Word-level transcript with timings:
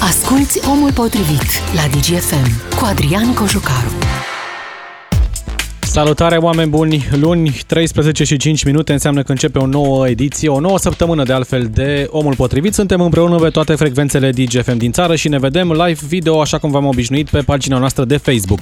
Asculți 0.00 0.68
Omul 0.68 0.92
Potrivit 0.92 1.46
la 1.74 1.82
DGFM 1.90 2.76
cu 2.78 2.84
Adrian 2.84 3.34
Cojucaru. 3.34 3.92
Salutare 5.80 6.36
oameni 6.36 6.70
buni! 6.70 7.08
Luni, 7.20 7.60
13 7.66 8.24
și 8.24 8.36
5 8.36 8.64
minute 8.64 8.92
înseamnă 8.92 9.22
că 9.22 9.30
începe 9.30 9.58
o 9.58 9.66
nouă 9.66 10.08
ediție, 10.08 10.48
o 10.48 10.60
nouă 10.60 10.78
săptămână 10.78 11.22
de 11.22 11.32
altfel 11.32 11.70
de 11.72 12.06
Omul 12.10 12.34
Potrivit. 12.34 12.74
Suntem 12.74 13.00
împreună 13.00 13.36
pe 13.36 13.48
toate 13.48 13.74
frecvențele 13.74 14.30
DGFM 14.30 14.76
din 14.76 14.92
țară 14.92 15.16
și 15.16 15.28
ne 15.28 15.38
vedem 15.38 15.72
live 15.72 16.00
video 16.06 16.40
așa 16.40 16.58
cum 16.58 16.70
v-am 16.70 16.86
obișnuit 16.86 17.28
pe 17.28 17.40
pagina 17.40 17.78
noastră 17.78 18.04
de 18.04 18.16
Facebook. 18.16 18.60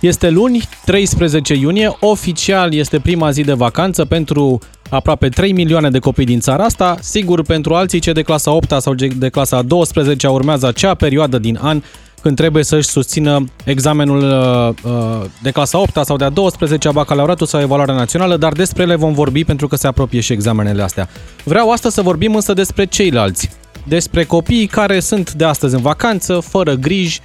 Este 0.00 0.30
luni, 0.30 0.68
13 0.84 1.54
iunie, 1.54 1.96
oficial 2.00 2.74
este 2.74 2.98
prima 2.98 3.30
zi 3.30 3.42
de 3.42 3.52
vacanță 3.52 4.04
pentru 4.04 4.58
aproape 4.90 5.28
3 5.28 5.52
milioane 5.52 5.90
de 5.90 5.98
copii 5.98 6.24
din 6.24 6.40
țara 6.40 6.64
asta. 6.64 6.96
Sigur, 7.00 7.42
pentru 7.42 7.74
alții 7.74 7.98
ce 7.98 8.12
de 8.12 8.22
clasa 8.22 8.50
8 8.50 8.74
sau 8.78 8.94
de 8.94 9.28
clasa 9.28 9.62
12 9.62 10.26
urmează 10.26 10.66
acea 10.66 10.94
perioadă 10.94 11.38
din 11.38 11.58
an 11.62 11.82
când 12.22 12.36
trebuie 12.36 12.64
să-și 12.64 12.88
susțină 12.88 13.44
examenul 13.64 14.18
uh, 14.18 14.92
uh 14.92 15.24
de 15.42 15.50
clasa 15.50 15.78
8 15.78 16.04
sau 16.04 16.16
de 16.16 16.24
a 16.24 16.28
12 16.28 16.90
bacalaureatul 16.90 17.46
sau 17.46 17.60
evaluarea 17.60 17.94
națională, 17.94 18.36
dar 18.36 18.52
despre 18.52 18.82
ele 18.82 18.94
vom 18.94 19.12
vorbi 19.12 19.44
pentru 19.44 19.68
că 19.68 19.76
se 19.76 19.86
apropie 19.86 20.20
și 20.20 20.32
examenele 20.32 20.82
astea. 20.82 21.08
Vreau 21.44 21.70
astăzi 21.70 21.94
să 21.94 22.02
vorbim 22.02 22.34
însă 22.34 22.52
despre 22.52 22.84
ceilalți, 22.84 23.50
despre 23.84 24.24
copiii 24.24 24.66
care 24.66 25.00
sunt 25.00 25.32
de 25.32 25.44
astăzi 25.44 25.74
în 25.74 25.80
vacanță, 25.80 26.40
fără 26.40 26.74
griji, 26.74 27.20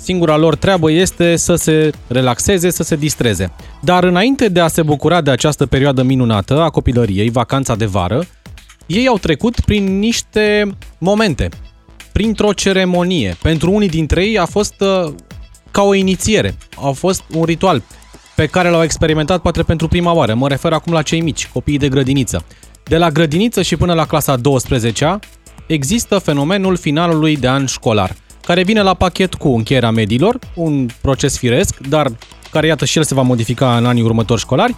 Singura 0.00 0.36
lor 0.36 0.56
treabă 0.56 0.90
este 0.90 1.36
să 1.36 1.54
se 1.54 1.90
relaxeze, 2.06 2.70
să 2.70 2.82
se 2.82 2.96
distreze. 2.96 3.52
Dar 3.80 4.04
înainte 4.04 4.48
de 4.48 4.60
a 4.60 4.68
se 4.68 4.82
bucura 4.82 5.20
de 5.20 5.30
această 5.30 5.66
perioadă 5.66 6.02
minunată 6.02 6.60
a 6.60 6.70
copilăriei, 6.70 7.30
vacanța 7.30 7.74
de 7.76 7.84
vară, 7.84 8.24
ei 8.86 9.06
au 9.06 9.18
trecut 9.18 9.60
prin 9.60 9.98
niște 9.98 10.70
momente, 10.98 11.48
printr-o 12.12 12.52
ceremonie. 12.52 13.36
Pentru 13.42 13.72
unii 13.72 13.88
dintre 13.88 14.24
ei 14.24 14.38
a 14.38 14.44
fost 14.44 14.74
uh, 14.80 15.12
ca 15.70 15.82
o 15.82 15.94
inițiere, 15.94 16.54
a 16.76 16.90
fost 16.90 17.22
un 17.34 17.44
ritual 17.44 17.82
pe 18.36 18.46
care 18.46 18.68
l-au 18.68 18.82
experimentat 18.82 19.40
poate 19.40 19.62
pentru 19.62 19.88
prima 19.88 20.12
oară. 20.12 20.34
Mă 20.34 20.48
refer 20.48 20.72
acum 20.72 20.92
la 20.92 21.02
cei 21.02 21.20
mici, 21.20 21.48
copiii 21.52 21.78
de 21.78 21.88
grădiniță. 21.88 22.44
De 22.84 22.96
la 22.96 23.10
grădiniță 23.10 23.62
și 23.62 23.76
până 23.76 23.94
la 23.94 24.06
clasa 24.06 24.36
12 24.36 25.18
există 25.66 26.18
fenomenul 26.18 26.76
finalului 26.76 27.36
de 27.36 27.48
an 27.48 27.66
școlar– 27.66 28.16
care 28.48 28.62
vine 28.62 28.82
la 28.82 28.94
pachet 28.94 29.34
cu 29.34 29.48
încheierea 29.48 29.90
medilor, 29.90 30.38
un 30.54 30.86
proces 31.00 31.38
firesc, 31.38 31.78
dar 31.88 32.12
care 32.50 32.66
iată 32.66 32.84
și 32.84 32.98
el 32.98 33.04
se 33.04 33.14
va 33.14 33.22
modifica 33.22 33.76
în 33.76 33.86
anii 33.86 34.02
următori 34.02 34.40
școlari, 34.40 34.74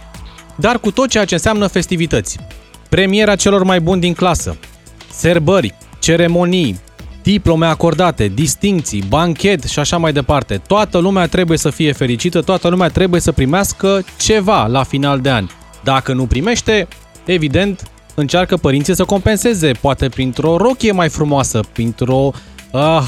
dar 0.55 0.79
cu 0.79 0.91
tot 0.91 1.09
ceea 1.09 1.25
ce 1.25 1.33
înseamnă 1.33 1.67
festivități. 1.67 2.37
Premiera 2.89 3.35
celor 3.35 3.63
mai 3.63 3.79
buni 3.79 4.01
din 4.01 4.13
clasă, 4.13 4.57
serbări, 5.11 5.73
ceremonii, 5.99 6.79
diplome 7.23 7.65
acordate, 7.65 8.27
distinții, 8.27 9.03
banchet 9.07 9.63
și 9.63 9.79
așa 9.79 9.97
mai 9.97 10.13
departe. 10.13 10.61
Toată 10.67 10.97
lumea 10.97 11.27
trebuie 11.27 11.57
să 11.57 11.69
fie 11.69 11.91
fericită, 11.91 12.41
toată 12.41 12.67
lumea 12.67 12.87
trebuie 12.87 13.21
să 13.21 13.31
primească 13.31 14.05
ceva 14.17 14.65
la 14.65 14.83
final 14.83 15.19
de 15.19 15.29
an. 15.29 15.47
Dacă 15.83 16.13
nu 16.13 16.25
primește, 16.25 16.87
evident, 17.25 17.91
încearcă 18.15 18.57
părinții 18.57 18.95
să 18.95 19.03
compenseze, 19.03 19.71
poate 19.71 20.09
printr-o 20.09 20.57
rochie 20.57 20.91
mai 20.91 21.09
frumoasă, 21.09 21.59
printr-o 21.73 22.31
uh, 22.33 22.33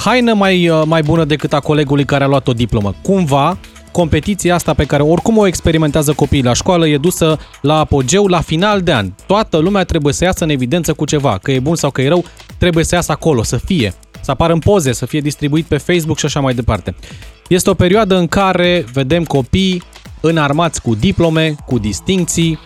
haină 0.03 0.33
mai, 0.33 0.69
uh, 0.69 0.81
mai 0.86 1.02
bună 1.02 1.23
decât 1.23 1.53
a 1.53 1.59
colegului 1.59 2.06
care 2.06 2.23
a 2.23 2.28
luat 2.28 2.47
o 2.47 2.53
diplomă. 2.53 2.94
Cumva, 3.02 3.58
competiția 3.92 4.56
asta 4.56 4.73
pe 4.73 4.86
care 4.86 5.03
oricum 5.03 5.38
o 5.38 5.47
experimentează 5.47 6.14
copiii 6.14 6.44
la 6.44 6.53
școală 6.53 6.88
e 6.88 6.97
dusă 6.97 7.39
la 7.61 7.80
apogeu 7.80 8.28
la 8.28 8.41
final 8.41 8.81
de 8.81 8.94
an. 8.94 9.11
Toată 9.28 9.58
lumea 9.58 9.84
trebuie 9.84 10.14
să 10.14 10.23
iasă 10.23 10.44
în 10.44 10.50
evidență 10.50 10.94
cu 10.94 11.06
ceva, 11.06 11.38
că 11.41 11.52
e 11.52 11.59
bun 11.59 11.75
sau 11.75 11.91
că 11.91 12.02
e 12.02 12.08
rău, 12.08 12.25
trebuie 12.58 12.84
să 12.84 12.95
iasă 12.95 13.11
acolo, 13.11 13.44
să 13.44 13.58
fie, 13.58 13.94
să 14.22 14.31
apară 14.31 14.53
în 14.53 14.59
poze, 14.59 14.91
să 14.91 15.06
fie 15.06 15.19
distribuit 15.19 15.66
pe 15.66 15.78
Facebook 15.78 16.17
și 16.17 16.25
așa 16.25 16.39
mai 16.39 16.53
departe. 16.53 16.95
Este 17.47 17.69
o 17.69 17.73
perioadă 17.73 18.17
în 18.17 18.28
care 18.28 18.86
vedem 18.94 19.23
copii 19.23 19.84
înarmați 20.22 20.81
cu 20.81 20.95
diplome, 20.95 21.56
cu 21.66 21.80
distinții 21.80 22.59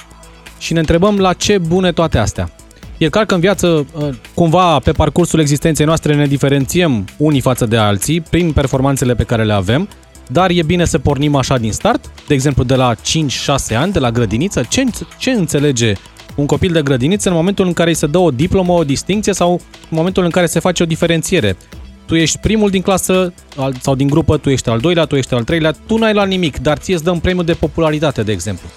și 0.58 0.74
ne 0.74 0.80
întrebăm 0.80 1.18
la 1.18 1.34
ce 1.34 1.58
bune 1.58 1.92
toate 1.92 2.18
astea. 2.18 2.52
E 2.98 3.10
clar 3.10 3.26
că 3.26 3.34
în 3.34 3.40
viață, 3.40 3.68
uh, 3.68 4.10
cumva, 4.34 4.80
pe 4.80 4.92
parcursul 4.92 5.40
existenței 5.40 5.86
noastre 5.86 6.16
ne 6.16 6.28
diferențiem 6.28 7.06
unii 7.18 7.42
față 7.42 7.66
de 7.66 7.78
alții 7.78 8.22
prin 8.22 8.52
performanțele 8.52 9.16
pe 9.16 9.24
care 9.24 9.44
le 9.44 9.54
avem, 9.54 9.90
dar 10.28 10.50
e 10.50 10.64
bine 10.64 10.86
să 10.86 11.00
pornim 11.00 11.36
așa 11.36 11.58
din 11.58 11.72
start, 11.72 12.12
de 12.28 12.34
exemplu 12.34 12.64
de 12.64 12.76
la 12.76 12.96
5-6 12.96 13.76
ani, 13.76 13.92
de 13.92 14.00
la 14.00 14.12
grădiniță. 14.12 14.66
Ce, 14.70 14.84
ce 15.18 15.32
înțelege 15.32 15.94
un 16.36 16.46
copil 16.46 16.72
de 16.72 16.82
grădiniță 16.82 17.30
în 17.30 17.36
momentul 17.36 17.66
în 17.66 17.74
care 17.74 17.90
îi 17.90 17.96
se 17.96 18.08
dă 18.08 18.18
o 18.18 18.32
diplomă, 18.32 18.74
o 18.74 18.84
distinție 18.84 19.34
sau 19.34 19.52
în 19.52 19.98
momentul 19.98 20.24
în 20.24 20.30
care 20.30 20.46
se 20.46 20.60
face 20.60 20.84
o 20.84 20.86
diferențiere? 20.86 21.58
Tu 22.06 22.16
ești 22.16 22.38
primul 22.38 22.70
din 22.70 22.82
clasă 22.82 23.34
sau 23.82 23.96
din 23.96 24.08
grupă, 24.08 24.38
tu 24.38 24.50
ești 24.50 24.70
al 24.70 24.80
doilea, 24.80 25.06
tu 25.06 25.16
ești 25.16 25.34
al 25.34 25.44
treilea, 25.44 25.72
tu 25.86 25.98
n-ai 25.98 26.14
luat 26.14 26.28
nimic, 26.28 26.58
dar 26.58 26.78
ție 26.78 26.94
îți 26.94 27.04
dăm 27.04 27.20
premiul 27.20 27.46
de 27.46 27.54
popularitate, 27.54 28.24
de 28.24 28.32
exemplu. 28.32 28.68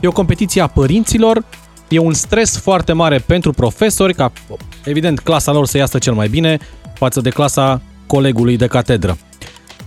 E 0.00 0.08
o 0.08 0.12
competiție 0.12 0.62
a 0.62 0.66
părinților 0.66 1.44
E 1.90 1.98
un 1.98 2.12
stres 2.12 2.58
foarte 2.58 2.92
mare 2.92 3.18
pentru 3.18 3.52
profesori 3.52 4.14
ca, 4.14 4.32
evident, 4.84 5.18
clasa 5.18 5.52
lor 5.52 5.66
să 5.66 5.76
iasă 5.76 5.98
cel 5.98 6.12
mai 6.12 6.28
bine 6.28 6.58
față 6.94 7.20
de 7.20 7.30
clasa 7.30 7.82
colegului 8.06 8.56
de 8.56 8.66
catedră. 8.66 9.18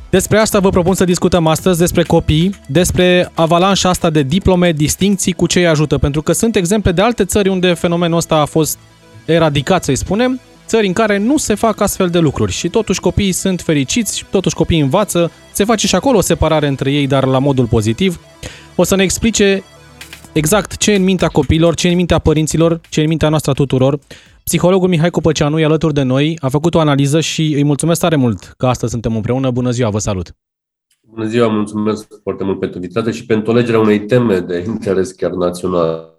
Despre 0.09 0.37
asta 0.37 0.59
vă 0.59 0.69
propun 0.69 0.93
să 0.93 1.03
discutăm 1.03 1.47
astăzi, 1.47 1.79
despre 1.79 2.03
copii, 2.03 2.55
despre 2.67 3.31
avalanșa 3.33 3.89
asta 3.89 4.09
de 4.09 4.21
diplome, 4.21 4.71
distinții, 4.71 5.33
cu 5.33 5.47
ce 5.47 5.59
îi 5.59 5.67
ajută, 5.67 5.97
pentru 5.97 6.21
că 6.21 6.31
sunt 6.31 6.55
exemple 6.55 6.91
de 6.91 7.01
alte 7.01 7.25
țări 7.25 7.49
unde 7.49 7.73
fenomenul 7.73 8.17
ăsta 8.17 8.35
a 8.35 8.45
fost 8.45 8.77
eradicat, 9.25 9.83
să-i 9.83 9.95
spunem, 9.95 10.39
țări 10.67 10.87
în 10.87 10.93
care 10.93 11.17
nu 11.17 11.37
se 11.37 11.55
fac 11.55 11.81
astfel 11.81 12.09
de 12.09 12.19
lucruri 12.19 12.51
și 12.51 12.69
totuși 12.69 12.99
copiii 12.99 13.31
sunt 13.31 13.61
fericiți, 13.61 14.25
totuși 14.29 14.55
copiii 14.55 14.81
învață, 14.81 15.31
se 15.51 15.63
face 15.63 15.87
și 15.87 15.95
acolo 15.95 16.17
o 16.17 16.21
separare 16.21 16.67
între 16.67 16.91
ei, 16.91 17.07
dar 17.07 17.25
la 17.25 17.39
modul 17.39 17.65
pozitiv. 17.65 18.19
O 18.75 18.83
să 18.83 18.95
ne 18.95 19.03
explice 19.03 19.63
exact 20.33 20.77
ce 20.77 20.91
e 20.91 20.95
în 20.95 21.03
mintea 21.03 21.27
copiilor, 21.27 21.75
ce 21.75 21.87
e 21.87 21.89
în 21.89 21.95
mintea 21.95 22.19
părinților, 22.19 22.81
ce 22.89 22.99
e 22.99 23.03
în 23.03 23.09
mintea 23.09 23.29
noastră 23.29 23.51
a 23.51 23.53
tuturor. 23.53 23.99
Psihologul 24.43 24.89
Mihai 24.89 25.09
Copăceanu 25.09 25.59
e 25.59 25.65
alături 25.65 25.93
de 25.93 26.01
noi, 26.01 26.37
a 26.41 26.49
făcut 26.49 26.75
o 26.75 26.79
analiză 26.79 27.19
și 27.19 27.53
îi 27.53 27.63
mulțumesc 27.63 27.99
tare 27.99 28.15
mult 28.15 28.53
că 28.57 28.67
astăzi 28.67 28.91
suntem 28.91 29.15
împreună. 29.15 29.51
Bună 29.51 29.69
ziua, 29.71 29.89
vă 29.89 29.99
salut! 29.99 30.35
Bună 31.01 31.25
ziua, 31.25 31.47
mulțumesc 31.47 32.07
foarte 32.23 32.43
mult 32.43 32.59
pentru 32.59 32.79
invitație 32.79 33.11
și 33.11 33.25
pentru 33.25 33.53
legerea 33.53 33.79
unei 33.79 33.99
teme 34.05 34.39
de 34.39 34.63
interes 34.67 35.11
chiar 35.11 35.31
național. 35.31 36.12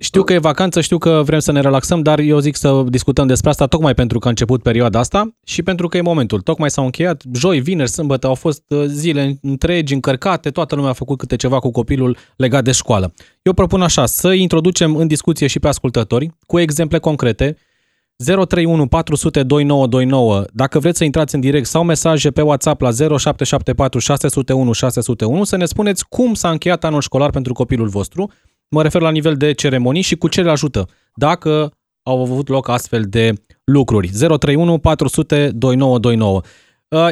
Știu 0.00 0.22
că 0.22 0.32
e 0.32 0.38
vacanță, 0.38 0.80
știu 0.80 0.98
că 0.98 1.22
vrem 1.24 1.38
să 1.38 1.52
ne 1.52 1.60
relaxăm, 1.60 2.02
dar 2.02 2.18
eu 2.18 2.38
zic 2.38 2.56
să 2.56 2.84
discutăm 2.86 3.26
despre 3.26 3.50
asta 3.50 3.66
tocmai 3.66 3.94
pentru 3.94 4.18
că 4.18 4.26
a 4.26 4.30
început 4.30 4.62
perioada 4.62 4.98
asta 4.98 5.34
și 5.44 5.62
pentru 5.62 5.88
că 5.88 5.96
e 5.96 6.00
momentul. 6.00 6.40
Tocmai 6.40 6.70
s-au 6.70 6.84
încheiat 6.84 7.22
joi, 7.32 7.60
vineri, 7.60 7.90
sâmbătă, 7.90 8.26
au 8.26 8.34
fost 8.34 8.62
uh, 8.68 8.84
zile 8.86 9.38
întregi, 9.42 9.94
încărcate, 9.94 10.50
toată 10.50 10.74
lumea 10.74 10.90
a 10.90 10.94
făcut 10.94 11.18
câte 11.18 11.36
ceva 11.36 11.58
cu 11.58 11.70
copilul 11.70 12.16
legat 12.36 12.64
de 12.64 12.72
școală. 12.72 13.12
Eu 13.42 13.52
propun 13.52 13.82
așa, 13.82 14.06
să 14.06 14.32
introducem 14.32 14.96
în 14.96 15.06
discuție 15.06 15.46
și 15.46 15.58
pe 15.58 15.68
ascultători 15.68 16.30
cu 16.46 16.58
exemple 16.58 16.98
concrete, 16.98 17.56
031 18.24 18.86
400 18.86 19.42
2929, 19.42 20.44
dacă 20.52 20.78
vreți 20.78 20.98
să 20.98 21.04
intrați 21.04 21.34
în 21.34 21.40
direct 21.40 21.66
sau 21.66 21.84
mesaje 21.84 22.30
pe 22.30 22.42
WhatsApp 22.42 22.80
la 22.80 22.90
0774 22.90 23.98
601 23.98 24.72
601 24.72 25.44
să 25.44 25.56
ne 25.56 25.64
spuneți 25.64 26.08
cum 26.08 26.34
s-a 26.34 26.50
încheiat 26.50 26.84
anul 26.84 27.00
școlar 27.00 27.30
pentru 27.30 27.52
copilul 27.52 27.88
vostru 27.88 28.30
Mă 28.70 28.82
refer 28.82 29.00
la 29.00 29.10
nivel 29.10 29.36
de 29.36 29.52
ceremonii 29.52 30.02
și 30.02 30.16
cu 30.16 30.28
ce 30.28 30.42
le 30.42 30.50
ajută. 30.50 30.88
Dacă 31.14 31.72
au 32.02 32.20
avut 32.20 32.48
loc 32.48 32.68
astfel 32.68 33.02
de 33.02 33.32
lucruri. 33.64 34.08
031 34.08 34.78
400 34.78 35.50
2929. 35.54 36.40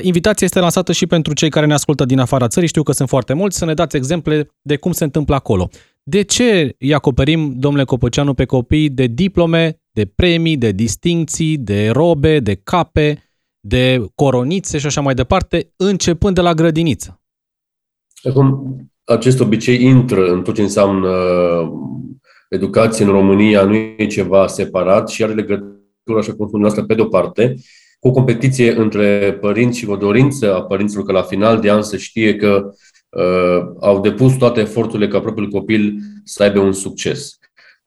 Invitația 0.01 0.47
este 0.47 0.61
lansată 0.61 0.93
și 0.93 1.07
pentru 1.07 1.33
cei 1.33 1.51
care 1.51 1.67
ne 1.67 1.73
ascultă 1.73 2.05
din 2.05 2.19
afara 2.19 2.49
țării, 2.49 2.69
știu 2.69 2.83
că 2.83 2.93
sunt 2.93 3.09
foarte 3.09 3.33
mulți, 3.33 3.59
să 3.59 3.65
ne 3.65 3.75
dați 3.75 3.97
exemple 3.97 4.49
de 4.63 4.77
cum 4.77 4.93
se 4.93 5.05
întâmplă 5.05 5.35
acolo. 5.35 5.69
De 6.03 6.23
ce 6.23 6.77
îi 6.79 6.95
acoperim, 6.95 7.55
domnule 7.59 7.85
Copăceanu, 7.85 8.35
pe 8.35 8.45
copii 8.45 8.91
de 8.91 9.07
diplome, 9.07 9.81
de 9.91 10.05
premii, 10.05 10.57
de 10.57 10.71
distinții, 10.71 11.59
de 11.59 11.89
robe, 11.89 12.41
de 12.41 12.55
cape, 12.55 13.23
de 13.61 14.07
coronițe 14.15 14.79
și 14.79 14.87
așa 14.87 15.01
mai 15.01 15.15
departe, 15.15 15.73
începând 15.77 16.35
de 16.35 16.41
la 16.41 16.55
grădiniță? 16.55 17.21
Acum, 18.29 18.77
acest 19.07 19.41
obicei 19.41 19.83
intră 19.83 20.33
în 20.33 20.43
tot 20.43 20.55
ce 20.55 20.63
înseamnă 20.63 21.11
educație 22.49 23.05
în 23.05 23.11
România, 23.11 23.65
nu 23.65 23.75
e 23.75 24.07
ceva 24.07 24.47
separat 24.47 25.09
și 25.09 25.23
are 25.23 25.35
legătură, 25.35 26.19
așa 26.19 26.35
cum 26.35 26.47
spuneam 26.47 26.71
asta, 26.71 26.85
pe 26.85 26.95
de-o 26.95 27.05
parte, 27.05 27.55
cu 27.99 28.09
o 28.09 28.11
competiție 28.11 28.73
între 28.73 29.39
părinți 29.41 29.79
și 29.79 29.89
o 29.89 29.97
dorință 29.97 30.55
a 30.55 30.63
părinților 30.63 31.05
că 31.05 31.13
la 31.13 31.23
final 31.23 31.61
de 31.61 31.71
an 31.71 31.83
să 31.83 31.97
știe 31.97 32.37
că 32.37 32.71
uh, 33.09 33.67
au 33.81 34.01
depus 34.01 34.33
toate 34.33 34.61
eforturile 34.61 35.09
ca 35.09 35.21
propriul 35.21 35.51
copil 35.51 35.95
să 36.25 36.43
aibă 36.43 36.61
un 36.61 36.73
succes. 36.73 37.39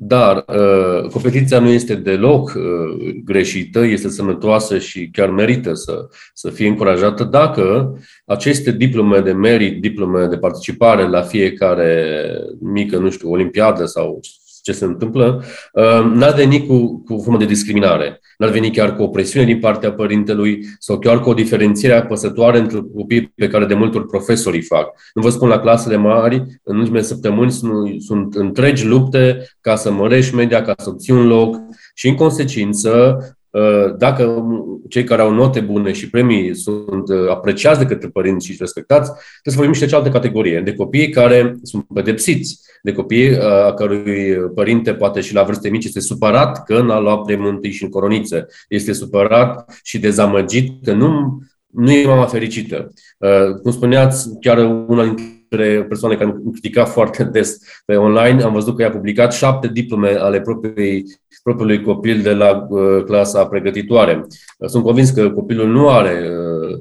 Dar 0.01 0.45
uh, 0.47 1.09
competiția 1.11 1.59
nu 1.59 1.67
este 1.67 1.95
deloc 1.95 2.53
uh, 2.55 3.15
greșită, 3.23 3.79
este 3.79 4.09
sănătoasă 4.09 4.77
și 4.77 5.09
chiar 5.11 5.29
merită 5.29 5.73
să, 5.73 6.07
să 6.33 6.49
fie 6.49 6.67
încurajată 6.67 7.23
dacă 7.23 7.93
aceste 8.25 8.71
diplome 8.71 9.19
de 9.19 9.31
merit, 9.31 9.81
diplome 9.81 10.25
de 10.25 10.37
participare 10.37 11.07
la 11.07 11.21
fiecare 11.21 12.15
mică, 12.59 12.97
nu 12.97 13.09
știu, 13.09 13.31
olimpiadă 13.31 13.85
sau 13.85 14.19
ce 14.61 14.71
se 14.71 14.85
întâmplă, 14.85 15.43
uh, 15.73 16.11
n-ar 16.13 16.33
veni 16.33 16.65
cu, 16.65 17.03
cu 17.03 17.21
formă 17.23 17.37
de 17.37 17.45
discriminare, 17.45 18.19
n-ar 18.37 18.49
veni 18.49 18.71
chiar 18.71 18.95
cu 18.95 19.03
o 19.03 19.07
presiune 19.07 19.45
din 19.45 19.59
partea 19.59 19.91
părintelui 19.91 20.65
sau 20.79 20.99
chiar 20.99 21.19
cu 21.19 21.29
o 21.29 21.33
diferențiere 21.33 21.95
apăsătoare 21.95 22.57
între 22.57 22.79
copii 22.95 23.31
pe 23.35 23.47
care 23.47 23.65
de 23.65 23.73
multe 23.73 23.97
ori 23.97 24.07
profesorii 24.07 24.61
fac. 24.61 24.91
Nu 25.13 25.21
vă 25.21 25.29
spun 25.29 25.47
la 25.47 25.59
clasele 25.59 25.95
mari, 25.95 26.43
în 26.63 26.77
ultimele 26.77 27.03
săptămâni 27.03 27.51
sunt, 27.51 28.01
sunt 28.01 28.35
întregi 28.35 28.85
lupte 28.85 29.49
ca 29.61 29.75
să 29.75 29.91
mărești 29.91 30.35
media, 30.35 30.61
ca 30.61 30.73
să 30.77 30.89
obții 30.89 31.13
un 31.13 31.27
loc 31.27 31.55
și 31.93 32.07
în 32.07 32.15
consecință 32.15 32.89
Uh, 32.89 33.38
dacă 33.97 34.45
cei 34.89 35.03
care 35.03 35.21
au 35.21 35.31
note 35.31 35.59
bune 35.59 35.91
și 35.91 36.09
premii 36.09 36.55
sunt 36.55 37.09
uh, 37.09 37.29
apreciați 37.29 37.79
de 37.79 37.85
către 37.85 38.07
părinți 38.07 38.45
și 38.45 38.55
respectați, 38.59 39.11
trebuie 39.11 39.53
să 39.53 39.55
vorbim 39.55 39.73
și 39.73 39.79
de 39.79 39.85
cealaltă 39.85 40.11
categorie, 40.11 40.61
de 40.61 40.73
copii 40.73 41.09
care 41.09 41.55
sunt 41.63 41.85
pedepsiți, 41.93 42.61
de 42.83 42.91
copii 42.91 43.29
uh, 43.29 43.43
a 43.43 43.73
cărui 43.73 44.35
părinte, 44.55 44.93
poate 44.93 45.21
și 45.21 45.33
la 45.33 45.43
vârste 45.43 45.69
mici, 45.69 45.85
este 45.85 45.99
supărat 45.99 46.63
că 46.63 46.81
n-a 46.81 46.99
luat 46.99 47.21
premiul 47.21 47.49
întâi 47.49 47.71
și 47.71 47.83
în 47.83 47.89
coroniță. 47.89 48.47
Este 48.67 48.93
supărat 48.93 49.79
și 49.83 49.99
dezamăgit 49.99 50.83
că 50.83 50.93
nu, 50.93 51.41
nu 51.67 51.91
e 51.91 52.05
mama 52.05 52.25
fericită. 52.25 52.93
Cum 53.61 53.71
spuneați, 53.71 54.39
chiar 54.39 54.57
una 54.87 55.03
dintre 55.03 55.38
dintre 55.49 55.83
persoane 55.83 56.15
care 56.15 56.29
îmi 56.29 56.51
critica 56.51 56.85
foarte 56.85 57.23
des 57.23 57.57
pe 57.85 57.95
online, 57.95 58.43
am 58.43 58.53
văzut 58.53 58.75
că 58.75 58.81
i-a 58.81 58.89
publicat 58.89 59.33
șapte 59.33 59.67
diplome 59.67 60.09
ale 60.09 60.41
propriei, 60.41 61.05
propriului 61.43 61.83
copil 61.83 62.21
de 62.21 62.33
la 62.33 62.65
uh, 62.69 63.03
clasa 63.03 63.45
pregătitoare. 63.45 64.27
Sunt 64.65 64.83
convins 64.83 65.09
că 65.09 65.31
copilul 65.31 65.67
nu 65.67 65.89
are 65.89 66.29
uh, 66.29 66.79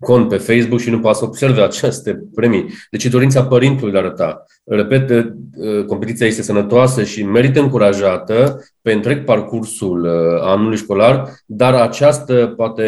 cont 0.00 0.28
pe 0.28 0.36
Facebook 0.36 0.80
și 0.80 0.90
nu 0.90 1.00
poate 1.00 1.18
să 1.18 1.24
observe 1.24 1.62
aceste 1.62 2.22
premii. 2.34 2.66
Deci 2.90 3.04
e 3.04 3.08
dorința 3.08 3.44
părintelui 3.44 3.92
de 3.92 3.98
a 3.98 4.00
arăta. 4.00 4.44
Repet, 4.64 5.10
uh, 5.10 5.84
competiția 5.86 6.26
este 6.26 6.42
sănătoasă 6.42 7.04
și 7.04 7.22
merită 7.22 7.60
încurajată 7.60 8.64
pe 8.82 8.92
întreg 8.92 9.24
parcursul 9.24 10.04
uh, 10.04 10.40
anului 10.42 10.76
școlar, 10.76 11.28
dar 11.46 11.74
această 11.74 12.52
poate 12.56 12.82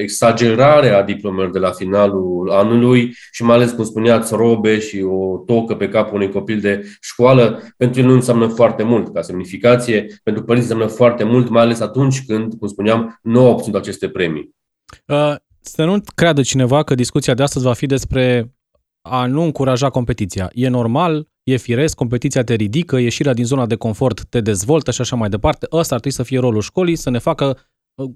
exagerare 0.00 0.88
a 0.88 1.02
diplomelor 1.02 1.50
de 1.50 1.58
la 1.58 1.70
finalul 1.70 2.50
anului 2.50 3.14
și 3.30 3.44
mai 3.44 3.56
ales, 3.56 3.70
cum 3.70 3.84
spuneați, 3.84 4.34
robe 4.34 4.78
și 4.78 5.02
o 5.02 5.36
tocă 5.46 5.74
pe 5.74 5.88
capul 5.88 6.14
unui 6.14 6.30
copil 6.30 6.60
de 6.60 6.82
școală, 7.00 7.62
pentru 7.76 8.00
el 8.00 8.06
nu 8.06 8.12
înseamnă 8.12 8.46
foarte 8.46 8.82
mult 8.82 9.14
ca 9.14 9.22
semnificație, 9.22 10.06
pentru 10.22 10.42
părinți 10.42 10.70
înseamnă 10.70 10.94
foarte 10.94 11.24
mult, 11.24 11.48
mai 11.48 11.62
ales 11.62 11.80
atunci 11.80 12.24
când, 12.26 12.54
cum 12.54 12.68
spuneam, 12.68 13.18
nu 13.22 13.40
au 13.40 13.50
obținut 13.50 13.80
aceste 13.80 14.08
premii. 14.08 14.54
Uh, 15.06 15.34
să 15.66 15.84
nu 15.84 16.00
creadă 16.14 16.42
cineva 16.42 16.82
că 16.82 16.94
discuția 16.94 17.34
de 17.34 17.42
astăzi 17.42 17.64
va 17.64 17.72
fi 17.72 17.86
despre 17.86 18.54
a 19.02 19.26
nu 19.26 19.42
încuraja 19.42 19.90
competiția. 19.90 20.50
E 20.54 20.68
normal, 20.68 21.28
e 21.42 21.56
firesc, 21.56 21.96
competiția 21.96 22.44
te 22.44 22.54
ridică, 22.54 22.96
ieșirea 22.96 23.32
din 23.32 23.44
zona 23.44 23.66
de 23.66 23.74
confort 23.74 24.24
te 24.24 24.40
dezvoltă 24.40 24.90
și 24.90 25.00
așa 25.00 25.16
mai 25.16 25.28
departe. 25.28 25.66
Ăsta 25.72 25.94
ar 25.94 26.00
trebui 26.00 26.16
să 26.16 26.22
fie 26.22 26.38
rolul 26.38 26.60
școlii, 26.60 26.96
să 26.96 27.10
ne 27.10 27.18
facă 27.18 27.58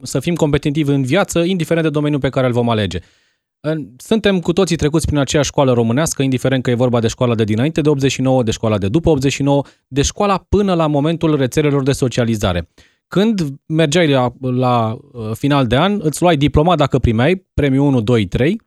să 0.03 0.21
fim 0.21 0.35
competitivi 0.35 0.91
în 0.91 1.03
viață, 1.03 1.41
indiferent 1.43 1.87
de 1.87 1.93
domeniul 1.93 2.21
pe 2.21 2.29
care 2.29 2.47
îl 2.47 2.53
vom 2.53 2.69
alege. 2.69 2.99
Suntem 3.97 4.41
cu 4.41 4.53
toții 4.53 4.77
trecuți 4.77 5.07
prin 5.07 5.19
aceeași 5.19 5.49
școală 5.49 5.73
românească, 5.73 6.23
indiferent 6.23 6.63
că 6.63 6.71
e 6.71 6.75
vorba 6.75 7.01
de 7.01 7.09
școala 7.09 7.35
de 7.35 7.45
dinainte 7.45 7.81
de 7.81 7.89
89, 7.89 8.43
de 8.43 8.51
școala 8.51 8.79
de 8.79 8.89
după 8.89 9.11
89, 9.11 9.63
de 9.89 10.03
școala 10.03 10.47
până 10.49 10.75
la 10.75 10.87
momentul 10.87 11.37
rețelelor 11.37 11.83
de 11.83 11.93
socializare. 11.93 12.69
Când 13.11 13.41
mergeai 13.67 14.09
la, 14.09 14.33
la 14.41 14.99
uh, 15.13 15.31
final 15.33 15.67
de 15.67 15.77
an, 15.77 16.01
îți 16.03 16.23
luai 16.23 16.37
diploma 16.37 16.77
dacă 16.77 16.99
primeai 16.99 17.47
premiul 17.55 17.87
1, 17.87 18.01
2, 18.01 18.27
3. 18.27 18.61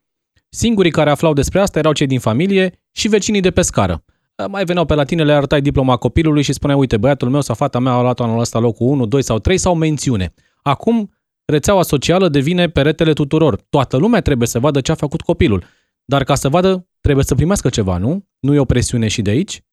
Singurii 0.50 0.92
care 0.92 1.10
aflau 1.10 1.34
despre 1.34 1.60
asta 1.60 1.80
erau 1.80 1.94
cei 1.94 2.08
din 2.08 2.20
familie 2.20 2.84
și 2.92 3.08
vecinii 3.08 3.42
de 3.42 3.52
pe 3.52 3.62
scară. 3.62 4.04
Uh, 4.36 4.46
mai 4.50 4.64
veneau 4.64 4.86
pe 4.86 4.94
la 4.94 5.04
tine, 5.04 5.24
le 5.24 5.34
arătai 5.34 5.62
diploma 5.62 5.98
copilului 5.98 6.42
și 6.42 6.54
spuneai, 6.54 6.80
uite, 6.80 6.98
băiatul 6.98 7.30
meu 7.30 7.42
sau 7.42 7.56
fata 7.56 7.80
mea 7.80 7.94
a 7.94 8.02
luat 8.02 8.20
anul 8.20 8.40
ăsta 8.40 8.60
locul 8.60 8.88
1, 8.88 9.06
2 9.06 9.22
sau 9.22 9.40
3 9.40 9.58
sau 9.58 9.76
mențiune. 9.76 10.34
Acum, 10.62 11.12
rețeaua 11.46 11.84
socială 11.84 12.30
devine 12.30 12.70
peretele 12.70 13.14
tuturor. 13.14 13.62
Toată 13.70 13.98
lumea 13.98 14.22
trebuie 14.22 14.48
să 14.48 14.60
vadă 14.60 14.82
ce 14.82 14.92
a 14.92 14.96
făcut 14.96 15.22
copilul. 15.22 15.64
Dar 16.06 16.24
ca 16.24 16.36
să 16.36 16.50
vadă, 16.50 16.88
trebuie 17.02 17.26
să 17.26 17.36
primească 17.36 17.70
ceva, 17.70 17.98
nu? 17.98 18.28
Nu 18.40 18.54
e 18.54 18.60
o 18.60 18.66
presiune 18.66 19.08
și 19.08 19.22
de 19.22 19.30
aici? 19.30 19.64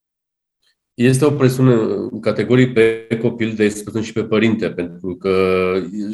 Este 1.00 1.25
o 1.25 1.31
presiune 1.31 1.75
categoric 2.20 2.73
pe 2.73 3.06
copil, 3.20 3.52
de 3.56 3.67
discutând 3.67 4.05
și 4.05 4.12
pe 4.12 4.25
părinte, 4.25 4.70
pentru 4.70 5.17
că 5.17 5.31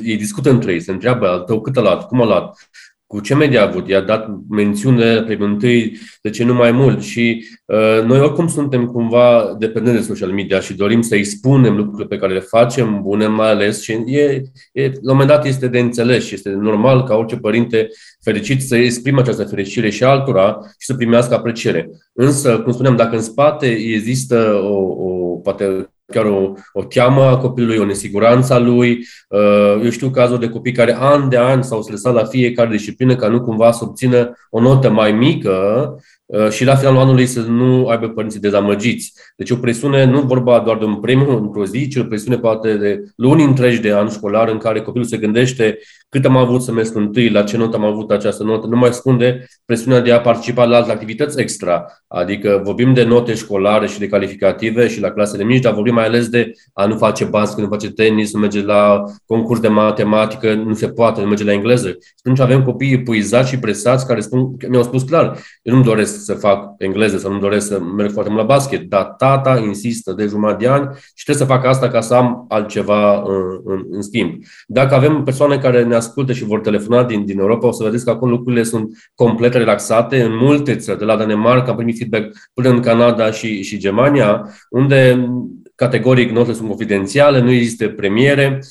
ei 0.02 0.16
discută 0.16 0.50
între 0.50 0.72
ei, 0.72 0.80
se 0.80 0.92
întreabă 0.92 1.28
al 1.28 1.40
tău 1.40 1.60
cât 1.60 1.76
a 1.76 1.80
luat, 1.80 2.06
cum 2.06 2.20
a 2.20 2.24
luat, 2.24 2.70
cu 3.06 3.20
ce 3.20 3.34
media 3.34 3.60
a 3.60 3.66
avut, 3.66 3.88
i-a 3.88 4.00
dat 4.00 4.28
mențiune 4.48 5.22
pe 5.22 5.36
întâi, 5.40 5.98
de 6.22 6.30
ce 6.30 6.44
nu 6.44 6.54
mai 6.54 6.72
mult. 6.72 7.02
Și 7.02 7.46
uh, 7.64 8.04
noi 8.04 8.20
oricum 8.20 8.48
suntem 8.48 8.86
cumva 8.86 9.56
dependenți 9.58 10.00
de 10.00 10.06
social 10.06 10.30
media 10.30 10.60
și 10.60 10.74
dorim 10.74 11.00
să 11.00 11.14
expunem 11.14 11.76
lucrurile 11.76 12.06
pe 12.06 12.16
care 12.16 12.32
le 12.32 12.40
facem, 12.40 13.02
bune 13.02 13.26
mai 13.26 13.50
ales 13.50 13.82
și 13.82 13.92
e, 13.92 14.42
e, 14.72 14.82
la 14.86 14.90
un 14.90 15.00
moment 15.02 15.28
dat 15.28 15.46
este 15.46 15.68
de 15.68 15.78
înțeles 15.78 16.24
și 16.24 16.34
este 16.34 16.50
normal 16.50 17.04
ca 17.04 17.14
orice 17.14 17.36
părinte 17.36 17.88
fericit 18.22 18.62
să 18.62 18.76
exprime 18.76 19.20
această 19.20 19.44
fericire 19.44 19.90
și 19.90 20.04
altora 20.04 20.58
și 20.78 20.86
să 20.86 20.94
primească 20.94 21.34
apreciere. 21.34 21.90
Însă, 22.12 22.58
cum 22.58 22.72
spuneam, 22.72 22.96
dacă 22.96 23.16
în 23.16 23.22
spate 23.22 23.66
există 23.66 24.60
o, 24.62 24.76
o 24.76 25.36
poate 25.36 25.90
chiar 26.12 26.24
o, 26.24 26.52
o 26.72 26.84
teamă 26.84 27.22
a 27.22 27.36
copilului, 27.36 27.78
o 27.78 27.84
nesiguranță 27.84 28.54
a 28.54 28.58
lui. 28.58 29.06
Uh, 29.28 29.82
eu 29.84 29.90
știu 29.90 30.10
cazuri 30.10 30.40
de 30.40 30.48
copii 30.48 30.72
care 30.72 30.96
an 30.98 31.28
de 31.28 31.38
an 31.38 31.62
s-au 31.62 31.82
stresat 31.82 32.14
la 32.14 32.24
fiecare 32.24 32.70
disciplină 32.70 33.16
ca 33.16 33.28
nu 33.28 33.40
cumva 33.40 33.72
să 33.72 33.84
obțină 33.84 34.32
o 34.50 34.60
notă 34.60 34.90
mai 34.90 35.12
mică 35.12 35.96
Uh, 36.26 36.50
și 36.50 36.64
la 36.64 36.76
finalul 36.76 36.98
anului 36.98 37.26
să 37.26 37.40
nu 37.40 37.88
aibă 37.88 38.08
părinții 38.08 38.40
dezamăgiți. 38.40 39.12
Deci 39.36 39.50
o 39.50 39.56
presiune, 39.56 40.04
nu 40.04 40.20
vorba 40.20 40.60
doar 40.60 40.78
de 40.78 40.84
un 40.84 41.00
premiu 41.00 41.36
într-o 41.36 41.64
zi, 41.64 41.88
ci 41.88 41.96
o 41.96 42.04
presiune 42.04 42.38
poate 42.38 42.76
de 42.76 43.02
luni 43.16 43.44
întregi 43.44 43.80
de 43.80 43.92
an 43.92 44.08
școlar 44.08 44.48
în 44.48 44.58
care 44.58 44.80
copilul 44.80 45.06
se 45.06 45.16
gândește 45.16 45.78
cât 46.08 46.24
am 46.24 46.36
avut 46.36 46.62
semestrul 46.62 47.02
întâi, 47.02 47.30
la 47.30 47.42
ce 47.42 47.56
notă 47.56 47.76
am 47.76 47.84
avut 47.84 48.10
această 48.10 48.42
notă, 48.42 48.66
nu 48.66 48.76
mai 48.76 48.92
spune 48.92 49.46
presiunea 49.64 50.00
de 50.00 50.12
a 50.12 50.20
participa 50.20 50.64
la 50.64 50.76
alte 50.76 50.92
activități 50.92 51.40
extra. 51.40 51.86
Adică 52.08 52.60
vorbim 52.64 52.94
de 52.94 53.04
note 53.04 53.34
școlare 53.34 53.86
și 53.86 53.98
de 53.98 54.06
calificative 54.06 54.88
și 54.88 55.00
la 55.00 55.10
clasele 55.10 55.44
mici, 55.44 55.62
dar 55.62 55.74
vorbim 55.74 55.94
mai 55.94 56.04
ales 56.04 56.28
de 56.28 56.52
a 56.72 56.86
nu 56.86 56.96
face 56.96 57.24
basket, 57.24 57.64
nu 57.64 57.70
face 57.70 57.90
tenis, 57.90 58.32
nu 58.32 58.40
merge 58.40 58.62
la 58.62 59.02
concurs 59.26 59.60
de 59.60 59.68
matematică, 59.68 60.54
nu 60.54 60.74
se 60.74 60.88
poate, 60.88 61.20
nu 61.20 61.26
merge 61.26 61.44
la 61.44 61.52
engleză. 61.52 61.88
Și 61.88 62.14
atunci 62.18 62.40
avem 62.40 62.64
copii 62.64 62.92
epuizați 62.92 63.48
și 63.48 63.58
presați 63.58 64.06
care 64.06 64.20
spun, 64.20 64.56
mi-au 64.68 64.82
spus 64.82 65.02
clar, 65.02 65.38
eu 65.62 65.72
nu-mi 65.72 65.84
doresc 65.84 66.24
să 66.24 66.34
fac 66.34 66.74
engleză 66.78 67.18
sau 67.18 67.32
nu 67.32 67.38
doresc 67.38 67.66
să 67.66 67.80
merg 67.80 68.12
foarte 68.12 68.30
mult 68.30 68.42
la 68.42 68.54
basket, 68.54 68.82
dar 68.82 69.04
tata 69.04 69.62
insistă 69.66 70.12
de 70.12 70.26
jumătate 70.26 70.64
de 70.64 70.70
ani 70.70 70.88
și 71.14 71.24
trebuie 71.24 71.46
să 71.46 71.52
fac 71.52 71.64
asta 71.64 71.88
ca 71.88 72.00
să 72.00 72.14
am 72.14 72.44
altceva 72.48 73.14
în, 73.14 73.42
în, 73.64 73.84
în 73.90 74.02
schimb. 74.02 74.34
Dacă 74.66 74.94
avem 74.94 75.22
persoane 75.22 75.58
care 75.58 75.84
ne 75.84 75.94
ascultă 75.96 76.32
și 76.32 76.44
vor 76.44 76.60
telefona 76.60 77.04
din, 77.04 77.24
din 77.24 77.38
Europa, 77.38 77.66
o 77.66 77.72
să 77.72 77.84
vedeți 77.84 78.04
că 78.04 78.10
acolo 78.10 78.30
lucrurile 78.30 78.62
sunt 78.62 79.10
complet 79.14 79.54
relaxate. 79.54 80.22
În 80.22 80.36
multe 80.36 80.76
țări, 80.76 80.98
de 80.98 81.04
la 81.04 81.16
Danemarca, 81.16 81.70
am 81.70 81.76
primit 81.76 81.96
feedback 81.96 82.50
până 82.54 82.68
în 82.68 82.80
Canada 82.80 83.30
și, 83.30 83.62
și 83.62 83.78
Germania, 83.78 84.48
unde 84.70 85.28
categoric 85.74 86.30
notele 86.30 86.54
sunt 86.54 86.68
confidențiale, 86.68 87.40
nu 87.40 87.50
există 87.50 87.88
premiere, 87.88 88.58
uh, 88.62 88.66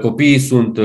copiii 0.00 0.38
sunt 0.38 0.78
uh, 0.78 0.84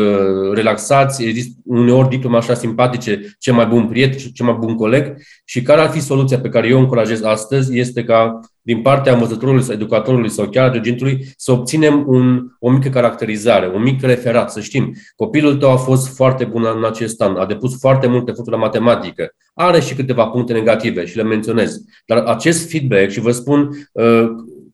relaxați, 0.53 1.23
există 1.23 1.59
uneori 1.65 2.09
diplome 2.09 2.37
așa 2.37 2.53
simpatice, 2.53 3.35
ce 3.39 3.51
mai 3.51 3.65
bun 3.65 3.87
prieten, 3.87 4.17
ce 4.33 4.43
mai 4.43 4.57
bun 4.59 4.75
coleg 4.75 5.17
și 5.45 5.61
care 5.61 5.81
ar 5.81 5.89
fi 5.89 6.01
soluția 6.01 6.39
pe 6.39 6.49
care 6.49 6.67
eu 6.67 6.77
o 6.77 6.79
încurajez 6.79 7.23
astăzi 7.23 7.77
este 7.77 8.03
ca 8.03 8.39
din 8.61 8.81
partea 8.81 9.13
învățătorului 9.13 9.63
sau 9.63 9.73
educatorului 9.73 10.29
sau 10.29 10.49
chiar 10.49 10.71
regentului 10.71 11.25
să 11.37 11.51
obținem 11.51 12.03
un, 12.07 12.47
o 12.59 12.71
mică 12.71 12.89
caracterizare, 12.89 13.71
un 13.73 13.81
mic 13.81 14.01
referat, 14.01 14.51
să 14.51 14.59
știm. 14.59 14.93
Copilul 15.15 15.55
tău 15.55 15.71
a 15.71 15.77
fost 15.77 16.15
foarte 16.15 16.45
bun 16.45 16.65
în 16.75 16.85
acest 16.85 17.21
an, 17.21 17.35
a 17.35 17.45
depus 17.45 17.79
foarte 17.79 18.07
multe 18.07 18.31
eforturi 18.31 18.55
la 18.55 18.61
matematică, 18.61 19.35
are 19.53 19.79
și 19.79 19.95
câteva 19.95 20.25
puncte 20.25 20.53
negative 20.53 21.05
și 21.05 21.15
le 21.15 21.23
menționez. 21.23 21.81
Dar 22.05 22.17
acest 22.17 22.69
feedback, 22.69 23.09
și 23.09 23.19
vă 23.19 23.31
spun, 23.31 23.69
uh, 23.91 24.27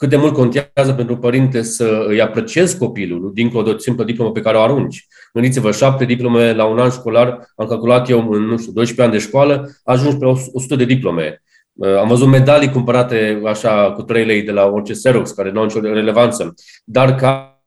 cât 0.04 0.12
de 0.12 0.18
mult 0.18 0.34
contează 0.34 0.94
pentru 0.96 1.18
părinte 1.18 1.62
să 1.62 2.06
îi 2.08 2.22
apreciezi 2.22 2.78
copilul, 2.78 3.32
dincolo 3.34 3.64
de 3.64 3.70
o 3.70 3.78
simplă 3.78 4.04
diplomă 4.04 4.32
pe 4.32 4.42
care 4.42 4.58
o 4.58 4.62
arunci. 4.62 5.08
Gândiți-vă, 5.34 5.72
șapte 5.72 6.06
diplome 6.06 6.54
la 6.54 6.66
un 6.66 6.80
an 6.80 6.90
școlar, 6.90 7.54
am 7.56 7.68
calculat 7.68 8.10
eu 8.10 8.32
în, 8.32 8.42
nu 8.42 8.58
știu, 8.58 8.72
12 8.72 9.02
ani 9.02 9.12
de 9.12 9.18
școală, 9.28 9.70
ajungi 9.84 10.18
pe 10.18 10.26
100 10.26 10.76
de 10.76 10.86
diplome. 10.86 11.42
Uh, 11.74 11.98
am 11.98 12.08
văzut 12.08 12.28
medalii 12.28 12.70
cumpărate 12.70 13.42
așa 13.46 13.92
cu 13.92 14.02
3 14.02 14.26
lei 14.26 14.42
de 14.42 14.52
la 14.52 14.66
orice 14.66 14.94
Xerox, 14.94 15.32
care 15.32 15.52
nu 15.52 15.60
au 15.60 15.66
nicio 15.66 15.80
relevanță. 15.80 16.54
Dar 16.84 17.16
ca 17.16 17.62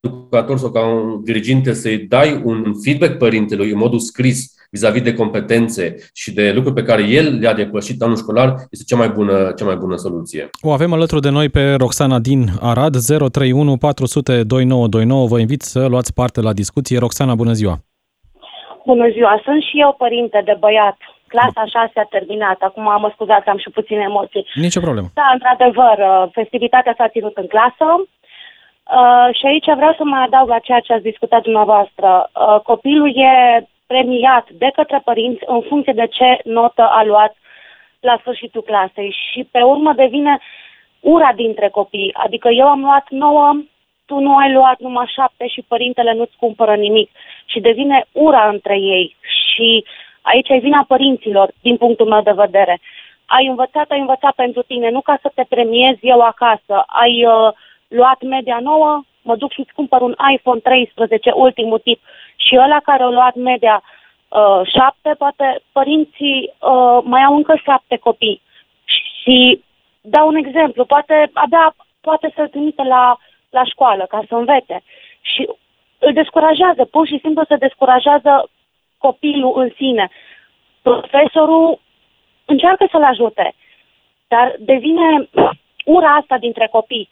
educator 0.00 0.58
sau 0.58 0.70
ca 0.70 0.86
un 0.86 1.24
diriginte 1.24 1.72
să-i 1.72 1.98
dai 1.98 2.42
un 2.44 2.72
feedback 2.84 3.18
părintelui 3.18 3.70
în 3.70 3.78
modul 3.78 3.98
scris 3.98 4.56
vis-a-vis 4.70 5.02
de 5.02 5.14
competențe 5.14 5.94
și 6.14 6.34
de 6.34 6.52
lucruri 6.54 6.74
pe 6.74 6.82
care 6.82 7.02
el 7.02 7.38
le-a 7.40 7.54
depășit 7.54 8.02
anul 8.02 8.16
școlar, 8.16 8.54
este 8.70 8.84
cea 8.86 8.96
mai 8.96 9.08
bună, 9.08 9.52
cea 9.56 9.64
mai 9.64 9.76
bună 9.76 9.96
soluție. 9.96 10.48
O 10.60 10.70
avem 10.72 10.92
alături 10.92 11.20
de 11.20 11.30
noi 11.30 11.48
pe 11.48 11.74
Roxana 11.74 12.18
din 12.18 12.42
Arad, 12.60 12.94
031 12.96 13.76
400 13.76 14.42
2929. 14.42 15.26
Vă 15.26 15.38
invit 15.38 15.62
să 15.62 15.86
luați 15.86 16.14
parte 16.14 16.40
la 16.40 16.52
discuție. 16.52 16.98
Roxana, 16.98 17.34
bună 17.34 17.52
ziua! 17.52 17.76
Bună 18.86 19.08
ziua! 19.10 19.40
Sunt 19.44 19.62
și 19.62 19.80
eu 19.80 19.94
părinte 19.98 20.42
de 20.44 20.56
băiat 20.60 20.96
Clasa 21.32 21.64
6 21.64 21.92
a 21.94 22.12
terminat. 22.16 22.58
Acum 22.68 22.82
mă 23.04 23.10
scuzați, 23.14 23.48
am 23.48 23.58
și 23.58 23.70
puține 23.78 24.02
emoții. 24.10 24.46
Nicio 24.54 24.80
problemă. 24.86 25.08
Da, 25.22 25.28
într-adevăr, 25.36 25.96
uh, 25.98 26.28
festivitatea 26.38 26.94
s-a 26.98 27.08
ținut 27.14 27.36
în 27.42 27.46
clasă. 27.54 27.88
Uh, 28.96 29.34
și 29.38 29.46
aici 29.46 29.64
vreau 29.64 29.94
să 29.96 30.04
mai 30.04 30.22
adaug 30.22 30.48
la 30.48 30.58
ceea 30.58 30.80
ce 30.80 30.92
ați 30.92 31.02
discutat 31.02 31.42
dumneavoastră. 31.42 32.30
Uh, 32.32 32.60
copilul 32.60 33.16
e 33.16 33.66
premiat 33.86 34.50
de 34.50 34.70
către 34.74 35.00
părinți 35.04 35.42
în 35.46 35.60
funcție 35.60 35.92
de 35.92 36.06
ce 36.06 36.38
notă 36.44 36.82
a 36.82 37.04
luat 37.04 37.36
la 38.00 38.16
sfârșitul 38.20 38.62
clasei 38.62 39.16
și 39.30 39.48
pe 39.50 39.60
urmă 39.62 39.92
devine 39.92 40.38
ura 41.00 41.32
dintre 41.34 41.68
copii. 41.68 42.14
Adică 42.14 42.48
eu 42.48 42.66
am 42.66 42.80
luat 42.80 43.06
9, 43.08 43.52
tu 44.06 44.18
nu 44.18 44.36
ai 44.36 44.52
luat 44.52 44.78
numai 44.78 45.06
7 45.14 45.46
și 45.46 45.64
părintele 45.68 46.12
nu-ți 46.12 46.36
cumpără 46.38 46.74
nimic. 46.74 47.10
Și 47.46 47.60
devine 47.60 48.04
ura 48.12 48.48
între 48.48 48.78
ei 48.78 49.16
și 49.20 49.84
aici 50.22 50.48
e 50.48 50.58
vina 50.58 50.84
părinților, 50.88 51.50
din 51.62 51.76
punctul 51.76 52.06
meu 52.06 52.22
de 52.22 52.32
vedere. 52.32 52.80
Ai 53.26 53.46
învățat, 53.46 53.90
ai 53.90 54.00
învățat 54.00 54.34
pentru 54.34 54.62
tine, 54.62 54.90
nu 54.90 55.00
ca 55.00 55.18
să 55.22 55.30
te 55.34 55.44
premiezi 55.48 55.98
eu 56.06 56.20
acasă. 56.20 56.84
Ai 56.86 57.26
uh, 57.26 57.52
luat 57.88 58.22
media 58.22 58.58
nouă, 58.60 59.02
mă 59.22 59.36
duc 59.36 59.52
și 59.52 59.60
îți 59.60 59.72
cumpăr 59.74 60.00
un 60.00 60.14
iPhone 60.32 60.60
13, 60.60 61.30
ultimul 61.30 61.78
tip. 61.78 62.00
Și 62.36 62.56
ăla 62.58 62.80
care 62.80 63.02
a 63.02 63.08
luat 63.08 63.34
media 63.34 63.82
uh, 64.28 64.60
7, 64.66 65.14
poate 65.18 65.62
părinții 65.72 66.54
uh, 66.60 66.98
mai 67.02 67.22
au 67.22 67.36
încă 67.36 67.60
7 67.64 67.96
copii. 67.96 68.42
Și 69.22 69.62
dau 70.00 70.28
un 70.28 70.34
exemplu, 70.34 70.84
poate 70.84 71.30
abia 71.32 71.74
poate 72.00 72.32
să-l 72.34 72.48
trimite 72.48 72.82
la, 72.82 73.18
la 73.50 73.64
școală 73.64 74.06
ca 74.06 74.22
să 74.28 74.34
învețe. 74.34 74.82
Și 75.20 75.48
îl 75.98 76.12
descurajează, 76.12 76.84
pur 76.84 77.06
și 77.06 77.18
simplu 77.22 77.42
se 77.48 77.56
descurajează 77.56 78.50
copilul 78.98 79.52
în 79.56 79.70
sine. 79.76 80.08
Profesorul 80.82 81.80
încearcă 82.44 82.88
să-l 82.90 83.02
ajute, 83.02 83.54
dar 84.28 84.56
devine 84.58 85.28
ura 85.84 86.14
asta 86.14 86.38
dintre 86.38 86.68
copii. 86.70 87.08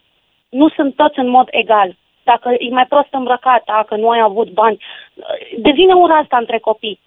Nu 0.60 0.68
sunt 0.76 0.94
toți 0.94 1.18
în 1.18 1.28
mod 1.28 1.48
egal. 1.50 1.96
Dacă 2.30 2.48
e 2.58 2.68
mai 2.70 2.86
prost 2.88 3.08
îmbrăcat, 3.10 3.62
dacă 3.64 3.96
nu 3.96 4.08
ai 4.08 4.20
avut 4.22 4.48
bani, 4.50 4.78
devine 5.58 5.92
ura 5.92 6.14
asta 6.14 6.36
între 6.36 6.58
copii. 6.58 6.98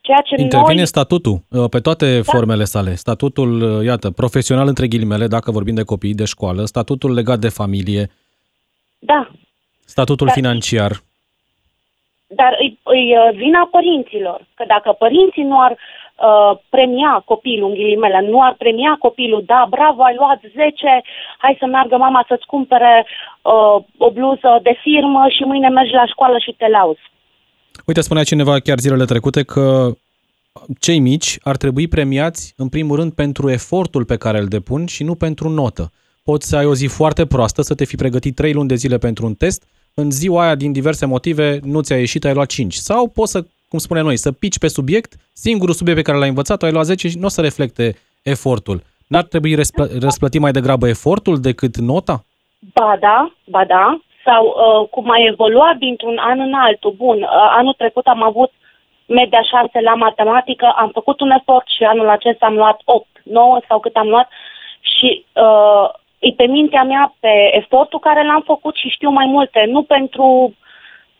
Ceea 0.00 0.20
ce 0.20 0.34
Intervine 0.38 0.74
noi... 0.74 0.86
statutul 0.86 1.36
uh, 1.50 1.64
pe 1.70 1.78
toate 1.78 2.16
da. 2.16 2.22
formele 2.22 2.64
sale. 2.64 2.94
Statutul, 2.94 3.50
uh, 3.62 3.84
iată, 3.84 4.10
profesional 4.10 4.66
între 4.66 4.86
ghilimele, 4.86 5.26
dacă 5.26 5.50
vorbim 5.50 5.74
de 5.74 5.82
copii, 5.82 6.14
de 6.14 6.24
școală, 6.24 6.64
statutul 6.64 7.12
legat 7.14 7.38
de 7.38 7.48
familie, 7.48 8.10
Da, 8.98 9.30
statutul 9.84 10.26
Da. 10.26 10.32
financiar. 10.32 10.92
dar 12.26 12.56
îi, 12.60 12.78
îi 12.82 13.16
uh, 13.16 13.36
vina 13.36 13.68
părinților. 13.70 14.46
Că 14.54 14.64
dacă 14.66 14.92
părinții 14.92 15.42
nu 15.42 15.60
ar 15.60 15.76
uh, 16.28 16.52
premia 16.74 17.22
copilul, 17.24 17.68
în 17.68 17.74
ghilimele, 17.74 18.20
nu 18.32 18.38
ar 18.42 18.54
premia 18.62 18.94
copilul, 19.06 19.42
da, 19.46 19.66
bravo, 19.70 20.02
ai 20.02 20.14
luat 20.18 20.40
10, 20.40 21.02
hai 21.38 21.56
să 21.58 21.66
meargă 21.66 21.96
mama 21.96 22.24
să-ți 22.28 22.46
cumpere 22.46 23.06
uh, 23.06 23.76
o 24.06 24.10
bluză 24.10 24.50
de 24.62 24.74
firmă 24.82 25.22
și 25.36 25.42
mâine 25.42 25.68
mergi 25.68 25.92
la 26.00 26.06
școală 26.06 26.36
și 26.38 26.54
te 26.58 26.68
lauzi. 26.68 27.10
Uite, 27.86 28.00
spunea 28.00 28.24
cineva 28.24 28.58
chiar 28.58 28.78
zilele 28.78 29.04
trecute 29.04 29.42
că 29.42 29.90
cei 30.80 30.98
mici 30.98 31.38
ar 31.42 31.56
trebui 31.56 31.88
premiați, 31.88 32.54
în 32.56 32.68
primul 32.68 32.96
rând, 32.96 33.12
pentru 33.12 33.50
efortul 33.50 34.04
pe 34.04 34.16
care 34.16 34.38
îl 34.38 34.46
depun 34.46 34.86
și 34.86 35.02
nu 35.04 35.14
pentru 35.14 35.48
notă. 35.48 35.92
Poți 36.24 36.48
să 36.48 36.56
ai 36.56 36.64
o 36.64 36.74
zi 36.74 36.86
foarte 36.86 37.26
proastă, 37.26 37.62
să 37.62 37.74
te 37.74 37.84
fi 37.84 37.96
pregătit 37.96 38.34
3 38.34 38.52
luni 38.52 38.68
de 38.68 38.74
zile 38.74 38.98
pentru 38.98 39.26
un 39.26 39.34
test, 39.34 39.64
în 39.94 40.10
ziua 40.10 40.42
aia, 40.42 40.54
din 40.54 40.72
diverse 40.72 41.06
motive, 41.06 41.58
nu 41.62 41.80
ți-a 41.80 41.98
ieșit, 41.98 42.24
ai 42.24 42.34
luat 42.34 42.48
5. 42.48 42.74
Sau 42.74 43.08
poți 43.08 43.30
să, 43.30 43.46
cum 43.72 43.80
spunem 43.86 44.04
noi, 44.04 44.24
să 44.24 44.30
pici 44.32 44.58
pe 44.58 44.68
subiect, 44.78 45.10
singurul 45.46 45.74
subiect 45.74 45.98
pe 45.98 46.08
care 46.08 46.18
l-ai 46.18 46.34
învățat, 46.34 46.62
ai 46.62 46.72
luat 46.72 46.84
10 46.84 47.08
și 47.08 47.18
nu 47.18 47.28
o 47.30 47.34
să 47.36 47.40
reflecte 47.40 47.86
efortul. 48.22 48.78
N-ar 49.12 49.26
trebui 49.32 49.54
răspl- 49.60 49.92
răsplătit 50.06 50.40
mai 50.40 50.56
degrabă 50.58 50.86
efortul 50.88 51.36
decât 51.48 51.74
nota? 51.76 52.16
Ba 52.76 52.96
da, 53.06 53.18
ba 53.54 53.64
da, 53.74 53.86
sau 54.26 54.42
uh, 54.46 54.88
cum 54.94 55.10
a 55.10 55.18
evoluat 55.32 55.76
dintr-un 55.76 56.18
an 56.30 56.38
în 56.40 56.54
altul. 56.54 56.92
Bun, 57.04 57.18
uh, 57.22 57.28
anul 57.58 57.74
trecut 57.82 58.06
am 58.06 58.22
avut 58.22 58.52
media 59.06 59.42
6 59.42 59.80
la 59.80 59.94
matematică, 59.94 60.66
am 60.76 60.90
făcut 60.98 61.20
un 61.20 61.30
efort 61.30 61.66
și 61.76 61.82
anul 61.84 62.08
acesta 62.08 62.46
am 62.46 62.54
luat 62.54 62.78
8, 62.84 63.06
9 63.22 63.60
sau 63.68 63.80
cât 63.80 63.96
am 63.96 64.08
luat 64.08 64.28
și 64.94 65.24
uh, 65.44 65.86
e 66.18 66.30
pe 66.36 66.46
mintea 66.56 66.82
mea 66.82 67.14
pe 67.20 67.34
efortul 67.60 67.98
care 67.98 68.26
l-am 68.26 68.42
făcut 68.52 68.74
și 68.76 68.88
știu 68.96 69.10
mai 69.10 69.26
multe, 69.26 69.64
nu 69.68 69.82
pentru 69.82 70.54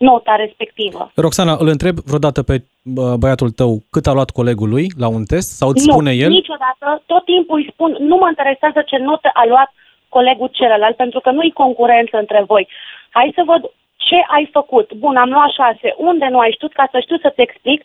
nota 0.08 0.34
respectivă. 0.44 1.10
Roxana, 1.26 1.54
îl 1.62 1.68
întreb 1.74 1.96
vreodată 2.10 2.40
pe 2.42 2.56
bă, 2.94 3.16
băiatul 3.22 3.50
tău 3.60 3.72
cât 3.94 4.06
a 4.06 4.12
luat 4.12 4.30
colegul 4.30 4.68
lui 4.74 4.86
la 5.02 5.08
un 5.16 5.24
test 5.32 5.48
sau 5.60 5.68
îți 5.68 5.86
nu, 5.86 5.92
spune 5.92 6.12
el? 6.24 6.30
niciodată, 6.40 6.86
tot 7.06 7.24
timpul 7.24 7.58
îi 7.58 7.70
spun, 7.72 7.90
nu 8.10 8.16
mă 8.20 8.26
interesează 8.28 8.80
ce 8.90 8.96
notă 9.08 9.30
a 9.32 9.44
luat 9.52 9.70
colegul 10.16 10.50
celălalt, 10.58 10.96
pentru 10.96 11.20
că 11.20 11.30
nu-i 11.30 11.60
concurență 11.62 12.16
între 12.18 12.40
voi. 12.46 12.68
Hai 13.10 13.32
să 13.34 13.42
văd 13.50 13.62
ce 14.08 14.18
ai 14.36 14.48
făcut. 14.52 14.92
Bun, 15.02 15.16
am 15.16 15.30
luat 15.30 15.50
șase, 15.60 15.88
unde 15.96 16.26
nu 16.30 16.38
ai 16.38 16.54
știut 16.56 16.72
ca 16.72 16.86
să 16.92 16.98
știu 17.00 17.18
să-ți 17.22 17.44
explic 17.46 17.80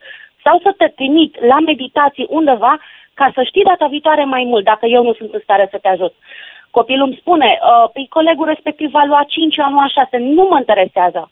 sau 0.46 0.56
să 0.66 0.72
te 0.78 0.88
trimit 1.00 1.32
la 1.52 1.60
meditații 1.60 2.28
undeva 2.30 2.74
ca 3.20 3.32
să 3.36 3.42
știi 3.44 3.70
data 3.72 3.88
viitoare 3.88 4.24
mai 4.24 4.44
mult, 4.52 4.64
dacă 4.64 4.86
eu 4.86 5.04
nu 5.04 5.14
sunt 5.14 5.34
în 5.34 5.40
stare 5.44 5.68
să 5.72 5.78
te 5.82 5.88
ajut. 5.88 6.14
Copilul 6.78 7.08
îmi 7.08 7.20
spune, 7.22 7.50
uh, 7.60 7.90
păi 7.94 8.08
colegul 8.18 8.48
respectiv 8.54 8.90
a 8.94 9.06
luat 9.06 9.28
5, 9.28 9.58
eu 9.58 9.66
am 9.66 9.74
luat 9.74 9.90
6, 9.90 10.18
nu 10.18 10.44
mă 10.50 10.58
interesează. 10.58 11.32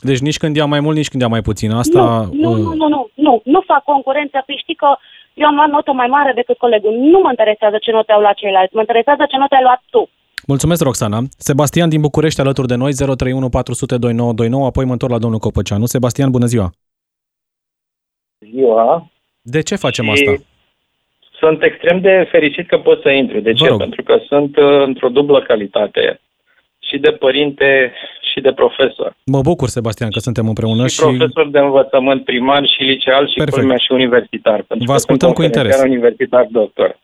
Deci 0.00 0.18
nici 0.18 0.38
când 0.38 0.56
ia 0.56 0.64
mai 0.64 0.80
mult, 0.80 0.96
nici 0.96 1.08
când 1.08 1.22
ia 1.22 1.28
mai 1.28 1.42
puțin. 1.42 1.70
Asta... 1.70 2.28
nu, 2.32 2.40
nu, 2.42 2.50
uh, 2.50 2.58
nu, 2.58 2.74
nu, 2.74 2.88
nu, 2.88 3.10
nu, 3.14 3.40
nu 3.44 3.60
fac 3.66 3.82
concurență, 3.84 4.42
păi 4.46 4.60
știi 4.62 4.74
că 4.74 4.88
eu 5.34 5.46
am 5.46 5.54
luat 5.54 5.70
notă 5.70 5.92
mai 5.92 6.06
mare 6.06 6.32
decât 6.34 6.56
colegul. 6.58 6.92
Nu 7.12 7.18
mă 7.20 7.28
interesează 7.30 7.76
ce 7.80 7.90
note 7.90 8.12
au 8.12 8.20
luat 8.20 8.34
ceilalți, 8.34 8.74
mă 8.74 8.80
interesează 8.80 9.22
ce 9.28 9.36
note 9.36 9.54
ai 9.54 9.62
luat 9.62 9.82
tu. 9.90 10.08
Mulțumesc, 10.46 10.82
Roxana. 10.82 11.18
Sebastian 11.38 11.88
din 11.88 12.00
București 12.00 12.40
alături 12.40 12.66
de 12.66 12.74
noi, 12.74 12.92
031 12.92 13.48
400 13.48 13.96
2929, 13.96 14.66
apoi 14.66 14.84
mă 14.84 14.92
întorc 14.92 15.12
la 15.12 15.18
domnul 15.18 15.38
Copăceanu. 15.38 15.86
Sebastian, 15.86 16.30
bună 16.30 16.46
ziua! 16.46 16.70
ziua 18.50 19.10
De 19.42 19.62
ce 19.62 19.76
facem 19.76 20.04
și 20.04 20.10
asta? 20.10 20.44
sunt 21.40 21.62
extrem 21.62 22.00
de 22.00 22.28
fericit 22.30 22.66
că 22.68 22.78
pot 22.78 23.02
să 23.02 23.10
intru. 23.10 23.40
De 23.40 23.50
Vă 23.50 23.56
ce? 23.56 23.68
rog. 23.68 23.78
Pentru 23.78 24.02
că 24.02 24.20
sunt 24.26 24.56
uh, 24.56 24.82
într-o 24.84 25.08
dublă 25.08 25.42
calitate 25.42 26.20
și 26.78 26.98
de 26.98 27.10
părinte 27.10 27.92
și 28.32 28.40
de 28.40 28.52
profesor. 28.52 29.14
Mă 29.24 29.40
bucur, 29.40 29.68
Sebastian, 29.68 30.10
că 30.10 30.18
suntem 30.18 30.46
împreună 30.48 30.86
și, 30.86 30.94
și 30.94 31.00
profesor 31.00 31.48
de 31.50 31.58
învățământ 31.58 32.24
primar 32.24 32.62
și 32.66 32.82
liceal 32.82 33.26
și 33.28 33.34
Perfect. 33.34 33.56
culmea 33.58 33.76
și 33.76 33.92
universitar. 33.92 34.58
Pentru 34.68 34.86
Vă 34.86 34.92
că 34.92 35.00
ascultăm 35.00 35.28
sunt 35.28 35.38
cu 35.38 35.44
interes. 35.44 35.70
conferențiar 35.74 35.98
universitar 35.98 36.46
doctor. 36.50 36.98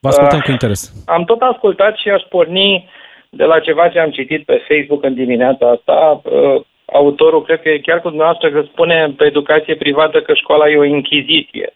vă 0.00 0.08
ascultăm 0.08 0.38
Ah. 0.38 0.44
cu 0.44 0.50
interes. 0.50 0.92
Am 1.06 1.24
tot 1.24 1.40
ascultat 1.40 1.96
și 1.96 2.08
aș 2.08 2.22
porni 2.28 2.88
de 3.30 3.44
la 3.44 3.58
ceva 3.60 3.88
ce 3.88 3.98
am 3.98 4.10
citit 4.10 4.44
pe 4.44 4.64
Facebook 4.68 5.04
în 5.04 5.14
dimineața 5.14 5.70
asta. 5.70 6.20
Uh, 6.24 6.60
Autorul, 6.92 7.42
cred 7.44 7.62
că 7.62 7.68
e 7.68 7.78
chiar 7.78 8.00
cu 8.00 8.08
dumneavoastră, 8.08 8.50
că 8.50 8.62
spune 8.72 9.14
pe 9.16 9.24
educație 9.24 9.74
privată 9.76 10.20
că 10.20 10.34
școala 10.34 10.68
e 10.70 10.76
o 10.76 10.82
închiziție. 10.94 11.74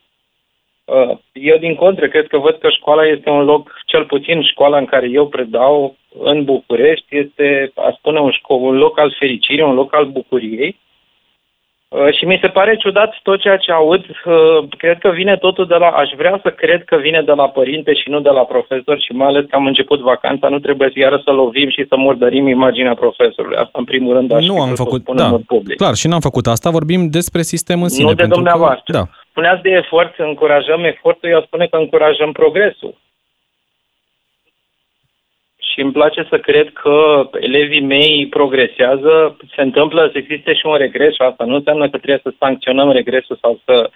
Uh, 0.84 1.16
Eu, 1.32 1.56
din 1.58 1.74
contră, 1.74 2.08
cred 2.08 2.26
că 2.26 2.38
văd 2.38 2.56
că 2.58 2.68
școala 2.68 3.06
este 3.06 3.30
un 3.30 3.44
loc, 3.44 3.72
cel 3.86 4.04
puțin 4.04 4.42
școala 4.42 4.78
în 4.78 4.84
care 4.84 5.08
eu 5.10 5.26
predau 5.28 5.96
în 6.22 6.44
București, 6.44 7.16
este, 7.16 7.72
a 7.74 7.94
spune, 7.98 8.20
un, 8.20 8.30
șco- 8.30 8.60
un 8.70 8.76
loc 8.76 8.98
al 8.98 9.14
fericirii, 9.18 9.62
un 9.64 9.74
loc 9.74 9.94
al 9.94 10.04
bucuriei. 10.04 10.80
Uh, 11.88 12.12
Și 12.18 12.24
mi 12.24 12.38
se 12.40 12.48
pare 12.48 12.76
ciudat 12.76 13.18
tot 13.22 13.40
ceea 13.40 13.56
ce 13.56 13.72
aud. 13.72 14.04
Uh, 14.08 14.68
Cred 14.78 14.98
că 14.98 15.10
vine 15.10 15.36
totul 15.36 15.66
de 15.66 15.74
la... 15.74 15.86
Aș 15.86 16.10
vrea 16.16 16.40
să 16.42 16.50
cred 16.50 16.84
că 16.84 16.96
vine 16.96 17.22
de 17.22 17.32
la 17.32 17.48
părinte 17.48 17.94
și 17.94 18.08
nu 18.10 18.20
de 18.20 18.28
la 18.28 18.40
profesor 18.44 19.00
și 19.00 19.12
mai 19.12 19.26
ales 19.26 19.44
că 19.48 19.56
am 19.56 19.66
început 19.66 20.00
vacanța, 20.00 20.48
nu 20.48 20.58
trebuie 20.58 20.88
să 20.92 20.98
iară 20.98 21.20
să 21.24 21.30
lovim 21.30 21.70
și 21.70 21.86
să 21.88 21.96
murdărim 21.96 22.46
imaginea 22.48 22.94
profesorului. 22.94 23.56
Asta 23.56 23.70
în 23.78 23.84
primul 23.84 24.14
rând 24.14 24.32
aș 24.32 24.46
Nu 24.46 24.54
fi 24.54 24.60
am 24.60 24.64
vrut 24.64 24.76
să 24.76 24.82
o 24.82 24.84
făcut, 24.84 25.00
spun 25.00 25.16
da, 25.16 25.24
în 25.24 25.30
mod 25.30 25.42
public. 25.42 25.76
clar, 25.76 25.94
și 25.94 26.06
n-am 26.08 26.20
făcut 26.20 26.46
asta, 26.46 26.70
vorbim 26.70 27.08
despre 27.10 27.42
sistem 27.42 27.82
în 27.82 27.88
sine. 27.88 28.04
nu 28.08 28.14
de 28.14 28.20
pentru 28.20 28.34
dumneavoastră. 28.34 28.92
Că, 28.92 28.98
da, 28.98 29.04
Spuneați 29.32 29.62
de 29.62 29.70
efort, 29.70 30.14
să 30.14 30.22
încurajăm 30.22 30.84
efortul, 30.84 31.28
eu 31.28 31.42
spune 31.42 31.66
că 31.66 31.76
încurajăm 31.76 32.32
progresul. 32.32 32.94
Și 35.72 35.80
îmi 35.80 35.92
place 35.92 36.26
să 36.28 36.38
cred 36.38 36.72
că 36.72 37.28
elevii 37.40 37.80
mei 37.80 38.26
progresează, 38.28 39.36
se 39.54 39.62
întâmplă 39.62 40.08
să 40.12 40.18
existe 40.18 40.54
și 40.54 40.66
un 40.66 40.76
regres 40.76 41.14
și 41.14 41.22
asta 41.22 41.44
nu 41.44 41.54
înseamnă 41.54 41.84
că 41.90 41.96
trebuie 41.96 42.20
să 42.22 42.34
sancționăm 42.38 42.90
regresul 42.90 43.38
sau 43.40 43.60
să 43.64 43.90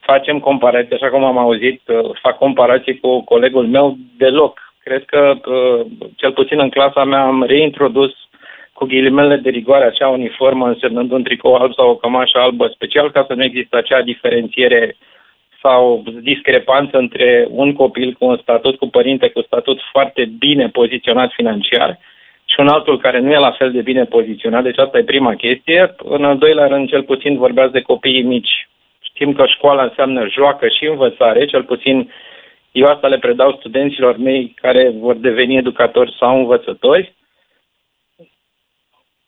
facem 0.00 0.38
comparații, 0.38 0.94
așa 0.94 1.10
cum 1.10 1.24
am 1.24 1.38
auzit, 1.38 1.80
uh, 1.88 2.10
fac 2.22 2.38
comparații 2.38 2.98
cu 2.98 3.24
colegul 3.24 3.66
meu, 3.66 3.96
deloc. 4.16 4.60
Cred 4.84 5.04
că, 5.04 5.34
uh, 5.46 5.86
cel 6.16 6.32
puțin 6.32 6.60
în 6.60 6.70
clasa 6.70 7.04
mea, 7.04 7.22
am 7.22 7.42
reintrodus 7.42 8.12
cu 8.78 8.84
ghilimele 8.84 9.36
de 9.36 9.50
rigoare 9.50 9.84
acea 9.84 10.08
uniformă 10.08 10.66
însemnând 10.66 11.10
un 11.10 11.22
tricou 11.22 11.54
alb 11.54 11.74
sau 11.74 11.88
o 11.90 11.96
cămașă 11.96 12.38
albă 12.38 12.70
special 12.74 13.10
ca 13.10 13.24
să 13.28 13.34
nu 13.34 13.44
există 13.44 13.76
acea 13.76 14.02
diferențiere 14.02 14.96
sau 15.62 16.04
discrepanță 16.20 16.96
între 16.98 17.46
un 17.50 17.72
copil 17.72 18.12
cu 18.12 18.24
un 18.24 18.38
statut, 18.42 18.76
cu 18.76 18.86
părinte 18.88 19.28
cu 19.28 19.42
statut 19.42 19.78
foarte 19.92 20.30
bine 20.38 20.68
poziționat 20.68 21.30
financiar 21.32 21.98
și 22.44 22.60
un 22.60 22.68
altul 22.68 22.98
care 22.98 23.18
nu 23.18 23.30
e 23.32 23.38
la 23.38 23.50
fel 23.50 23.72
de 23.72 23.80
bine 23.80 24.04
poziționat. 24.04 24.62
Deci 24.62 24.78
asta 24.78 24.98
e 24.98 25.12
prima 25.14 25.34
chestie. 25.34 25.94
În 25.98 26.24
al 26.24 26.38
doilea 26.38 26.66
rând, 26.66 26.88
cel 26.88 27.02
puțin 27.02 27.36
vorbeați 27.36 27.72
de 27.72 27.80
copiii 27.80 28.22
mici. 28.22 28.68
Simt 29.16 29.36
că 29.36 29.44
școala 29.46 29.82
înseamnă 29.82 30.26
joacă 30.28 30.68
și 30.68 30.86
învățare, 30.86 31.44
cel 31.44 31.62
puțin 31.62 32.10
eu 32.72 32.86
asta 32.86 33.06
le 33.08 33.18
predau 33.18 33.56
studenților 33.58 34.16
mei 34.16 34.54
care 34.60 34.92
vor 34.98 35.14
deveni 35.14 35.56
educatori 35.56 36.16
sau 36.18 36.38
învățători. 36.38 37.12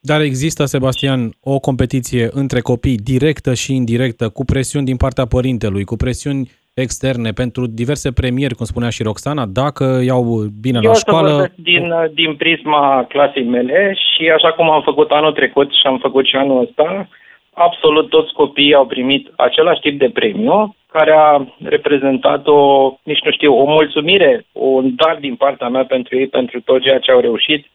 Dar 0.02 0.20
există, 0.20 0.64
Sebastian, 0.64 1.20
o 1.42 1.58
competiție 1.58 2.28
între 2.30 2.60
copii 2.60 2.96
directă 2.96 3.54
și 3.54 3.74
indirectă, 3.74 4.28
cu 4.28 4.44
presiuni 4.44 4.86
din 4.86 4.96
partea 4.96 5.26
părintelui, 5.26 5.84
cu 5.84 5.96
presiuni 5.96 6.50
externe 6.74 7.30
pentru 7.30 7.66
diverse 7.66 8.12
premieri, 8.12 8.54
cum 8.54 8.64
spunea 8.64 8.90
și 8.90 9.02
Roxana, 9.02 9.46
dacă 9.46 10.00
iau 10.04 10.22
bine 10.60 10.78
Eu 10.82 10.90
la 10.90 10.96
școală. 10.96 11.30
Eu 11.30 11.46
din, 11.56 11.92
din 12.14 12.34
prisma 12.36 13.06
clasei 13.08 13.44
mele 13.44 13.94
și 13.94 14.28
așa 14.28 14.52
cum 14.52 14.70
am 14.70 14.82
făcut 14.82 15.10
anul 15.10 15.32
trecut 15.32 15.68
și 15.70 15.86
am 15.86 15.98
făcut 15.98 16.26
și 16.26 16.36
anul 16.36 16.60
ăsta, 16.60 17.08
absolut 17.54 18.08
toți 18.08 18.32
copiii 18.32 18.74
au 18.74 18.86
primit 18.86 19.32
același 19.36 19.80
tip 19.80 19.98
de 19.98 20.10
premiu, 20.14 20.74
care 20.92 21.12
a 21.16 21.46
reprezentat 21.64 22.46
o, 22.46 22.92
nici 23.02 23.22
nu 23.24 23.30
știu, 23.30 23.54
o 23.54 23.64
mulțumire, 23.64 24.46
un 24.52 24.94
dar 24.96 25.18
din 25.20 25.34
partea 25.34 25.68
mea 25.68 25.84
pentru 25.84 26.16
ei, 26.16 26.26
pentru 26.26 26.60
tot 26.60 26.82
ceea 26.82 26.98
ce 26.98 27.10
au 27.10 27.20
reușit 27.20 27.66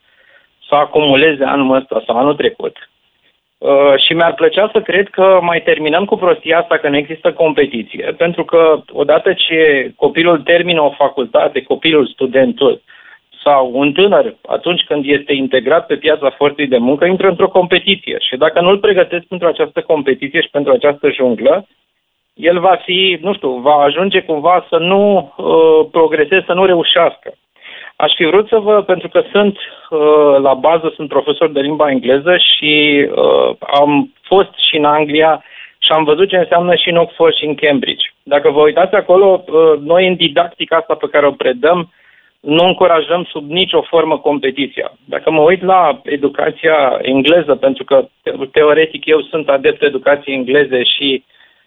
să 0.68 0.76
acumuleze 0.76 1.44
anul 1.44 1.76
ăsta 1.76 2.04
sau 2.06 2.18
anul 2.18 2.36
trecut. 2.36 2.90
Uh, 3.58 3.94
și 4.06 4.14
mi-ar 4.14 4.34
plăcea 4.34 4.70
să 4.74 4.82
cred 4.82 5.10
că 5.10 5.40
mai 5.42 5.62
terminăm 5.62 6.06
cu 6.06 6.16
prostia 6.16 6.60
asta 6.60 6.78
că 6.78 6.90
nu 6.90 6.98
există 6.98 7.34
competiție, 7.34 8.14
pentru 8.18 8.44
că 8.46 8.82
odată 8.92 9.34
ce 9.34 9.92
copilul 9.96 10.42
termină 10.42 10.82
o 10.82 10.90
facultate, 10.90 11.64
copilul, 11.64 12.08
studentul 12.08 12.82
sau 13.44 13.72
un 13.74 13.92
tânăr, 13.92 14.36
atunci 14.48 14.84
când 14.88 15.06
este 15.08 15.34
integrat 15.34 15.86
pe 15.86 15.96
piața 15.96 16.30
forței 16.30 16.68
de 16.68 16.78
muncă, 16.78 17.06
intră 17.06 17.28
într-o 17.28 17.50
competiție. 17.50 18.18
Și 18.20 18.38
dacă 18.38 18.62
nu-l 18.62 18.78
pregătesc 18.78 19.26
pentru 19.26 19.48
această 19.48 19.82
competiție 19.82 20.42
și 20.42 20.50
pentru 20.52 20.72
această 20.72 21.10
junglă, 21.10 21.68
el 22.34 22.60
va 22.60 22.76
fi, 22.86 23.18
nu 23.22 23.34
știu, 23.34 23.50
va 23.50 23.76
ajunge 23.76 24.22
cumva 24.22 24.66
să 24.70 24.78
nu 24.78 25.34
uh, 25.38 25.88
progreseze, 25.92 26.44
să 26.46 26.54
nu 26.54 26.66
reușească. 26.66 27.34
Aș 27.96 28.14
fi 28.16 28.26
vrut 28.26 28.48
să 28.48 28.58
vă, 28.58 28.82
pentru 28.82 29.10
că 29.10 29.24
sunt 29.32 29.58
uh, 29.90 30.36
la 30.42 30.54
bază, 30.54 30.92
sunt 30.96 31.10
profesor 31.10 31.52
de 31.52 31.60
limba 31.60 31.92
engleză 31.92 32.38
și 32.38 33.06
uh, 33.16 33.56
am 33.60 34.14
fost 34.22 34.54
și 34.70 34.78
în 34.78 34.86
Anglia 34.86 35.44
și 35.78 35.92
am 35.92 36.04
văzut 36.04 36.30
ce 36.30 36.38
înseamnă 36.38 36.76
și 36.76 36.90
în 36.90 36.98
Oxford 36.98 37.34
și 37.34 37.46
în 37.46 37.56
Cambridge. 37.56 38.06
Dacă 38.24 38.50
vă 38.50 38.60
uitați 38.60 38.96
acolo, 38.96 39.44
uh, 39.48 39.80
noi 39.80 40.08
în 40.08 40.16
didactica 40.16 40.76
asta 40.76 40.96
pe 40.96 41.08
care 41.12 41.26
o 41.26 41.32
predăm, 41.32 41.94
nu 42.40 42.66
încurajăm 42.66 43.24
sub 43.24 43.50
nicio 43.50 43.82
formă 43.82 44.18
competiția. 44.18 44.92
Dacă 45.06 45.32
mă 45.32 45.42
uit 45.42 45.64
la 45.64 46.02
educația 46.04 47.00
engleză, 47.02 47.56
pentru 47.56 47.84
că 47.84 48.08
teoretic 48.52 49.06
eu 49.06 49.22
sunt 49.22 49.50
adept 49.50 49.82
educației 49.82 50.36
engleze 50.36 50.84
și 50.84 51.24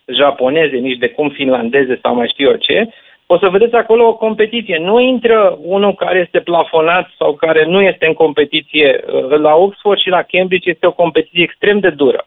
japoneze, 0.06 0.76
nici 0.76 0.99
de 0.99 1.08
cum 1.08 1.28
finlandeze 1.28 1.99
sau 2.02 2.14
mai 2.14 2.28
știu 2.28 2.50
eu 2.50 2.56
ce, 2.56 2.88
o 3.30 3.38
să 3.38 3.49
vedeți 3.49 3.75
acolo 3.75 4.06
o 4.06 4.16
competiție. 4.16 4.78
Nu 4.78 5.00
intră 5.00 5.58
unul 5.62 5.94
care 5.94 6.18
este 6.18 6.40
plafonat 6.40 7.11
sau 7.18 7.35
care 7.35 7.64
nu 7.64 7.80
este 7.82 8.06
în 8.06 8.12
competiție. 8.12 9.04
La 9.28 9.54
Oxford 9.54 9.99
și 9.99 10.08
la 10.08 10.23
Cambridge 10.23 10.70
este 10.70 10.87
o 10.87 10.92
competiție 10.92 11.42
extrem 11.42 11.78
de 11.78 11.90
dură. 11.90 12.26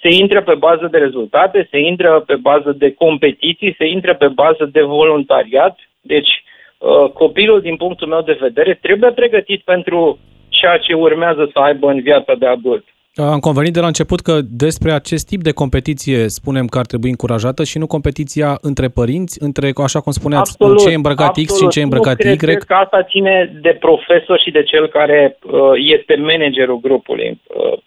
Se 0.00 0.08
intră 0.08 0.42
pe 0.42 0.54
bază 0.54 0.88
de 0.90 0.98
rezultate, 0.98 1.68
se 1.70 1.78
intră 1.78 2.22
pe 2.26 2.36
bază 2.36 2.72
de 2.72 2.94
competiții, 2.94 3.74
se 3.78 3.86
intră 3.86 4.14
pe 4.14 4.28
bază 4.28 4.68
de 4.72 4.82
voluntariat. 4.82 5.78
Deci, 6.00 6.30
uh, 6.78 7.10
copilul, 7.10 7.60
din 7.60 7.76
punctul 7.76 8.08
meu 8.08 8.22
de 8.22 8.38
vedere, 8.40 8.78
trebuie 8.82 9.10
pregătit 9.10 9.60
pentru 9.62 10.18
ceea 10.48 10.78
ce 10.78 10.92
urmează 10.92 11.50
să 11.52 11.58
aibă 11.58 11.90
în 11.90 12.00
viața 12.00 12.34
de 12.34 12.46
adult. 12.46 12.84
Am 13.28 13.38
convenit 13.38 13.72
de 13.72 13.80
la 13.80 13.86
început 13.86 14.20
că 14.20 14.40
despre 14.42 14.92
acest 14.92 15.26
tip 15.26 15.40
de 15.42 15.52
competiție 15.52 16.28
spunem 16.28 16.66
că 16.66 16.78
ar 16.78 16.86
trebui 16.86 17.08
încurajată 17.08 17.64
și 17.64 17.78
nu 17.78 17.86
competiția 17.86 18.58
între 18.60 18.88
părinți, 18.88 19.42
între, 19.42 19.70
așa 19.74 20.00
cum 20.00 20.12
spuneați, 20.12 20.50
absolut, 20.52 20.78
în 20.78 20.84
ce 20.84 20.92
e 20.92 20.94
îmbrăcat 20.94 21.26
absolut. 21.26 21.48
X 21.48 21.56
și 21.56 21.64
în 21.64 21.70
ce 21.70 21.80
e 21.80 21.82
îmbrăcat 21.82 22.22
nu 22.22 22.30
Y. 22.30 22.36
Cred 22.36 22.62
că 22.62 22.74
asta 22.74 23.02
ține 23.02 23.58
de 23.62 23.76
profesor 23.80 24.40
și 24.40 24.50
de 24.50 24.62
cel 24.62 24.88
care 24.88 25.38
uh, 25.42 25.72
este 25.74 26.14
managerul 26.16 26.80
grupului. 26.80 27.40
Uh, 27.46 27.78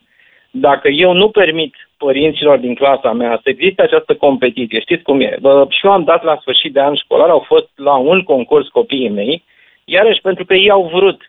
dacă 0.52 0.88
eu 0.90 1.14
nu 1.14 1.30
permit 1.30 1.74
părinților 1.98 2.58
din 2.58 2.76
clasa 2.76 3.12
mea 3.12 3.40
să 3.44 3.50
existe 3.50 3.82
această 3.82 4.16
competiție, 4.16 4.80
știți 4.80 5.04
cum 5.04 5.22
e, 5.22 5.38
uh, 5.42 5.68
și 5.70 5.86
eu 5.86 5.92
am 5.92 6.04
dat 6.04 6.24
la 6.24 6.38
sfârșit 6.42 6.74
de 6.74 6.80
an 6.80 6.96
școlar, 6.96 7.30
au 7.30 7.44
fost 7.48 7.70
la 7.76 7.96
un 7.96 8.24
concurs 8.24 8.68
copiii 8.68 9.10
mei, 9.10 9.44
iarăși 9.86 10.22
pentru 10.22 10.46
că 10.46 10.54
ei 10.54 10.70
au 10.70 10.92
vrut. 10.94 11.22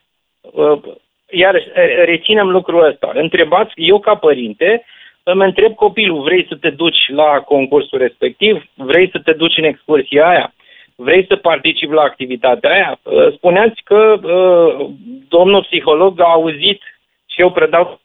Uh, 1.35 1.41
iar 1.41 1.63
reținem 2.05 2.49
lucrul 2.49 2.85
ăsta. 2.85 3.11
Întrebați, 3.15 3.73
eu 3.77 3.99
ca 4.01 4.15
părinte, 4.15 4.85
îmi 5.23 5.45
întreb 5.45 5.75
copilul, 5.75 6.23
vrei 6.23 6.47
să 6.49 6.57
te 6.61 6.71
duci 6.71 7.09
la 7.09 7.41
concursul 7.41 7.99
respectiv? 7.99 8.65
Vrei 8.75 9.11
să 9.11 9.19
te 9.19 9.33
duci 9.33 9.57
în 9.57 9.65
excursia 9.65 10.29
aia? 10.29 10.55
Vrei 10.97 11.27
să 11.27 11.37
participi 11.37 11.93
la 11.93 12.03
activitatea 12.03 12.71
aia? 12.71 13.01
Spuneați 13.37 13.83
că 13.85 14.19
uh, 14.23 14.87
domnul 15.29 15.63
psiholog 15.63 16.21
a 16.21 16.25
auzit 16.25 16.83
și 17.27 17.41
eu 17.41 17.51
predau 17.51 18.01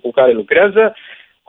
cu 0.00 0.10
care 0.14 0.32
lucrează, 0.32 0.96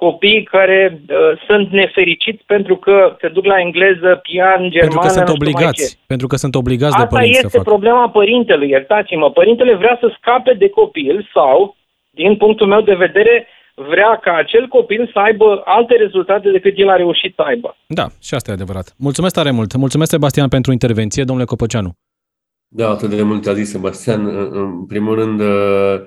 copii 0.04 0.44
care 0.44 0.80
uh, 1.10 1.18
sunt 1.48 1.68
nefericiți 1.82 2.42
pentru 2.54 2.76
că 2.86 3.16
se 3.22 3.28
duc 3.28 3.46
la 3.46 3.60
engleză, 3.66 4.10
pian, 4.28 4.62
germană, 4.70 4.80
Pentru 4.80 5.00
că 5.00 5.10
sunt 5.18 5.30
obligați. 5.30 6.00
Pentru 6.14 6.28
că 6.28 6.36
sunt 6.44 6.56
obligați 6.56 6.96
Asta 6.96 7.08
de 7.08 7.16
părinți 7.16 7.38
este 7.38 7.50
să 7.50 7.58
facă. 7.58 7.70
problema 7.70 8.10
părintelui, 8.10 8.70
iertați-mă. 8.70 9.32
Părintele 9.32 9.74
vrea 9.76 9.98
să 10.02 10.16
scape 10.18 10.54
de 10.54 10.70
copil 10.70 11.30
sau, 11.34 11.76
din 12.10 12.38
punctul 12.38 12.68
meu 12.68 12.82
de 12.82 12.94
vedere, 12.94 13.48
vrea 13.76 14.20
ca 14.22 14.34
acel 14.44 14.68
copil 14.68 15.10
să 15.14 15.20
aibă 15.20 15.62
alte 15.66 15.94
rezultate 15.96 16.52
decât 16.52 16.74
el 16.78 16.90
a 16.90 16.96
reușit 16.96 17.34
să 17.36 17.42
aibă. 17.42 17.76
Da, 17.88 18.06
și 18.22 18.34
asta 18.34 18.52
e 18.52 18.54
adevărat. 18.54 18.88
Mulțumesc 18.98 19.34
tare 19.34 19.52
mult. 19.52 19.76
Mulțumesc, 19.76 20.10
Sebastian, 20.10 20.48
pentru 20.48 20.72
intervenție. 20.72 21.24
Domnule 21.24 21.48
Copăceanu. 21.48 21.92
Da, 22.68 22.90
atât 22.90 23.10
de 23.10 23.24
mult 23.24 23.48
a 23.48 23.54
zis 23.54 23.70
Sebastian. 23.70 24.22
În 24.52 24.86
primul 24.86 25.16
rând, 25.16 25.40
uh, 25.40 26.02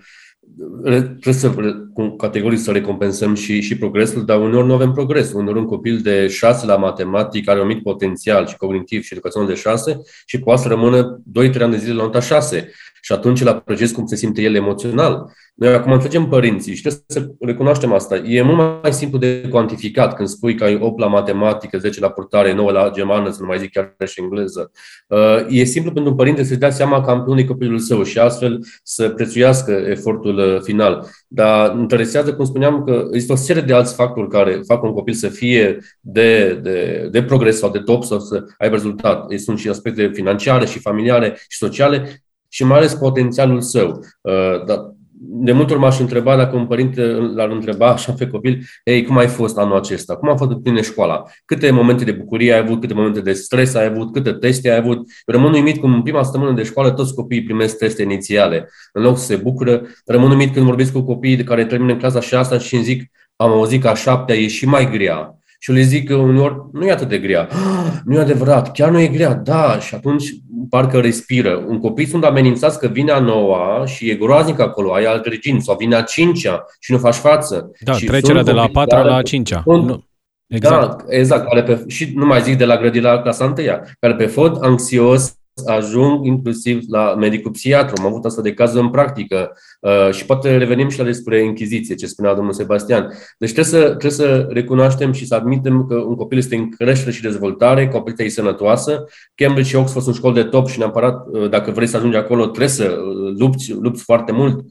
trebuie 0.92 1.34
să, 1.34 1.50
cu 1.92 2.08
categoric 2.08 2.58
să 2.58 2.70
recompensăm 2.70 3.34
și, 3.34 3.60
și 3.60 3.78
progresul, 3.78 4.24
dar 4.24 4.40
uneori 4.40 4.66
nu 4.66 4.74
avem 4.74 4.92
progres. 4.92 5.32
Uneori 5.32 5.58
un 5.58 5.66
copil 5.66 5.98
de 5.98 6.26
6 6.26 6.66
la 6.66 6.76
matematică 6.76 7.50
are 7.50 7.60
un 7.60 7.66
mic 7.66 7.82
potențial 7.82 8.46
și 8.46 8.56
cognitiv 8.56 9.02
și 9.02 9.12
educațional 9.12 9.48
de 9.48 9.54
6 9.54 10.00
și 10.26 10.38
poate 10.38 10.62
să 10.62 10.68
rămână 10.68 11.22
2-3 11.38 11.60
ani 11.60 11.70
de 11.70 11.76
zile 11.76 11.94
la 11.94 12.02
nota 12.02 12.20
6. 12.20 12.70
Și 13.00 13.12
atunci 13.12 13.40
îl 13.40 13.48
apreciez 13.48 13.90
cum 13.90 14.06
se 14.06 14.16
simte 14.16 14.42
el 14.42 14.54
emoțional. 14.54 15.32
Noi 15.54 15.74
acum 15.74 15.92
înțelegem 15.92 16.28
părinții 16.28 16.74
și 16.74 16.80
trebuie 16.80 17.02
să 17.06 17.30
recunoaștem 17.40 17.92
asta. 17.92 18.16
E 18.16 18.42
mult 18.42 18.82
mai 18.82 18.92
simplu 18.92 19.18
de 19.18 19.48
cuantificat 19.50 20.14
când 20.14 20.28
spui 20.28 20.54
că 20.54 20.64
ai 20.64 20.78
8 20.80 20.98
la 20.98 21.06
matematică, 21.06 21.78
10 21.78 22.00
la 22.00 22.10
purtare, 22.10 22.52
9 22.54 22.70
la 22.70 22.90
germană, 22.94 23.30
să 23.30 23.38
nu 23.40 23.46
mai 23.46 23.58
zic 23.58 23.72
chiar 23.72 23.94
și 24.08 24.20
engleză. 24.20 24.70
Uh, 25.08 25.46
e 25.48 25.64
simplu 25.64 25.92
pentru 25.92 26.10
un 26.10 26.16
părinte 26.16 26.44
să-și 26.44 26.58
dea 26.58 26.70
seama 26.70 27.00
că 27.00 27.10
am 27.10 27.44
copilul 27.46 27.78
său 27.78 28.02
și 28.02 28.18
astfel 28.18 28.64
să 28.82 29.08
prețuiască 29.08 29.72
efortul 29.72 30.38
uh, 30.38 30.60
final. 30.62 31.06
Dar 31.28 31.76
interesează, 31.78 32.34
cum 32.34 32.44
spuneam, 32.44 32.84
că 32.84 33.04
există 33.10 33.32
o 33.32 33.36
serie 33.36 33.62
de 33.62 33.74
alți 33.74 33.94
factori 33.94 34.28
care 34.28 34.60
fac 34.66 34.82
un 34.82 34.92
copil 34.92 35.14
să 35.14 35.28
fie 35.28 35.78
de, 36.00 36.54
de, 36.62 37.08
de 37.10 37.22
progres 37.22 37.58
sau 37.58 37.70
de 37.70 37.78
top 37.78 38.04
sau 38.04 38.18
să 38.18 38.44
aibă 38.58 38.74
rezultat. 38.74 39.32
Sunt 39.32 39.58
și 39.58 39.68
aspecte 39.68 40.10
financiare 40.12 40.66
și 40.66 40.78
familiale 40.78 41.34
și 41.48 41.58
sociale 41.58 42.22
și 42.50 42.64
mai 42.64 42.78
ales 42.78 42.94
potențialul 42.94 43.60
său. 43.60 44.04
Uh, 44.20 44.64
dar 44.66 44.94
de 45.22 45.52
multe 45.52 45.72
ori 45.72 45.82
m-aș 45.82 45.98
întreba 45.98 46.36
dacă 46.36 46.56
un 46.56 46.66
părinte 46.66 47.02
l-ar 47.34 47.50
întreba 47.50 47.88
așa 47.88 48.12
pe 48.12 48.26
copil, 48.26 48.64
ei, 48.84 49.04
cum 49.04 49.18
ai 49.18 49.26
fost 49.26 49.58
anul 49.58 49.76
acesta? 49.76 50.16
Cum 50.16 50.28
a 50.28 50.36
fost 50.36 50.50
în 50.50 50.62
tine 50.62 50.80
școala? 50.82 51.22
Câte 51.44 51.70
momente 51.70 52.04
de 52.04 52.12
bucurie 52.12 52.52
ai 52.52 52.58
avut, 52.58 52.80
câte 52.80 52.94
momente 52.94 53.20
de 53.20 53.32
stres 53.32 53.74
ai 53.74 53.84
avut, 53.84 54.12
câte 54.12 54.32
teste 54.32 54.70
ai 54.70 54.76
avut? 54.76 54.96
Eu 54.96 55.34
rămân 55.34 55.52
uimit 55.52 55.80
cum 55.80 55.94
în 55.94 56.02
prima 56.02 56.22
săptămână 56.22 56.52
de 56.52 56.62
școală 56.62 56.90
toți 56.90 57.14
copiii 57.14 57.42
primesc 57.42 57.78
teste 57.78 58.02
inițiale. 58.02 58.68
În 58.92 59.02
loc 59.02 59.18
să 59.18 59.24
se 59.24 59.36
bucură, 59.36 59.82
rămân 60.06 60.30
uimit 60.30 60.52
când 60.52 60.66
vorbesc 60.66 60.92
cu 60.92 61.02
copiii 61.02 61.36
de 61.36 61.44
care 61.44 61.64
termină 61.64 61.96
clasa 61.96 62.20
și 62.20 62.34
asta 62.34 62.58
și 62.58 62.74
îmi 62.74 62.84
zic, 62.84 63.10
am 63.36 63.50
auzit 63.50 63.82
că 63.82 63.88
a 63.88 63.94
șaptea 63.94 64.36
e 64.36 64.46
și 64.46 64.66
mai 64.66 64.90
grea. 64.90 65.39
Și 65.62 65.70
eu 65.70 65.76
le 65.76 65.82
zic 65.82 66.08
că 66.08 66.14
uneori 66.14 66.56
nu 66.72 66.86
e 66.86 66.90
atât 66.90 67.08
de 67.08 67.18
grea. 67.18 67.48
Ah, 67.50 67.92
nu 68.04 68.14
e 68.14 68.20
adevărat, 68.20 68.72
chiar 68.72 68.90
nu 68.90 69.00
e 69.00 69.06
grea, 69.06 69.34
da. 69.34 69.78
Și 69.78 69.94
atunci 69.94 70.24
parcă 70.68 70.98
respiră. 71.00 71.64
Un 71.68 71.78
copil 71.78 72.06
sunt 72.06 72.24
amenințați 72.24 72.78
că 72.78 72.86
vine 72.86 73.10
a 73.10 73.18
noua 73.18 73.86
și 73.86 74.10
e 74.10 74.14
groaznic 74.14 74.60
acolo, 74.60 74.92
ai 74.92 75.04
alt 75.04 75.26
regim, 75.26 75.58
sau 75.58 75.76
vine 75.76 75.94
a 75.94 76.02
cincea 76.02 76.64
și 76.78 76.92
nu 76.92 76.98
faci 76.98 77.14
față. 77.14 77.70
Da, 77.80 77.92
și 77.92 78.04
trecerea 78.04 78.42
de 78.42 78.52
la 78.52 78.62
a 78.62 78.68
patra 78.72 79.02
la 79.02 79.14
a 79.14 79.22
cincea. 79.22 79.62
Nu. 79.66 80.04
Exact. 80.46 80.96
Da, 80.96 81.04
exact. 81.08 81.48
Care 81.48 81.62
pe, 81.62 81.84
și 81.86 82.12
nu 82.14 82.26
mai 82.26 82.42
zic 82.42 82.58
de 82.58 82.64
la 82.64 82.76
grădina 82.76 83.12
la 83.12 83.22
clasa 83.22 83.44
întâia, 83.44 83.82
care 83.98 84.14
pe 84.14 84.26
fond 84.26 84.56
anxios 84.60 85.34
ajung 85.66 86.26
inclusiv 86.26 86.80
la 86.88 87.14
medicul 87.14 87.50
psihiatru. 87.50 87.94
Am 87.98 88.06
avut 88.06 88.24
asta 88.24 88.42
de 88.42 88.54
caz 88.54 88.74
în 88.74 88.90
practică 88.90 89.52
uh, 89.79 89.79
și 90.10 90.26
poate 90.26 90.56
revenim 90.56 90.88
și 90.88 90.98
la 90.98 91.04
despre 91.04 91.40
închiziție, 91.42 91.94
ce 91.94 92.06
spunea 92.06 92.34
domnul 92.34 92.52
Sebastian. 92.52 93.12
Deci 93.38 93.52
trebuie 93.52 93.80
să, 93.80 93.88
trebuie 93.88 94.10
să 94.10 94.46
recunoaștem 94.50 95.12
și 95.12 95.26
să 95.26 95.34
admitem 95.34 95.86
că 95.86 95.94
un 95.94 96.14
copil 96.14 96.38
este 96.38 96.56
în 96.56 96.68
creștere 96.70 97.10
și 97.10 97.22
dezvoltare, 97.22 97.88
copilul 97.88 98.18
e 98.18 98.28
sănătoasă. 98.28 99.04
Cambridge 99.34 99.68
și 99.68 99.76
Oxford 99.76 100.04
sunt 100.04 100.16
școli 100.16 100.34
de 100.34 100.42
top 100.42 100.68
și 100.68 100.78
neapărat, 100.78 101.26
uh, 101.32 101.48
dacă 101.48 101.70
vrei 101.70 101.86
să 101.86 101.96
ajungi 101.96 102.16
acolo, 102.16 102.46
trebuie 102.46 102.68
să 102.68 102.84
uh, 102.84 103.34
lupți, 103.38 103.72
lupți 103.72 104.02
foarte 104.02 104.32
mult. 104.32 104.64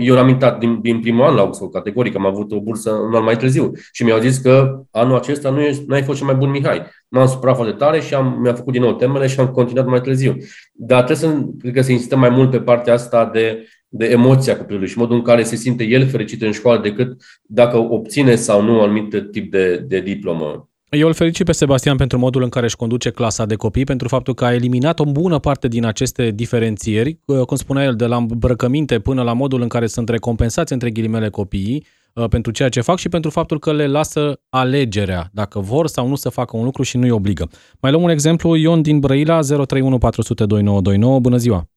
Eu 0.00 0.18
am 0.18 0.28
intrat 0.28 0.58
din, 0.58 0.80
din 0.80 1.00
primul 1.00 1.24
an 1.24 1.34
la 1.34 1.42
Oxford, 1.42 1.72
categoric, 1.72 2.16
am 2.16 2.26
avut 2.26 2.52
o 2.52 2.60
bursă 2.60 2.90
un 2.90 3.14
an 3.14 3.24
mai 3.24 3.36
târziu 3.36 3.72
și 3.92 4.04
mi-au 4.04 4.20
zis 4.20 4.38
că 4.38 4.80
anul 4.90 5.16
acesta 5.16 5.50
nu, 5.50 5.60
e, 5.60 5.84
nu 5.86 5.94
ai 5.94 6.02
fost 6.02 6.18
cel 6.18 6.26
mai 6.26 6.36
bun 6.36 6.50
Mihai 6.50 6.86
m-am 7.08 7.26
supărat 7.26 7.56
foarte 7.56 7.76
tare 7.76 8.00
și 8.00 8.14
am, 8.14 8.38
mi-am 8.40 8.54
făcut 8.54 8.72
din 8.72 8.82
nou 8.82 8.94
temele 8.94 9.26
și 9.26 9.40
am 9.40 9.48
continuat 9.48 9.86
mai 9.86 10.00
târziu. 10.00 10.36
Dar 10.72 11.04
trebuie 11.04 11.30
să, 11.30 11.44
cred 11.58 11.74
că 11.74 11.82
să 11.82 11.92
insistăm 11.92 12.18
mai 12.18 12.30
mult 12.30 12.50
pe 12.50 12.60
partea 12.60 12.92
asta 12.92 13.30
de, 13.32 13.68
de 13.88 14.06
emoția 14.06 14.56
copilului 14.56 14.88
și 14.88 14.98
modul 14.98 15.16
în 15.16 15.22
care 15.22 15.42
se 15.42 15.56
simte 15.56 15.84
el 15.84 16.08
fericit 16.08 16.42
în 16.42 16.52
școală 16.52 16.80
decât 16.80 17.22
dacă 17.42 17.76
obține 17.76 18.34
sau 18.34 18.62
nu 18.62 18.74
un 18.74 18.80
anumit 18.80 19.30
tip 19.30 19.50
de, 19.50 19.76
de 19.76 20.00
diplomă. 20.00 20.68
Eu 20.90 21.06
îl 21.06 21.14
felicit 21.14 21.44
pe 21.44 21.52
Sebastian 21.52 21.96
pentru 21.96 22.18
modul 22.18 22.42
în 22.42 22.48
care 22.48 22.64
își 22.64 22.76
conduce 22.76 23.10
clasa 23.10 23.46
de 23.46 23.54
copii, 23.54 23.84
pentru 23.84 24.08
faptul 24.08 24.34
că 24.34 24.44
a 24.44 24.54
eliminat 24.54 25.00
o 25.00 25.04
bună 25.04 25.38
parte 25.38 25.68
din 25.68 25.84
aceste 25.84 26.30
diferențieri, 26.30 27.18
cum 27.46 27.56
spunea 27.56 27.84
el, 27.84 27.94
de 27.94 28.06
la 28.06 28.16
îmbrăcăminte 28.16 28.98
până 28.98 29.22
la 29.22 29.32
modul 29.32 29.62
în 29.62 29.68
care 29.68 29.86
sunt 29.86 30.08
recompensați 30.08 30.72
între 30.72 30.90
ghilimele 30.90 31.28
copiii, 31.28 31.84
Uh, 32.18 32.28
pentru 32.28 32.52
ceea 32.52 32.68
ce 32.68 32.80
fac 32.80 32.98
și 32.98 33.08
pentru 33.08 33.30
faptul 33.30 33.58
că 33.58 33.72
le 33.72 33.86
lasă 33.86 34.40
alegerea, 34.48 35.30
dacă 35.32 35.60
vor 35.60 35.86
sau 35.86 36.08
nu 36.08 36.14
să 36.14 36.28
facă 36.28 36.56
un 36.56 36.64
lucru 36.64 36.82
și 36.82 36.96
nu-i 36.96 37.10
obligă. 37.10 37.48
Mai 37.80 37.90
luăm 37.90 38.02
un 38.02 38.10
exemplu, 38.10 38.54
Ion 38.54 38.82
din 38.82 38.98
Brăila, 38.98 39.40
031 39.40 39.98
400 39.98 40.44
2929. 40.44 41.20
Bună 41.20 41.36
ziua! 41.36 41.68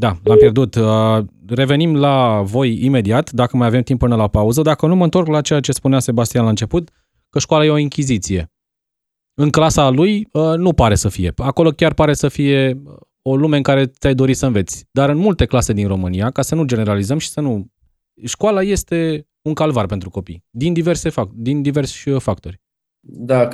Da, 0.00 0.16
l-am 0.22 0.36
pierdut. 0.36 0.74
Uh, 0.74 1.24
revenim 1.46 1.96
la 1.96 2.42
voi 2.44 2.84
imediat, 2.84 3.30
dacă 3.30 3.56
mai 3.56 3.66
avem 3.66 3.82
timp 3.82 3.98
până 3.98 4.16
la 4.16 4.28
pauză. 4.28 4.62
Dacă 4.62 4.86
nu, 4.86 4.96
mă 4.96 5.04
întorc 5.04 5.26
la 5.26 5.40
ceea 5.40 5.60
ce 5.60 5.72
spunea 5.72 5.98
Sebastian 5.98 6.44
la 6.44 6.50
început, 6.50 6.90
că 7.30 7.38
școala 7.38 7.64
e 7.64 7.70
o 7.70 7.74
închiziție. 7.74 8.52
În 9.34 9.50
clasa 9.50 9.88
lui 9.88 10.28
uh, 10.32 10.54
nu 10.56 10.72
pare 10.72 10.94
să 10.94 11.08
fie. 11.08 11.32
Acolo 11.36 11.70
chiar 11.70 11.94
pare 11.94 12.14
să 12.14 12.28
fie 12.28 12.82
o 13.22 13.36
lume 13.36 13.56
în 13.56 13.62
care 13.62 13.86
ți-ai 13.86 14.14
dori 14.14 14.34
să 14.34 14.46
înveți. 14.46 14.86
Dar 14.90 15.08
în 15.08 15.16
multe 15.16 15.46
clase 15.46 15.72
din 15.72 15.86
România, 15.86 16.30
ca 16.30 16.42
să 16.42 16.54
nu 16.54 16.64
generalizăm 16.64 17.18
și 17.18 17.28
să 17.28 17.40
nu 17.40 17.66
școala 18.24 18.62
este 18.62 19.28
un 19.42 19.54
calvar 19.54 19.86
pentru 19.86 20.10
copii, 20.10 20.44
din 20.50 20.72
diverse 20.72 21.08
fac, 21.08 21.30
din 21.32 21.62
diversi 21.62 22.08
uh, 22.08 22.20
factori. 22.20 22.60
Da, 23.00 23.48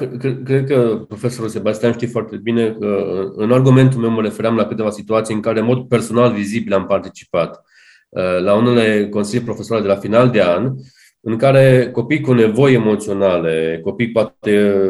cred 0.44 0.64
că 0.66 1.04
profesorul 1.08 1.48
Sebastian 1.48 1.92
știe 1.92 2.06
foarte 2.06 2.36
bine 2.36 2.76
că 2.80 3.22
în 3.34 3.52
argumentul 3.52 4.00
meu 4.00 4.10
mă 4.10 4.22
refeream 4.22 4.56
la 4.56 4.66
câteva 4.66 4.90
situații 4.90 5.34
în 5.34 5.40
care, 5.40 5.58
în 5.58 5.66
mod 5.66 5.88
personal 5.88 6.32
vizibil, 6.32 6.72
am 6.72 6.86
participat. 6.86 7.64
Uh, 8.08 8.40
la 8.40 8.54
unele 8.54 9.08
consilii 9.08 9.44
profesorale 9.44 9.86
de 9.86 9.92
la 9.92 10.00
final 10.00 10.30
de 10.30 10.42
an, 10.42 10.74
în 11.20 11.36
care 11.36 11.90
copii 11.92 12.20
cu 12.20 12.32
nevoi 12.32 12.74
emoționale, 12.74 13.80
copii 13.82 14.10
poate 14.10 14.80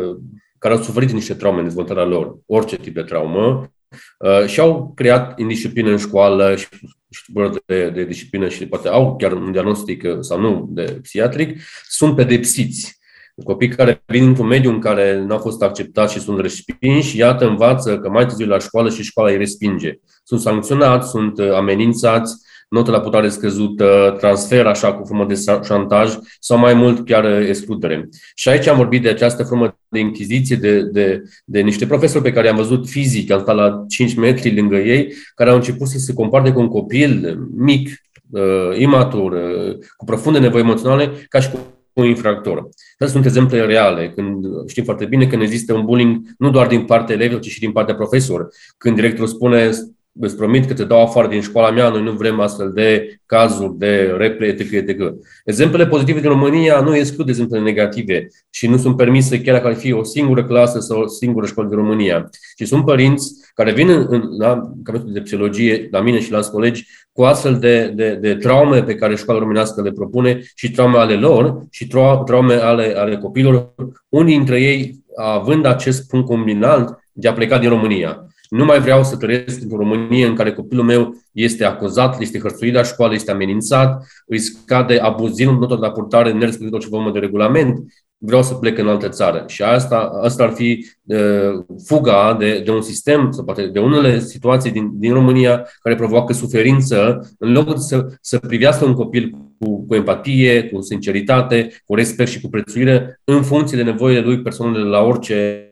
care 0.58 0.74
au 0.74 0.82
suferit 0.82 1.10
niște 1.10 1.34
traume 1.34 1.58
în 1.58 1.64
dezvoltarea 1.64 2.04
lor, 2.04 2.38
orice 2.46 2.76
tip 2.76 2.94
de 2.94 3.02
traumă, 3.02 3.72
uh, 4.18 4.46
și-au 4.46 4.92
creat 4.94 5.38
indisciplină 5.38 5.90
în 5.90 5.96
școală 5.96 6.56
și 6.56 6.66
știință 7.10 7.62
de, 7.66 7.90
de 7.90 8.04
disciplină 8.04 8.48
și 8.48 8.66
poate 8.66 8.88
au 8.88 9.16
chiar 9.16 9.32
un 9.32 9.52
diagnostic 9.52 10.02
uh, 10.02 10.16
sau 10.20 10.40
nu 10.40 10.66
de 10.70 10.98
psihiatric, 11.02 11.60
sunt 11.88 12.16
pedepsiți. 12.16 12.98
Copii 13.42 13.68
care 13.68 14.02
vin 14.06 14.26
într-un 14.26 14.46
mediu 14.46 14.70
în 14.70 14.78
care 14.78 15.24
nu 15.26 15.32
au 15.32 15.38
fost 15.38 15.62
acceptați 15.62 16.12
și 16.12 16.20
sunt 16.20 16.40
respinși, 16.40 17.16
iată, 17.16 17.46
învață 17.46 17.98
că 17.98 18.08
mai 18.10 18.26
târziu 18.26 18.46
la 18.46 18.58
școală 18.58 18.90
și 18.90 19.02
școala 19.02 19.30
îi 19.30 19.36
respinge. 19.36 19.98
Sunt 20.24 20.40
sancționați, 20.40 21.08
sunt 21.08 21.38
uh, 21.38 21.52
amenințați, 21.52 22.34
notă 22.68 22.90
la 22.90 23.00
putare 23.00 23.28
scăzută, 23.28 24.14
transfer 24.18 24.66
așa 24.66 24.94
cu 24.94 25.06
formă 25.06 25.24
de 25.24 25.42
șantaj 25.64 26.14
sau 26.40 26.58
mai 26.58 26.74
mult 26.74 27.06
chiar 27.06 27.24
uh, 27.24 27.48
excludere. 27.48 28.08
Și 28.34 28.48
aici 28.48 28.66
am 28.66 28.76
vorbit 28.76 29.02
de 29.02 29.08
această 29.08 29.42
formă 29.42 29.78
de 29.88 29.98
inchiziție, 29.98 30.56
de, 30.56 30.82
de, 30.82 31.22
de 31.44 31.60
niște 31.60 31.86
profesori 31.86 32.24
pe 32.24 32.32
care 32.32 32.48
am 32.48 32.56
văzut 32.56 32.88
fizic, 32.88 33.30
am 33.30 33.40
stat 33.40 33.56
la 33.56 33.84
5 33.88 34.14
metri 34.14 34.54
lângă 34.54 34.76
ei, 34.76 35.12
care 35.34 35.50
au 35.50 35.56
început 35.56 35.86
să 35.86 35.98
se 35.98 36.12
comparte 36.12 36.52
cu 36.52 36.60
un 36.60 36.68
copil 36.68 37.38
mic, 37.56 37.88
uh, 38.30 38.78
imatur, 38.78 39.32
uh, 39.32 39.76
cu 39.96 40.04
profunde 40.04 40.38
nevoi 40.38 40.60
emoționale, 40.60 41.10
ca 41.28 41.40
și 41.40 41.50
cu 41.50 41.58
un 41.94 42.04
infractor. 42.04 42.68
Astea 42.90 43.06
sunt 43.06 43.24
exemple 43.24 43.64
reale, 43.64 44.10
când 44.10 44.44
știm 44.68 44.84
foarte 44.84 45.04
bine 45.04 45.26
că 45.26 45.36
există 45.36 45.72
un 45.72 45.84
bullying 45.84 46.26
nu 46.38 46.50
doar 46.50 46.66
din 46.66 46.84
partea 46.84 47.14
elevilor, 47.14 47.40
ci 47.40 47.48
și 47.48 47.60
din 47.60 47.72
partea 47.72 47.94
profesorilor. 47.94 48.48
Când 48.76 48.94
directorul 48.94 49.26
spune 49.26 49.70
îți 50.20 50.36
promit 50.36 50.66
că 50.66 50.74
te 50.74 50.84
dau 50.84 51.02
afară 51.02 51.28
din 51.28 51.40
școala 51.40 51.70
mea, 51.70 51.88
noi 51.88 52.02
nu 52.02 52.12
vrem 52.12 52.40
astfel 52.40 52.70
de 52.74 53.18
cazuri 53.26 53.78
de 53.78 54.14
repre, 54.16 54.46
etc., 54.46 54.72
etc. 54.72 55.14
Exemplele 55.44 55.86
pozitive 55.86 56.20
din 56.20 56.28
România 56.28 56.80
nu 56.80 56.96
exclud 56.96 57.28
exemplele 57.28 57.64
negative 57.64 58.28
și 58.50 58.66
nu 58.66 58.76
sunt 58.76 58.96
permise 58.96 59.40
chiar 59.40 59.54
dacă 59.54 59.66
ar 59.66 59.74
fi 59.74 59.92
o 59.92 60.02
singură 60.02 60.44
clasă 60.44 60.78
sau 60.78 61.00
o 61.00 61.06
singură 61.06 61.46
școală 61.46 61.68
din 61.68 61.78
România. 61.78 62.30
Și 62.56 62.64
sunt 62.64 62.84
părinți 62.84 63.32
care 63.54 63.72
vin 63.72 63.88
în, 63.88 64.06
în, 64.08 64.22
la 64.38 64.60
capitolul 64.82 65.12
de 65.12 65.20
psihologie, 65.20 65.88
la 65.90 66.00
mine 66.00 66.20
și 66.20 66.30
la 66.30 66.36
alți 66.36 66.50
colegi, 66.50 66.86
cu 67.12 67.22
astfel 67.22 67.58
de, 67.58 67.92
de, 67.94 68.14
de 68.14 68.34
traume 68.34 68.82
pe 68.82 68.94
care 68.94 69.16
școala 69.16 69.40
românească 69.40 69.82
le 69.82 69.92
propune 69.92 70.42
și 70.54 70.70
traume 70.70 70.98
ale 70.98 71.14
lor 71.14 71.66
și 71.70 71.86
traume 72.26 72.54
ale, 72.54 72.94
ale 72.96 73.16
copilor, 73.16 73.74
unii 74.08 74.36
dintre 74.36 74.60
ei 74.60 75.04
având 75.16 75.64
acest 75.64 76.08
punct 76.08 76.26
combinat 76.26 76.98
de 77.12 77.28
a 77.28 77.32
pleca 77.32 77.58
din 77.58 77.68
România. 77.68 78.26
Nu 78.54 78.64
mai 78.64 78.80
vreau 78.80 79.04
să 79.04 79.16
trăiesc 79.16 79.62
într-o 79.62 79.76
Românie 79.76 80.26
în 80.26 80.34
care 80.34 80.52
copilul 80.52 80.84
meu 80.84 81.14
este 81.32 81.64
acuzat, 81.64 82.20
este 82.20 82.38
hărțuit 82.38 82.74
la 82.74 82.82
școală, 82.82 83.14
este 83.14 83.30
amenințat, 83.30 84.06
îi 84.26 84.38
scade 84.38 84.98
abuziv 84.98 85.48
în 85.48 85.58
notă 85.58 85.78
de 85.80 85.90
purtare, 85.90 86.32
nerespectiv 86.32 86.72
orice 86.72 86.88
formă 86.88 87.10
de 87.10 87.18
regulament, 87.18 87.78
vreau 88.18 88.42
să 88.42 88.54
plec 88.54 88.78
în 88.78 88.88
altă 88.88 89.08
țară. 89.08 89.44
Și 89.46 89.62
asta, 89.62 90.18
asta 90.22 90.42
ar 90.42 90.50
fi 90.50 90.86
uh, 91.02 91.64
fuga 91.84 92.36
de, 92.38 92.62
de 92.64 92.70
un 92.70 92.82
sistem, 92.82 93.30
sau 93.30 93.44
poate 93.44 93.66
de 93.66 93.80
unele 93.80 94.18
situații 94.18 94.70
din, 94.70 94.90
din 94.92 95.12
România 95.12 95.66
care 95.82 95.94
provoacă 95.94 96.32
suferință, 96.32 97.30
în 97.38 97.52
loc 97.52 97.74
să, 97.76 98.06
să 98.20 98.38
privească 98.38 98.84
un 98.84 98.94
copil 98.94 99.30
cu, 99.58 99.86
cu 99.86 99.94
empatie, 99.94 100.62
cu 100.64 100.80
sinceritate, 100.80 101.68
cu 101.84 101.94
respect 101.94 102.30
și 102.30 102.40
cu 102.40 102.48
prețuire, 102.48 103.20
în 103.24 103.42
funcție 103.42 103.76
de 103.76 103.82
nevoile 103.82 104.20
lui 104.20 104.42
personale 104.42 104.78
la 104.78 105.02
orice 105.02 105.68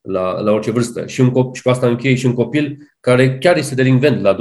la, 0.00 0.40
la 0.40 0.52
orice 0.52 0.70
vârstă. 0.70 1.06
Și, 1.06 1.20
un 1.20 1.30
copil, 1.30 1.54
și 1.54 1.62
cu 1.62 1.68
asta 1.68 1.86
închei 1.86 2.16
și 2.16 2.26
un 2.26 2.34
copil 2.34 2.78
care 3.00 3.38
chiar 3.38 3.56
este 3.56 3.74
delinvent 3.74 4.22
la 4.22 4.36
12-13 4.36 4.38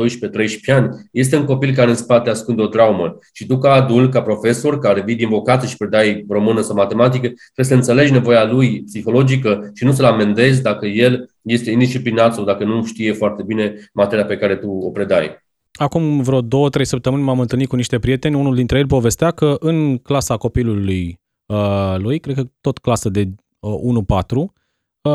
ani, 0.67 0.89
este 1.11 1.35
un 1.35 1.45
copil 1.45 1.73
care 1.73 1.89
în 1.89 1.95
spate 1.95 2.29
ascunde 2.29 2.61
o 2.61 2.67
traumă. 2.67 3.17
Și 3.33 3.45
tu 3.45 3.57
ca 3.57 3.73
adult, 3.73 4.11
ca 4.11 4.21
profesor, 4.21 4.79
care 4.79 5.01
vii 5.01 5.15
din 5.15 5.29
vocație 5.29 5.67
și 5.67 5.77
predai 5.77 6.25
română 6.29 6.61
sau 6.61 6.75
matematică, 6.75 7.27
trebuie 7.27 7.65
să 7.65 7.73
înțelegi 7.73 8.11
nevoia 8.11 8.45
lui 8.51 8.83
psihologică 8.83 9.71
și 9.73 9.85
nu 9.85 9.91
să-l 9.91 10.05
amendezi 10.05 10.61
dacă 10.61 10.85
el 10.85 11.29
este 11.41 11.71
indisciplinat 11.71 12.33
sau 12.33 12.43
dacă 12.43 12.63
nu 12.63 12.85
știe 12.85 13.13
foarte 13.13 13.43
bine 13.43 13.89
materia 13.93 14.25
pe 14.25 14.37
care 14.37 14.55
tu 14.55 14.69
o 14.69 14.89
predai. 14.89 15.47
Acum 15.73 16.21
vreo 16.21 16.41
două, 16.41 16.69
trei 16.69 16.85
săptămâni 16.85 17.23
m-am 17.23 17.39
întâlnit 17.39 17.67
cu 17.67 17.75
niște 17.75 17.99
prieteni. 17.99 18.35
Unul 18.35 18.55
dintre 18.55 18.77
ei 18.77 18.85
povestea 18.85 19.31
că 19.31 19.55
în 19.59 19.97
clasa 19.97 20.37
copilului 20.37 21.19
uh, 21.45 21.95
lui, 21.97 22.19
cred 22.19 22.35
că 22.35 22.43
tot 22.61 22.77
clasă 22.77 23.09
de 23.09 23.27
uh, 23.59 23.71
1-4, 23.71 23.75
Uh, 24.35 24.47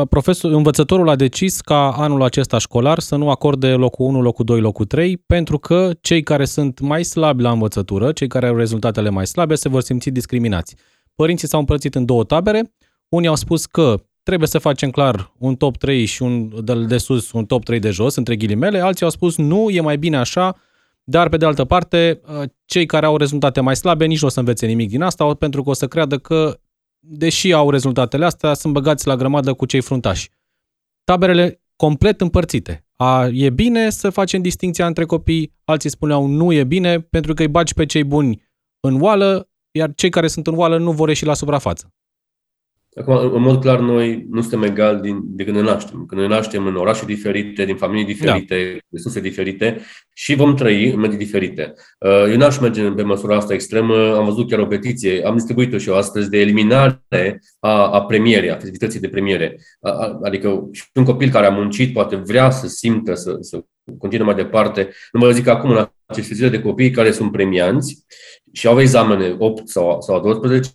profesor, 0.09 0.51
învățătorul 0.51 1.09
a 1.09 1.15
decis 1.15 1.61
ca 1.61 1.91
anul 1.91 2.23
acesta 2.23 2.57
școlar 2.57 2.99
să 2.99 3.15
nu 3.15 3.29
acorde 3.29 3.67
locul 3.67 4.05
1, 4.05 4.21
locul 4.21 4.45
2, 4.45 4.59
locul 4.59 4.85
3, 4.85 5.17
pentru 5.17 5.57
că 5.57 5.91
cei 6.01 6.23
care 6.23 6.45
sunt 6.45 6.79
mai 6.79 7.03
slabi 7.03 7.41
la 7.41 7.51
învățătură, 7.51 8.11
cei 8.11 8.27
care 8.27 8.47
au 8.47 8.55
rezultatele 8.55 9.09
mai 9.09 9.27
slabe, 9.27 9.55
se 9.55 9.69
vor 9.69 9.81
simți 9.81 10.09
discriminați. 10.09 10.75
Părinții 11.15 11.47
s-au 11.47 11.59
împărțit 11.59 11.95
în 11.95 12.05
două 12.05 12.23
tabere. 12.23 12.73
Unii 13.09 13.27
au 13.27 13.35
spus 13.35 13.65
că 13.65 13.95
trebuie 14.23 14.47
să 14.47 14.57
facem 14.57 14.89
clar 14.89 15.33
un 15.37 15.55
top 15.55 15.77
3 15.77 16.05
și 16.05 16.21
un 16.21 16.49
de, 16.63 16.85
de 16.85 16.97
sus, 16.97 17.31
un 17.31 17.45
top 17.45 17.63
3 17.63 17.79
de 17.79 17.89
jos, 17.89 18.15
între 18.15 18.35
ghilimele. 18.35 18.79
Alții 18.79 19.05
au 19.05 19.11
spus 19.11 19.37
nu, 19.37 19.69
e 19.69 19.81
mai 19.81 19.97
bine 19.97 20.17
așa, 20.17 20.55
dar 21.03 21.29
pe 21.29 21.37
de 21.37 21.45
altă 21.45 21.65
parte, 21.65 22.21
uh, 22.39 22.43
cei 22.65 22.85
care 22.85 23.05
au 23.05 23.17
rezultate 23.17 23.59
mai 23.59 23.75
slabe 23.75 24.05
nici 24.05 24.21
nu 24.21 24.27
o 24.27 24.29
să 24.29 24.39
învețe 24.39 24.65
nimic 24.65 24.89
din 24.89 25.01
asta, 25.01 25.33
pentru 25.33 25.63
că 25.63 25.69
o 25.69 25.73
să 25.73 25.87
creadă 25.87 26.17
că 26.17 26.59
deși 27.07 27.53
au 27.53 27.69
rezultatele 27.69 28.25
astea, 28.25 28.53
sunt 28.53 28.73
băgați 28.73 29.07
la 29.07 29.15
grămadă 29.15 29.53
cu 29.53 29.65
cei 29.65 29.81
fruntași. 29.81 30.29
Taberele 31.03 31.61
complet 31.75 32.21
împărțite. 32.21 32.85
A, 32.97 33.27
e 33.27 33.49
bine 33.49 33.89
să 33.89 34.09
facem 34.09 34.41
distinția 34.41 34.87
între 34.87 35.05
copii, 35.05 35.53
alții 35.63 35.89
spuneau 35.89 36.25
nu 36.25 36.53
e 36.53 36.63
bine 36.63 36.99
pentru 36.99 37.33
că 37.33 37.41
îi 37.41 37.47
bagi 37.47 37.73
pe 37.73 37.85
cei 37.85 38.03
buni 38.03 38.43
în 38.79 39.01
oală, 39.01 39.49
iar 39.71 39.93
cei 39.95 40.09
care 40.09 40.27
sunt 40.27 40.47
în 40.47 40.57
oală 40.57 40.77
nu 40.77 40.91
vor 40.91 41.07
ieși 41.07 41.25
la 41.25 41.33
suprafață. 41.33 41.93
Acum, 42.99 43.33
în 43.33 43.41
mod 43.41 43.61
clar, 43.61 43.79
noi 43.79 44.25
nu 44.29 44.41
suntem 44.41 44.63
egali 44.63 45.01
din, 45.01 45.19
de 45.23 45.43
când 45.43 45.55
ne 45.55 45.61
naștem. 45.61 46.05
Când 46.05 46.21
ne 46.21 46.27
naștem 46.27 46.65
în 46.65 46.75
orașe 46.75 47.05
diferite, 47.05 47.65
din 47.65 47.75
familii 47.75 48.05
diferite, 48.05 48.71
da. 48.73 48.79
resurse 48.89 49.19
diferite 49.19 49.81
și 50.13 50.35
vom 50.35 50.55
trăi 50.55 50.91
în 50.91 50.99
medii 50.99 51.17
diferite. 51.17 51.73
Uh, 51.99 52.25
eu 52.29 52.37
n-aș 52.37 52.59
merge 52.59 52.89
pe 52.89 53.01
măsura 53.01 53.35
asta 53.35 53.53
extremă. 53.53 54.15
Am 54.15 54.25
văzut 54.25 54.49
chiar 54.49 54.59
o 54.59 54.65
petiție, 54.65 55.25
am 55.25 55.33
distribuit-o 55.33 55.77
și 55.77 55.89
eu 55.89 55.95
astăzi, 55.95 56.29
de 56.29 56.39
eliminare 56.39 57.41
a, 57.59 57.87
a 57.87 58.01
premierei, 58.01 58.51
a 58.51 58.55
festivității 58.55 58.99
de 58.99 59.09
premiere. 59.09 59.59
Adică 60.23 60.69
și 60.71 60.83
un 60.93 61.03
copil 61.03 61.29
care 61.29 61.45
a 61.45 61.49
muncit 61.49 61.93
poate 61.93 62.15
vrea 62.15 62.49
să 62.49 62.67
simtă, 62.67 63.13
să, 63.13 63.37
să 63.39 63.63
continuă 63.97 64.25
mai 64.25 64.35
departe. 64.35 64.89
Nu 65.11 65.19
mă 65.19 65.31
zic 65.31 65.47
acum 65.47 65.69
în 65.69 65.87
aceste 66.05 66.33
zile 66.33 66.49
de 66.49 66.61
copii 66.61 66.91
care 66.91 67.11
sunt 67.11 67.31
premianți 67.31 68.05
și 68.51 68.67
au 68.67 68.79
examene 68.81 69.35
8 69.39 69.67
sau, 69.67 70.01
sau 70.01 70.21
12 70.21 70.69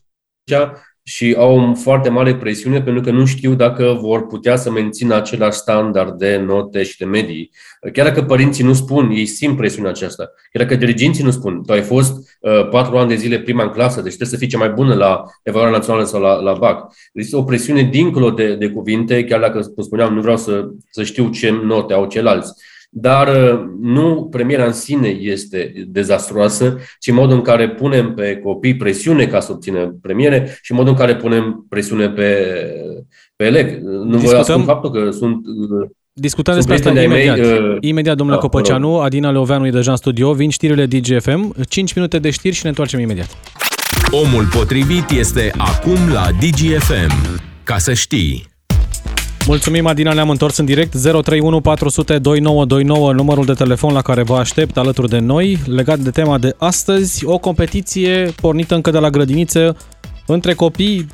și 1.10 1.34
au 1.38 1.58
o 1.58 1.74
foarte 1.74 2.08
mare 2.08 2.36
presiune 2.36 2.82
pentru 2.82 3.02
că 3.02 3.10
nu 3.10 3.24
știu 3.24 3.54
dacă 3.54 3.98
vor 4.00 4.26
putea 4.26 4.56
să 4.56 4.70
mențină 4.70 5.14
același 5.14 5.58
standard 5.58 6.18
de 6.18 6.36
note 6.36 6.82
și 6.82 6.98
de 6.98 7.04
medii. 7.04 7.50
Chiar 7.92 8.06
dacă 8.06 8.22
părinții 8.22 8.64
nu 8.64 8.72
spun, 8.72 9.10
ei 9.10 9.26
simt 9.26 9.56
presiunea 9.56 9.90
aceasta. 9.90 10.30
Chiar 10.52 10.62
dacă 10.62 10.76
diriginții 10.76 11.24
nu 11.24 11.30
spun, 11.30 11.62
tu 11.66 11.72
ai 11.72 11.82
fost 11.82 12.38
uh, 12.40 12.68
patru 12.68 12.96
ani 12.96 13.08
de 13.08 13.14
zile 13.14 13.38
prima 13.38 13.62
în 13.62 13.68
clasă, 13.68 14.00
deci 14.00 14.16
trebuie 14.16 14.28
să 14.28 14.36
fii 14.36 14.48
cea 14.48 14.58
mai 14.58 14.70
bună 14.70 14.94
la 14.94 15.22
evaluarea 15.42 15.76
națională 15.76 16.04
sau 16.04 16.20
la, 16.20 16.34
la 16.34 16.52
BAC. 16.52 16.92
Deci 17.12 17.32
o 17.32 17.42
presiune 17.42 17.82
dincolo 17.82 18.30
de, 18.30 18.54
de 18.54 18.68
cuvinte, 18.68 19.24
chiar 19.24 19.40
dacă, 19.40 19.60
cum 19.60 19.82
spuneam, 19.82 20.14
nu 20.14 20.20
vreau 20.20 20.36
să, 20.36 20.68
să 20.90 21.02
știu 21.02 21.30
ce 21.30 21.50
note 21.50 21.92
au 21.92 22.06
ceilalți 22.06 22.52
dar 22.92 23.28
uh, 23.28 23.60
nu 23.80 24.28
premiera 24.30 24.64
în 24.64 24.72
sine 24.72 25.08
este 25.08 25.72
dezastruoasă, 25.86 26.78
ci 26.98 27.10
modul 27.10 27.36
în 27.36 27.42
care 27.42 27.68
punem 27.68 28.14
pe 28.14 28.36
copii 28.36 28.76
presiune 28.76 29.26
ca 29.26 29.40
să 29.40 29.52
obțină 29.52 29.98
premiere 30.02 30.58
și 30.62 30.72
modul 30.72 30.88
în 30.88 30.98
care 30.98 31.16
punem 31.16 31.66
presiune 31.68 32.08
pe, 32.08 32.46
pe 33.36 33.44
elevi. 33.44 33.74
Nu 33.82 34.18
voi 34.18 34.34
ascund 34.34 34.64
faptul 34.64 34.90
că 34.90 35.10
sunt 35.10 35.46
uh, 35.46 35.88
Discutăm 36.12 36.54
despre 36.54 36.74
asta 36.74 36.90
imediat. 36.90 37.38
Mei, 37.38 37.58
uh, 37.58 37.76
imediat, 37.80 38.16
domnule 38.16 38.38
da, 38.38 38.46
Copăceanu, 38.46 38.98
Adina 38.98 39.30
Leoveanu 39.30 39.66
e 39.66 39.70
deja 39.70 39.90
în 39.90 39.96
studio, 39.96 40.32
vin 40.32 40.50
știrile 40.50 40.86
DGFM, 40.86 41.54
5 41.68 41.92
minute 41.92 42.18
de 42.18 42.30
știri 42.30 42.54
și 42.54 42.60
ne 42.62 42.68
întoarcem 42.68 43.00
imediat. 43.00 43.36
Omul 44.10 44.44
potrivit 44.44 45.10
este 45.10 45.52
acum 45.56 46.12
la 46.12 46.26
DGFM. 46.40 47.40
Ca 47.64 47.78
să 47.78 47.92
știi. 47.92 48.49
Mulțumim, 49.46 49.86
Adina, 49.86 50.12
ne-am 50.12 50.30
întors 50.30 50.56
în 50.56 50.64
direct. 50.64 50.90
031 50.90 51.60
400 51.60 52.18
2929, 52.18 53.12
numărul 53.12 53.44
de 53.44 53.52
telefon 53.52 53.92
la 53.92 54.02
care 54.02 54.22
vă 54.22 54.36
aștept 54.36 54.76
alături 54.76 55.08
de 55.08 55.18
noi, 55.18 55.58
legat 55.66 55.98
de 55.98 56.10
tema 56.10 56.38
de 56.38 56.54
astăzi, 56.58 57.24
o 57.24 57.38
competiție 57.38 58.32
pornită 58.40 58.74
încă 58.74 58.90
de 58.90 58.98
la 58.98 59.10
grădiniță 59.10 59.76
între 60.26 60.54
copii, 60.54 61.06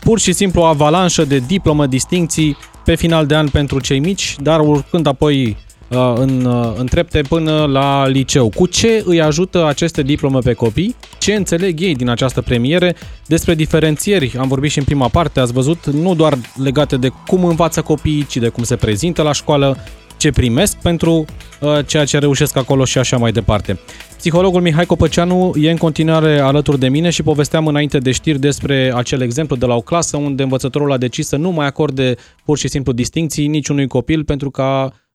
pur 0.00 0.18
și 0.18 0.32
simplu 0.32 0.60
o 0.60 0.64
avalanșă 0.64 1.24
de 1.24 1.38
diplomă, 1.38 1.86
distinții 1.86 2.56
pe 2.84 2.94
final 2.94 3.26
de 3.26 3.34
an 3.34 3.48
pentru 3.48 3.80
cei 3.80 3.98
mici, 3.98 4.36
dar 4.40 4.60
urcând 4.60 5.06
apoi 5.06 5.56
Uh, 5.56 5.65
în, 5.88 6.44
uh, 6.44 6.72
în 6.76 6.86
trepte 6.86 7.20
până 7.28 7.64
la 7.64 8.06
liceu. 8.06 8.48
Cu 8.48 8.66
ce 8.66 9.02
îi 9.04 9.20
ajută 9.20 9.66
aceste 9.66 10.02
diplome 10.02 10.38
pe 10.38 10.52
copii? 10.52 10.96
Ce 11.18 11.34
înțeleg 11.34 11.80
ei 11.80 11.94
din 11.94 12.08
această 12.08 12.40
premiere? 12.40 12.96
Despre 13.26 13.54
diferențieri 13.54 14.36
am 14.38 14.48
vorbit 14.48 14.70
și 14.70 14.78
în 14.78 14.84
prima 14.84 15.08
parte, 15.08 15.40
ați 15.40 15.52
văzut, 15.52 15.86
nu 15.86 16.14
doar 16.14 16.38
legate 16.62 16.96
de 16.96 17.08
cum 17.26 17.44
învață 17.44 17.82
copiii, 17.82 18.26
ci 18.26 18.36
de 18.36 18.48
cum 18.48 18.64
se 18.64 18.76
prezintă 18.76 19.22
la 19.22 19.32
școală, 19.32 19.76
ce 20.16 20.30
primesc 20.30 20.76
pentru 20.76 21.24
uh, 21.60 21.78
ceea 21.86 22.04
ce 22.04 22.18
reușesc 22.18 22.56
acolo 22.56 22.84
și 22.84 22.98
așa 22.98 23.16
mai 23.16 23.32
departe. 23.32 23.78
Psihologul 24.16 24.60
Mihai 24.60 24.86
Copăceanu 24.86 25.52
e 25.60 25.70
în 25.70 25.76
continuare 25.76 26.38
alături 26.38 26.78
de 26.78 26.88
mine 26.88 27.10
și 27.10 27.22
povesteam 27.22 27.66
înainte 27.66 27.98
de 27.98 28.12
știri 28.12 28.38
despre 28.38 28.92
acel 28.94 29.20
exemplu 29.20 29.56
de 29.56 29.66
la 29.66 29.74
o 29.74 29.80
clasă 29.80 30.16
unde 30.16 30.42
învățătorul 30.42 30.92
a 30.92 30.96
decis 30.96 31.26
să 31.26 31.36
nu 31.36 31.50
mai 31.50 31.66
acorde 31.66 32.14
pur 32.44 32.58
și 32.58 32.68
simplu 32.68 32.92
distinții 32.92 33.46
niciunui 33.46 33.86
copil 33.86 34.24
pentru 34.24 34.50
ca 34.50 34.84
Uh, 34.84 35.05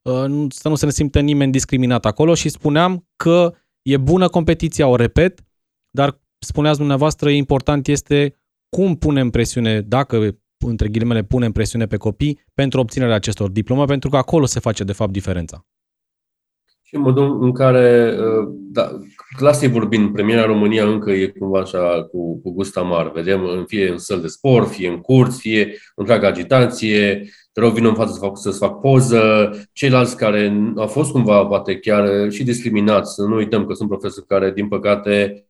să 0.50 0.70
nu 0.70 0.76
se 0.76 0.86
ne 0.86 0.92
simtă 0.92 1.20
nimeni 1.20 1.52
discriminat 1.52 2.06
acolo 2.06 2.34
și 2.34 2.50
spuneam 2.50 3.08
că 3.16 3.54
e 3.82 3.98
bună 3.98 4.28
competiția, 4.28 4.88
o 4.88 4.96
repet, 4.96 5.42
dar 5.90 6.22
spuneați 6.40 6.78
dumneavoastră, 6.78 7.30
important 7.30 7.88
este 7.88 8.36
cum 8.70 8.96
punem 8.96 9.30
presiune, 9.30 9.82
dacă 9.82 10.38
între 10.66 10.88
ghilimele 10.88 11.24
punem 11.24 11.52
presiune 11.52 11.86
pe 11.86 11.98
copii 11.98 12.40
pentru 12.54 12.80
obținerea 12.80 13.16
acestor 13.16 13.50
diplome, 13.50 13.86
pentru 13.86 14.10
că 14.10 14.18
acolo 14.18 14.46
se 14.46 14.60
face 14.60 14.84
de 14.84 14.94
fapt 14.94 15.12
diferența. 15.12 15.66
Și 16.82 16.96
în 16.96 17.02
modul 17.02 17.44
în 17.44 17.52
care, 17.52 18.18
uh, 18.20 18.54
da, 18.72 19.00
clasei 19.38 19.70
vorbind, 19.70 20.14
premiera 20.14 20.46
România 20.46 20.86
încă 20.86 21.12
e 21.12 21.28
cumva 21.28 21.60
așa 21.60 22.04
cu, 22.04 22.42
cu 22.42 22.52
gust 22.52 22.78
amar. 22.78 23.12
Vedem 23.12 23.66
fie 23.68 23.90
în 23.90 23.98
săl 23.98 24.22
de 24.22 24.28
sport, 24.28 24.68
fie 24.70 24.88
în 24.88 25.02
curs, 25.02 25.40
fie 25.40 25.78
întreaga 25.96 26.28
agitație, 26.28 27.30
te 27.54 27.60
rog, 27.60 27.74
vină 27.74 27.88
în 27.88 27.96
față 27.96 28.14
să 28.14 28.20
fac, 28.20 28.38
să 28.38 28.52
fac 28.52 28.80
poză, 28.80 29.50
ceilalți 29.72 30.18
care 30.18 30.72
au 30.76 30.88
fost 30.88 31.12
cumva, 31.12 31.46
poate 31.46 31.78
chiar 31.78 32.32
și 32.32 32.44
discriminați, 32.44 33.14
să 33.14 33.22
nu 33.22 33.36
uităm 33.36 33.66
că 33.66 33.74
sunt 33.74 33.90
profesori 33.90 34.26
care, 34.28 34.52
din 34.52 34.68
păcate, 34.68 35.46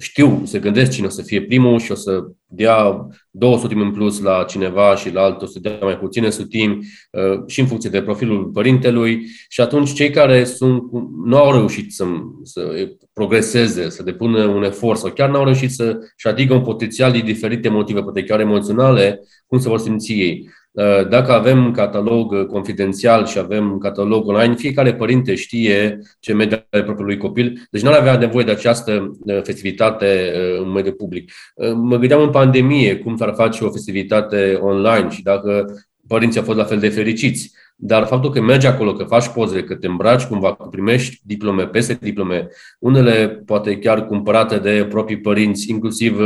știu, 0.00 0.42
se 0.44 0.58
gândesc 0.58 0.90
cine 0.90 1.06
o 1.06 1.10
să 1.10 1.22
fie 1.22 1.42
primul 1.42 1.78
și 1.78 1.92
o 1.92 1.94
să 1.94 2.24
dea 2.46 3.06
două 3.30 3.58
sutimi 3.58 3.82
în 3.82 3.92
plus 3.92 4.20
la 4.20 4.44
cineva 4.44 4.96
și 4.96 5.12
la 5.12 5.22
altul 5.22 5.46
o 5.46 5.50
să 5.50 5.58
dea 5.58 5.78
mai 5.82 5.98
puține 5.98 6.30
sutimi 6.30 6.78
uh, 7.10 7.42
și 7.46 7.60
în 7.60 7.66
funcție 7.66 7.90
de 7.90 8.02
profilul 8.02 8.44
părintelui 8.44 9.26
și 9.48 9.60
atunci 9.60 9.92
cei 9.92 10.10
care 10.10 10.44
sunt, 10.44 10.82
nu 11.24 11.36
au 11.36 11.52
reușit 11.52 11.92
să, 11.92 12.04
să 12.42 12.88
progreseze, 13.12 13.88
să 13.88 14.02
depună 14.02 14.44
un 14.44 14.62
efort 14.62 14.98
sau 14.98 15.10
chiar 15.10 15.30
nu 15.30 15.36
au 15.36 15.44
reușit 15.44 15.70
să-și 15.70 16.26
adică 16.26 16.54
un 16.54 16.62
potențial 16.62 17.12
din 17.12 17.24
diferite 17.24 17.68
motive, 17.68 18.02
poate 18.02 18.24
chiar 18.24 18.40
emoționale, 18.40 19.20
cum 19.46 19.58
se 19.58 19.68
vor 19.68 19.78
simți 19.78 20.12
ei. 20.12 20.48
Uh, 20.72 21.08
dacă 21.08 21.32
avem 21.32 21.70
catalog 21.70 22.32
uh, 22.32 22.46
confidențial 22.46 23.26
și 23.26 23.38
avem 23.38 23.78
catalog 23.78 24.26
online, 24.26 24.54
fiecare 24.54 24.94
părinte 24.94 25.34
știe 25.34 25.98
ce 26.20 26.32
media 26.32 26.66
are 26.70 26.82
propriului 26.82 27.16
copil, 27.16 27.66
deci 27.70 27.82
nu 27.82 27.90
ar 27.90 27.98
avea 27.98 28.18
nevoie 28.18 28.44
de 28.44 28.50
această 28.50 29.10
uh, 29.24 29.40
festivitate 29.42 30.32
în 30.62 30.70
mediul 30.70 30.94
public. 30.94 31.32
Mă 31.74 31.96
gândeam 31.96 32.22
în 32.22 32.30
pandemie 32.30 32.96
cum 32.96 33.16
s-ar 33.16 33.32
face 33.34 33.64
o 33.64 33.70
festivitate 33.70 34.58
online 34.60 35.10
și 35.10 35.22
dacă 35.22 35.64
părinții 36.08 36.40
au 36.40 36.46
fost 36.46 36.58
la 36.58 36.64
fel 36.64 36.78
de 36.78 36.88
fericiți. 36.88 37.52
Dar 37.82 38.06
faptul 38.06 38.30
că 38.30 38.40
mergi 38.40 38.66
acolo, 38.66 38.92
că 38.92 39.04
faci 39.04 39.28
poze, 39.28 39.62
că 39.62 39.74
te 39.74 39.86
îmbraci 39.86 40.22
cumva, 40.22 40.54
că 40.54 40.68
primești 40.70 41.20
diplome 41.24 41.66
peste 41.66 41.98
diplome, 42.00 42.48
unele 42.78 43.42
poate 43.46 43.78
chiar 43.78 44.06
cumpărate 44.06 44.58
de 44.58 44.86
proprii 44.88 45.20
părinți, 45.20 45.70
inclusiv 45.70 46.20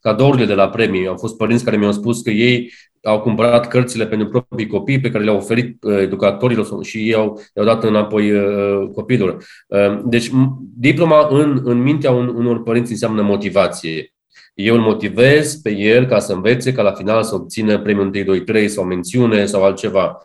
cadourile 0.00 0.44
de 0.44 0.54
la 0.54 0.68
premii. 0.68 1.06
Au 1.06 1.16
fost 1.16 1.36
părinți 1.36 1.64
care 1.64 1.76
mi-au 1.76 1.92
spus 1.92 2.22
că 2.22 2.30
ei 2.30 2.72
au 3.02 3.20
cumpărat 3.20 3.68
cărțile 3.68 4.06
pentru 4.06 4.28
proprii 4.28 4.66
copii 4.66 5.00
pe 5.00 5.10
care 5.10 5.24
le-au 5.24 5.36
oferit 5.36 5.82
uh, 5.82 5.98
educatorilor 5.98 6.84
și 6.84 6.98
ei 6.98 7.14
au, 7.14 7.40
le-au 7.54 7.66
dat 7.66 7.84
înapoi 7.84 8.32
uh, 8.32 8.88
copiilor. 8.92 9.44
Uh, 9.68 10.00
deci 10.04 10.30
diploma 10.76 11.28
în, 11.30 11.60
în 11.64 11.82
mintea 11.82 12.10
un, 12.10 12.28
unor 12.28 12.62
părinți 12.62 12.90
înseamnă 12.90 13.22
motivație. 13.22 14.14
Eu 14.54 14.74
îl 14.74 14.80
motivez 14.80 15.54
pe 15.54 15.70
el 15.76 16.06
ca 16.06 16.18
să 16.18 16.32
învețe, 16.32 16.72
ca 16.72 16.82
la 16.82 16.92
final 16.92 17.22
să 17.22 17.34
obțină 17.34 17.80
premiul 17.80 18.10
1, 18.14 18.24
2, 18.24 18.40
3 18.40 18.68
sau 18.68 18.84
mențiune 18.84 19.46
sau 19.46 19.64
altceva. 19.64 20.22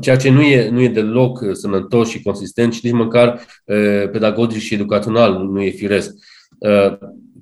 Ceea 0.00 0.16
ce 0.16 0.30
nu 0.30 0.42
e, 0.42 0.68
nu 0.68 0.80
e 0.80 0.88
deloc 0.88 1.44
sănătos 1.52 2.08
și 2.08 2.22
consistent 2.22 2.72
și 2.72 2.80
nici 2.82 2.94
măcar 2.94 3.40
pedagogic 4.12 4.60
și 4.60 4.74
educațional 4.74 5.32
nu 5.32 5.62
e 5.62 5.70
firesc. 5.70 6.14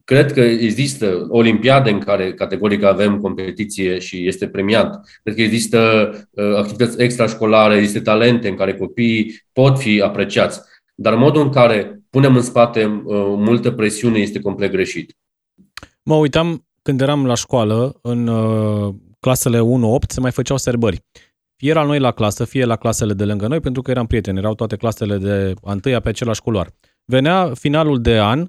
Cred 0.05 0.33
că 0.33 0.41
există 0.41 1.27
olimpiade 1.29 1.91
în 1.91 1.99
care 1.99 2.35
categoric 2.35 2.83
avem 2.83 3.19
competiție 3.19 3.99
și 3.99 4.27
este 4.27 4.49
premiat. 4.49 5.09
Cred 5.23 5.35
că 5.35 5.43
există 5.43 6.11
uh, 6.31 6.57
activități 6.57 7.03
extrașcolare, 7.03 7.77
există 7.77 8.01
talente 8.01 8.49
în 8.49 8.57
care 8.57 8.75
copiii 8.75 9.43
pot 9.53 9.79
fi 9.79 10.01
apreciați. 10.01 10.61
Dar 10.95 11.15
modul 11.15 11.43
în 11.43 11.51
care 11.51 12.01
punem 12.11 12.37
în 12.37 12.43
spate 12.43 12.85
uh, 12.85 13.15
multă 13.37 13.71
presiune 13.71 14.19
este 14.19 14.41
complet 14.41 14.71
greșit. 14.71 15.17
Mă 16.03 16.15
uitam 16.15 16.67
când 16.83 17.01
eram 17.01 17.27
la 17.27 17.35
școală, 17.35 17.99
în 18.03 18.27
uh, 18.27 18.95
clasele 19.21 19.59
1-8, 19.59 19.63
se 20.09 20.21
mai 20.21 20.31
făceau 20.31 20.57
serbări. 20.57 21.05
Fie 21.57 21.71
era 21.71 21.83
noi 21.83 21.99
la 21.99 22.11
clasă, 22.11 22.45
fie 22.45 22.65
la 22.65 22.77
clasele 22.77 23.13
de 23.13 23.25
lângă 23.25 23.47
noi, 23.47 23.61
pentru 23.61 23.83
că 23.83 23.91
eram 23.91 24.07
prieteni, 24.07 24.39
erau 24.39 24.55
toate 24.55 24.77
clasele 24.77 25.17
de 25.17 25.55
întâia 25.63 26.01
pe 26.01 26.09
același 26.09 26.41
culoar. 26.41 26.71
Venea 27.05 27.53
finalul 27.55 28.01
de 28.01 28.19
an 28.19 28.49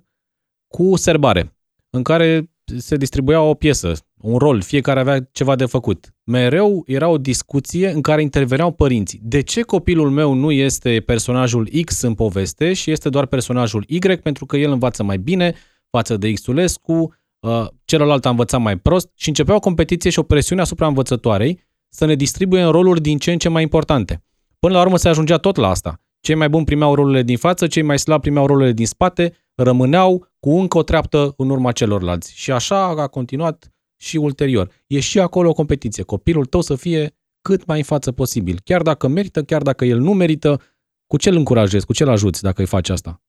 cu 0.76 0.96
serbare, 0.96 1.58
în 1.90 2.04
care 2.04 2.52
se 2.78 2.96
distribuia 2.96 3.42
o 3.42 3.54
piesă, 3.54 3.94
un 4.22 4.38
rol, 4.38 4.62
fiecare 4.62 5.00
avea 5.00 5.30
ceva 5.32 5.56
de 5.56 5.66
făcut. 5.66 6.16
Mereu 6.24 6.84
era 6.86 7.08
o 7.08 7.18
discuție 7.18 7.90
în 7.90 8.02
care 8.02 8.22
interveneau 8.22 8.72
părinții. 8.72 9.20
De 9.24 9.42
ce 9.42 9.62
copilul 9.62 10.10
meu 10.10 10.34
nu 10.34 10.52
este 10.52 11.00
personajul 11.00 11.70
X 11.86 12.02
în 12.02 12.14
poveste 12.14 12.74
și 12.74 12.92
este 12.92 13.10
doar 13.10 13.26
personajul 13.26 13.84
Y 13.88 14.00
pentru 14.00 14.46
că 14.46 14.58
el 14.58 14.72
învață 14.72 15.04
mai 15.04 15.18
bine 15.18 15.56
față 15.90 16.18
de 16.18 16.32
Xulescu, 16.32 17.16
uh, 17.40 17.68
celălalt 17.86 18.26
a 18.26 18.30
învățat 18.30 18.62
mai 18.62 18.78
prost 18.78 19.12
și 19.16 19.28
începea 19.28 19.56
o 19.56 19.60
competiție 19.60 20.10
și 20.10 20.20
o 20.20 20.24
presiune 20.24 20.62
asupra 20.62 20.88
învățătoarei 20.88 21.60
să 21.90 22.06
ne 22.06 22.16
distribuie 22.16 22.62
în 22.62 22.72
roluri 22.72 23.02
din 23.02 23.18
ce 23.18 23.32
în 23.32 23.38
ce 23.38 23.50
mai 23.50 23.62
importante. 23.62 24.24
Până 24.60 24.74
la 24.74 24.82
urmă 24.82 24.98
se 24.98 25.10
ajungea 25.10 25.38
tot 25.38 25.56
la 25.56 25.70
asta. 25.70 26.05
Cei 26.26 26.36
mai 26.36 26.50
buni 26.50 26.66
primeau 26.66 26.96
rolurile 26.96 27.24
din 27.24 27.38
față, 27.38 27.68
cei 27.68 27.82
mai 27.82 28.00
slabi 28.00 28.22
primeau 28.22 28.46
rolurile 28.46 28.74
din 28.74 28.86
spate, 28.86 29.34
rămâneau 29.56 30.28
cu 30.40 30.50
încă 30.50 30.78
o 30.78 30.84
treaptă 30.84 31.34
în 31.38 31.50
urma 31.50 31.72
celorlalți. 31.72 32.34
Și 32.36 32.52
așa 32.52 32.86
a 32.86 33.08
continuat 33.08 33.74
și 34.02 34.18
ulterior. 34.18 34.72
E 34.88 35.00
și 35.00 35.20
acolo 35.20 35.50
o 35.50 35.54
competiție. 35.54 36.04
Copilul 36.04 36.46
tău 36.46 36.62
să 36.62 36.76
fie 36.76 37.16
cât 37.42 37.66
mai 37.66 37.78
în 37.78 37.84
față 37.84 38.12
posibil. 38.12 38.60
Chiar 38.64 38.82
dacă 38.82 39.08
merită, 39.08 39.44
chiar 39.44 39.62
dacă 39.62 39.86
el 39.86 40.00
nu 40.00 40.14
merită, 40.14 40.62
cu 41.08 41.18
ce 41.18 41.30
îl 41.30 41.36
încurajezi, 41.36 41.86
cu 41.86 41.94
ce 41.94 42.04
îl 42.04 42.10
ajuți 42.10 42.42
dacă 42.42 42.62
îi 42.62 42.68
faci 42.68 42.90
asta? 42.90 43.22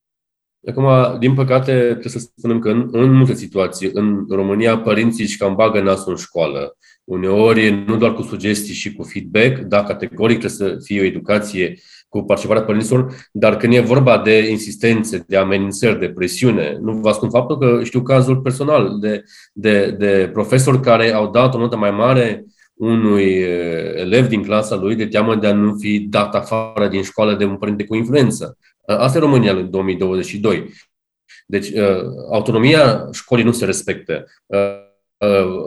Acum, 0.69 1.19
din 1.19 1.35
păcate, 1.35 1.73
trebuie 1.73 2.13
să 2.13 2.19
spunem 2.19 2.59
că 2.59 2.71
în, 2.71 2.89
în 2.93 3.13
multe 3.13 3.35
situații, 3.35 3.91
în 3.93 4.27
România, 4.29 4.79
părinții 4.79 5.25
își 5.25 5.37
cam 5.37 5.55
bagă 5.55 5.81
nasul 5.81 6.13
în 6.13 6.19
școală. 6.19 6.77
Uneori, 7.05 7.71
nu 7.71 7.97
doar 7.97 8.15
cu 8.15 8.23
sugestii 8.23 8.75
și 8.75 8.93
cu 8.93 9.03
feedback, 9.03 9.59
dar 9.59 9.85
categoric 9.85 10.39
trebuie 10.39 10.71
să 10.71 10.85
fie 10.85 11.01
o 11.01 11.05
educație 11.05 11.79
cu 12.17 12.25
participarea 12.25 12.65
părinților, 12.65 13.15
dar 13.33 13.57
când 13.57 13.75
e 13.75 13.81
vorba 13.81 14.19
de 14.19 14.51
insistențe, 14.51 15.25
de 15.27 15.37
amenințări, 15.37 15.99
de 15.99 16.09
presiune, 16.09 16.79
nu 16.81 16.93
vă 16.93 17.09
ascund 17.09 17.31
faptul 17.31 17.59
că 17.59 17.85
știu 17.85 18.03
cazul 18.03 18.41
personal 18.41 18.99
de, 19.01 19.25
de, 19.53 19.91
de 19.91 20.31
profesori 20.33 20.81
care 20.81 21.13
au 21.13 21.31
dat 21.31 21.55
o 21.55 21.59
notă 21.59 21.77
mai 21.77 21.91
mare 21.91 22.45
unui 22.75 23.33
elev 23.95 24.27
din 24.27 24.43
clasa 24.43 24.77
lui 24.77 24.95
de 24.95 25.07
teamă 25.07 25.35
de 25.35 25.47
a 25.47 25.53
nu 25.53 25.75
fi 25.79 25.99
dat 26.01 26.35
afară 26.35 26.89
din 26.89 27.03
școală 27.03 27.35
de 27.35 27.45
un 27.45 27.57
părinte 27.57 27.85
cu 27.85 27.95
influență. 27.95 28.59
Asta 28.87 29.19
e 29.19 29.21
România 29.21 29.53
în 29.53 29.71
2022. 29.71 30.71
Deci, 31.47 31.73
autonomia 32.31 33.09
școlii 33.13 33.45
nu 33.45 33.53
se 33.53 33.65
respectă. 33.65 34.25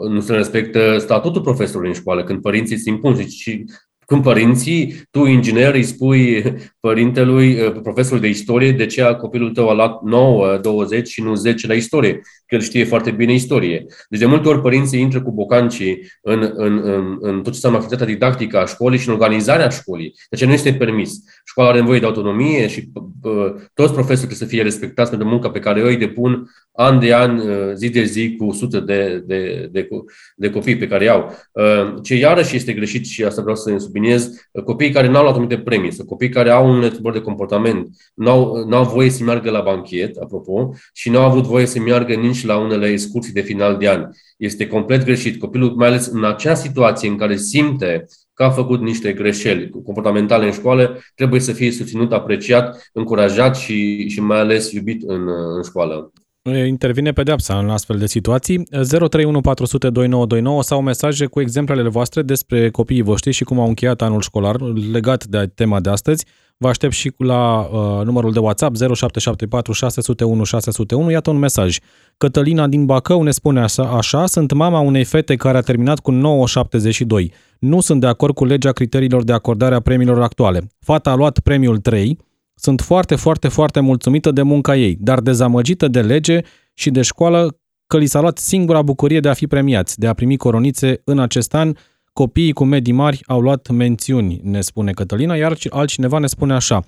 Nu 0.08 0.20
se 0.20 0.34
respectă 0.34 0.98
statutul 0.98 1.42
profesorului 1.42 1.88
în 1.88 1.94
școală, 1.94 2.24
când 2.24 2.40
părinții 2.40 2.78
se 2.78 2.90
impun 2.90 3.28
și 3.28 3.64
când 4.10 4.22
părinții, 4.22 5.02
tu 5.10 5.26
inginer 5.26 5.74
îi 5.74 5.82
spui 5.82 6.42
părintelui, 6.80 7.50
eh, 7.50 7.72
profesorul 7.82 8.20
de 8.20 8.28
istorie, 8.28 8.72
de 8.72 8.86
ce 8.86 9.16
copilul 9.20 9.50
tău 9.50 9.68
a 9.68 9.74
luat 9.74 10.02
9, 10.02 10.56
20 10.56 11.08
și 11.08 11.22
nu 11.22 11.34
10 11.34 11.66
la 11.66 11.74
istorie, 11.74 12.12
că 12.46 12.54
el 12.54 12.60
știe 12.60 12.84
foarte 12.84 13.10
bine 13.10 13.32
istorie. 13.32 13.86
Deci 14.08 14.20
de 14.20 14.26
multe 14.26 14.48
ori 14.48 14.60
părinții 14.60 15.00
intră 15.00 15.22
cu 15.22 15.32
bocancii 15.32 16.02
în, 16.22 16.52
în, 16.54 16.80
în, 16.82 17.18
în 17.20 17.34
tot 17.34 17.42
ce 17.44 17.50
înseamnă 17.50 17.78
activitatea 17.78 18.14
didactică 18.14 18.58
a 18.58 18.66
școlii 18.66 18.98
și 18.98 19.08
în 19.08 19.14
organizarea 19.14 19.68
școlii. 19.68 20.14
Deci 20.30 20.44
nu 20.44 20.52
este 20.52 20.74
permis. 20.74 21.12
Școala 21.44 21.70
are 21.70 21.78
nevoie 21.78 22.00
de 22.00 22.06
autonomie 22.06 22.68
și 22.68 22.88
uh, 23.22 23.54
toți 23.74 23.92
profesorii 23.92 24.16
trebuie 24.16 24.38
să 24.38 24.44
fie 24.44 24.62
respectați 24.62 25.10
pentru 25.10 25.28
munca 25.28 25.50
pe 25.50 25.58
care 25.58 25.80
eu 25.80 25.86
îi 25.86 25.96
depun 25.96 26.50
an 26.72 26.98
de 26.98 27.14
an, 27.14 27.38
uh, 27.38 27.72
zi 27.74 27.88
de 27.88 28.02
zi, 28.04 28.36
cu 28.36 28.52
sute 28.52 28.80
de, 28.80 29.22
de, 29.26 29.68
de, 29.72 29.88
de 30.36 30.50
copii 30.50 30.76
pe 30.76 30.86
care 30.86 31.04
iau. 31.04 31.34
Uh, 31.52 31.94
ce 32.02 32.14
iarăși 32.14 32.56
este 32.56 32.72
greșit 32.72 33.06
și 33.06 33.24
asta 33.24 33.42
vreau 33.42 33.56
să 33.56 33.76
subliniez, 33.78 34.30
uh, 34.52 34.62
copiii 34.62 34.90
care 34.90 35.08
n-au 35.08 35.22
luat 35.22 35.34
anumite 35.34 35.58
premii, 35.58 35.92
sau 35.92 36.06
copii 36.06 36.28
care 36.28 36.50
au 36.50 36.69
un 36.70 36.80
tulburări 36.80 37.18
de 37.18 37.24
comportament, 37.24 37.88
n-au, 38.14 38.64
n-au 38.68 38.84
voie 38.84 39.10
să 39.10 39.24
meargă 39.24 39.50
la 39.50 39.60
banchet, 39.60 40.16
apropo, 40.16 40.74
și 40.92 41.10
n-au 41.10 41.24
avut 41.24 41.44
voie 41.44 41.66
să 41.66 41.80
meargă 41.80 42.14
nici 42.14 42.44
la 42.44 42.56
unele 42.58 42.86
excursii 42.86 43.32
de 43.32 43.40
final 43.40 43.76
de 43.76 43.88
an. 43.88 44.08
Este 44.36 44.66
complet 44.66 45.04
greșit. 45.04 45.40
Copilul, 45.40 45.74
mai 45.76 45.88
ales 45.88 46.06
în 46.06 46.24
acea 46.24 46.54
situație 46.54 47.08
în 47.08 47.16
care 47.16 47.36
simte 47.36 48.06
că 48.34 48.42
a 48.42 48.50
făcut 48.50 48.80
niște 48.80 49.12
greșeli 49.12 49.70
comportamentale 49.84 50.46
în 50.46 50.52
școală, 50.52 50.98
trebuie 51.14 51.40
să 51.40 51.52
fie 51.52 51.70
susținut, 51.70 52.12
apreciat, 52.12 52.90
încurajat 52.92 53.56
și, 53.56 54.08
și 54.08 54.20
mai 54.20 54.38
ales 54.38 54.72
iubit 54.72 55.02
în, 55.02 55.28
în 55.56 55.62
școală 55.62 56.12
intervine 56.42 57.12
pedeapsa 57.12 57.58
în 57.58 57.70
astfel 57.70 57.98
de 57.98 58.06
situații. 58.06 58.62
031 59.08 60.60
sau 60.60 60.82
mesaje 60.82 61.26
cu 61.26 61.40
exemplele 61.40 61.88
voastre 61.88 62.22
despre 62.22 62.70
copiii 62.70 63.02
voștri 63.02 63.32
și 63.32 63.44
cum 63.44 63.60
au 63.60 63.68
încheiat 63.68 64.02
anul 64.02 64.20
școlar 64.20 64.60
legat 64.92 65.24
de 65.24 65.50
tema 65.54 65.80
de 65.80 65.90
astăzi. 65.90 66.26
Vă 66.56 66.68
aștept 66.68 66.92
și 66.92 67.12
la 67.16 67.60
uh, 67.60 68.04
numărul 68.04 68.32
de 68.32 68.38
WhatsApp 68.38 68.76
0774 68.76 69.72
601 69.72 70.44
601. 70.44 71.10
Iată 71.10 71.30
un 71.30 71.38
mesaj. 71.38 71.78
Cătălina 72.16 72.66
din 72.66 72.86
Bacău 72.86 73.22
ne 73.22 73.30
spune 73.30 73.60
așa, 73.60 73.82
așa, 73.82 74.26
sunt 74.26 74.52
mama 74.52 74.80
unei 74.80 75.04
fete 75.04 75.36
care 75.36 75.56
a 75.58 75.60
terminat 75.60 76.00
cu 76.00 76.12
9,72. 76.12 77.32
Nu 77.58 77.80
sunt 77.80 78.00
de 78.00 78.06
acord 78.06 78.34
cu 78.34 78.44
legea 78.44 78.72
criteriilor 78.72 79.24
de 79.24 79.32
acordare 79.32 79.74
a 79.74 79.80
premiilor 79.80 80.22
actuale. 80.22 80.66
Fata 80.80 81.10
a 81.10 81.14
luat 81.14 81.38
premiul 81.38 81.78
3, 81.78 82.18
sunt 82.60 82.80
foarte, 82.80 83.16
foarte, 83.16 83.48
foarte 83.48 83.80
mulțumită 83.80 84.30
de 84.30 84.42
munca 84.42 84.76
ei, 84.76 84.96
dar 85.00 85.20
dezamăgită 85.20 85.88
de 85.88 86.00
lege 86.00 86.40
și 86.74 86.90
de 86.90 87.02
școală 87.02 87.58
că 87.86 87.98
li 87.98 88.06
s-a 88.06 88.20
luat 88.20 88.38
singura 88.38 88.82
bucurie 88.82 89.20
de 89.20 89.28
a 89.28 89.32
fi 89.32 89.46
premiați, 89.46 89.98
de 89.98 90.06
a 90.06 90.12
primi 90.12 90.36
coronițe 90.36 91.00
în 91.04 91.18
acest 91.18 91.54
an. 91.54 91.72
Copiii 92.12 92.52
cu 92.52 92.64
medii 92.64 92.92
mari 92.92 93.20
au 93.26 93.40
luat 93.40 93.68
mențiuni, 93.68 94.40
ne 94.42 94.60
spune 94.60 94.92
Cătălina, 94.92 95.34
iar 95.34 95.56
altcineva 95.70 96.18
ne 96.18 96.26
spune 96.26 96.54
așa. 96.54 96.84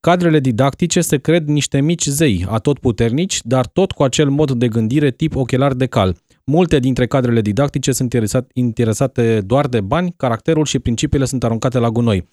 Cadrele 0.00 0.40
didactice 0.40 1.00
se 1.00 1.16
cred 1.16 1.48
niște 1.48 1.80
mici 1.80 2.06
zei, 2.06 2.46
atotputernici, 2.48 3.40
dar 3.42 3.66
tot 3.66 3.92
cu 3.92 4.02
acel 4.02 4.30
mod 4.30 4.50
de 4.50 4.68
gândire 4.68 5.10
tip 5.10 5.36
ochelar 5.36 5.72
de 5.72 5.86
cal. 5.86 6.16
Multe 6.44 6.78
dintre 6.78 7.06
cadrele 7.06 7.40
didactice 7.40 7.92
sunt 7.92 8.14
interesate 8.52 9.40
doar 9.40 9.66
de 9.66 9.80
bani, 9.80 10.14
caracterul 10.16 10.64
și 10.64 10.78
principiile 10.78 11.24
sunt 11.24 11.44
aruncate 11.44 11.78
la 11.78 11.90
gunoi. 11.90 12.28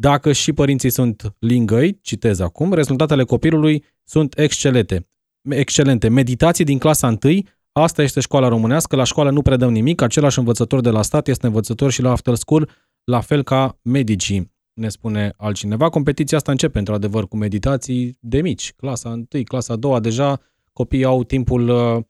Dacă 0.00 0.32
și 0.32 0.52
părinții 0.52 0.90
sunt 0.90 1.34
lingăi, 1.38 1.98
citez 2.00 2.40
acum, 2.40 2.72
rezultatele 2.72 3.24
copilului 3.24 3.84
sunt 4.04 4.38
excelente. 4.38 5.08
Excelente. 5.48 6.08
Meditații 6.08 6.64
din 6.64 6.78
clasa 6.78 7.18
1, 7.24 7.40
asta 7.72 8.02
este 8.02 8.20
școala 8.20 8.48
românească, 8.48 8.96
la 8.96 9.04
școală 9.04 9.30
nu 9.30 9.42
predăm 9.42 9.72
nimic, 9.72 10.00
același 10.00 10.38
învățător 10.38 10.80
de 10.80 10.90
la 10.90 11.02
stat 11.02 11.28
este 11.28 11.46
învățător 11.46 11.90
și 11.90 12.02
la 12.02 12.10
after 12.10 12.34
school, 12.34 12.70
la 13.04 13.20
fel 13.20 13.42
ca 13.42 13.78
medicii, 13.82 14.52
ne 14.72 14.88
spune 14.88 15.32
altcineva. 15.36 15.88
Competiția 15.88 16.36
asta 16.36 16.50
începe, 16.50 16.78
într-adevăr, 16.78 17.28
cu 17.28 17.36
meditații 17.36 18.16
de 18.20 18.40
mici. 18.40 18.72
Clasa 18.76 19.08
1, 19.08 19.26
clasa 19.44 19.76
2, 19.76 20.00
deja 20.00 20.40
copiii 20.72 21.04
au 21.04 21.24
timpul 21.24 21.68
uh, 21.68 22.04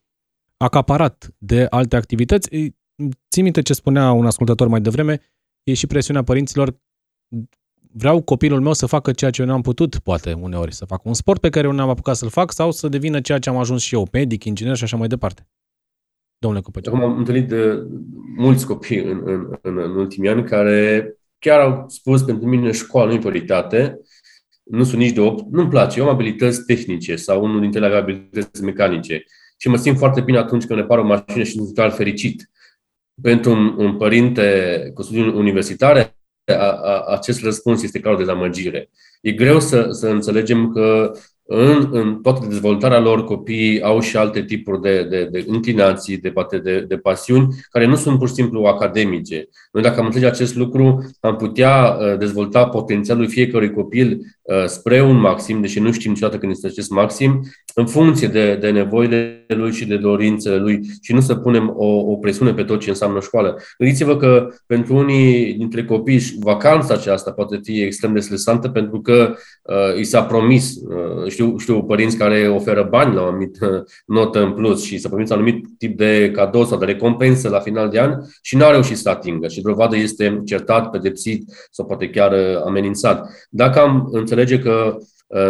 acaparat 0.56 1.34
de 1.38 1.66
alte 1.70 1.96
activități. 1.96 2.48
Țin 3.30 3.42
minte 3.42 3.62
ce 3.62 3.72
spunea 3.72 4.12
un 4.12 4.26
ascultător 4.26 4.68
mai 4.68 4.80
devreme, 4.80 5.20
e 5.62 5.74
și 5.74 5.86
presiunea 5.86 6.22
părinților 6.22 6.80
vreau 7.92 8.22
copilul 8.22 8.60
meu 8.60 8.72
să 8.72 8.86
facă 8.86 9.12
ceea 9.12 9.30
ce 9.30 9.40
eu 9.40 9.46
n-am 9.46 9.60
putut, 9.60 9.98
poate 9.98 10.32
uneori, 10.32 10.74
să 10.74 10.84
facă 10.84 11.02
un 11.04 11.14
sport 11.14 11.40
pe 11.40 11.48
care 11.48 11.66
eu 11.66 11.72
n-am 11.72 11.88
apucat 11.88 12.16
să-l 12.16 12.28
fac 12.28 12.52
sau 12.52 12.70
să 12.70 12.88
devină 12.88 13.20
ceea 13.20 13.38
ce 13.38 13.48
am 13.48 13.56
ajuns 13.56 13.82
și 13.82 13.94
eu, 13.94 14.08
medic, 14.12 14.44
inginer 14.44 14.76
și 14.76 14.84
așa 14.84 14.96
mai 14.96 15.08
departe. 15.08 15.46
Domnule 16.38 16.62
Copăciu. 16.62 16.90
Acum 16.90 17.02
am 17.02 17.18
întâlnit 17.18 17.48
de 17.48 17.86
mulți 18.36 18.66
copii 18.66 19.02
în, 19.02 19.22
în, 19.24 19.58
în, 19.62 19.78
în 19.78 19.96
ultimii 19.96 20.30
ani 20.30 20.44
care 20.44 21.12
chiar 21.38 21.60
au 21.60 21.84
spus 21.88 22.22
pentru 22.22 22.48
mine 22.48 22.72
școala 22.72 23.08
nu 23.08 23.14
e 23.14 23.18
prioritate, 23.18 24.00
nu 24.64 24.84
sunt 24.84 25.00
nici 25.00 25.14
de 25.14 25.20
8, 25.20 25.50
nu-mi 25.50 25.68
place, 25.68 26.00
eu 26.00 26.06
am 26.06 26.12
abilități 26.12 26.64
tehnice 26.64 27.16
sau 27.16 27.44
unul 27.44 27.60
dintre 27.60 27.78
ele 27.78 27.86
avea 27.88 27.98
abilități 27.98 28.62
mecanice 28.62 29.24
și 29.56 29.68
mă 29.68 29.76
simt 29.76 29.98
foarte 29.98 30.20
bine 30.20 30.38
atunci 30.38 30.64
când 30.64 30.78
repar 30.78 30.98
o 30.98 31.04
mașină 31.04 31.42
și 31.42 31.52
sunt 31.52 31.66
total 31.66 31.90
fericit. 31.90 32.50
Pentru 33.22 33.50
un, 33.50 33.74
un 33.78 33.96
părinte 33.96 34.90
cu 34.94 35.02
studii 35.02 35.32
universitare, 35.32 36.17
a, 36.52 36.80
a, 36.82 37.04
acest 37.08 37.42
răspuns 37.42 37.82
este 37.82 38.00
clar 38.00 38.14
o 38.14 38.16
dezamăgire. 38.16 38.90
E 39.20 39.32
greu 39.32 39.60
să, 39.60 39.88
să 39.90 40.08
înțelegem 40.08 40.72
că 40.72 41.12
în, 41.50 41.88
în 41.90 42.22
toată 42.22 42.46
dezvoltarea 42.48 43.00
lor, 43.00 43.24
copiii 43.24 43.82
au 43.82 44.00
și 44.00 44.16
alte 44.16 44.42
tipuri 44.42 44.80
de, 44.80 45.04
de, 45.04 45.24
de 45.24 45.44
inclinații, 45.46 46.18
de, 46.18 46.32
de, 46.62 46.80
de 46.80 46.96
pasiuni, 46.96 47.48
care 47.70 47.86
nu 47.86 47.96
sunt 47.96 48.18
pur 48.18 48.28
și 48.28 48.34
simplu 48.34 48.64
academice. 48.64 49.48
Noi, 49.72 49.82
dacă 49.82 50.00
am 50.00 50.06
înțelege 50.06 50.30
acest 50.30 50.56
lucru, 50.56 51.10
am 51.20 51.36
putea 51.36 51.96
uh, 52.00 52.18
dezvolta 52.18 52.68
potențialul 52.68 53.28
fiecărui 53.28 53.72
copil 53.72 54.20
uh, 54.42 54.64
spre 54.66 55.02
un 55.02 55.16
maxim, 55.16 55.60
deși 55.60 55.80
nu 55.80 55.92
știm 55.92 56.10
niciodată 56.10 56.38
când 56.38 56.52
este 56.52 56.66
acest 56.66 56.90
maxim, 56.90 57.42
în 57.78 57.86
funcție 57.86 58.28
de, 58.28 58.54
de 58.54 58.70
nevoile 58.70 59.44
lui 59.48 59.72
și 59.72 59.86
de 59.86 59.96
dorințele 59.96 60.56
lui 60.56 60.80
și 61.02 61.12
nu 61.12 61.20
să 61.20 61.34
punem 61.34 61.74
o, 61.76 61.86
o 61.86 62.16
presiune 62.16 62.54
pe 62.54 62.62
tot 62.62 62.80
ce 62.80 62.88
înseamnă 62.88 63.20
școală. 63.20 63.56
Gândiți-vă 63.78 64.16
că 64.16 64.48
pentru 64.66 64.96
unii 64.96 65.54
dintre 65.54 65.84
copii 65.84 66.20
vacanța 66.40 66.94
aceasta 66.94 67.32
poate 67.32 67.60
fi 67.62 67.82
extrem 67.82 68.12
de 68.12 68.20
stresantă 68.20 68.68
pentru 68.68 69.00
că 69.00 69.34
uh, 69.62 69.98
i 69.98 70.04
s-a 70.04 70.24
promis 70.24 70.74
uh, 70.74 71.30
știu, 71.30 71.58
știu 71.58 71.82
părinți 71.82 72.16
care 72.16 72.48
oferă 72.48 72.86
bani 72.90 73.14
la 73.14 73.22
o 73.22 73.26
anumită 73.26 73.84
notă 74.06 74.42
în 74.42 74.52
plus 74.52 74.84
și 74.84 74.98
să 74.98 75.08
promită 75.08 75.34
un 75.34 75.40
anumit 75.40 75.66
tip 75.78 75.96
de 75.96 76.30
cadou 76.34 76.64
sau 76.64 76.78
de 76.78 76.84
recompensă 76.84 77.48
la 77.48 77.60
final 77.60 77.88
de 77.88 78.00
an 78.00 78.14
și 78.42 78.56
nu 78.56 78.64
au 78.64 78.70
reușit 78.70 78.96
să 78.96 79.08
atingă 79.08 79.48
și 79.48 79.60
dovadă 79.60 79.96
este 79.96 80.42
certat, 80.44 80.90
pedepsit 80.90 81.44
sau 81.70 81.86
poate 81.86 82.10
chiar 82.10 82.32
uh, 82.32 82.62
amenințat. 82.64 83.30
Dacă 83.50 83.80
am 83.80 84.08
înțelege 84.12 84.58
că 84.58 84.96
uh, 84.98 85.04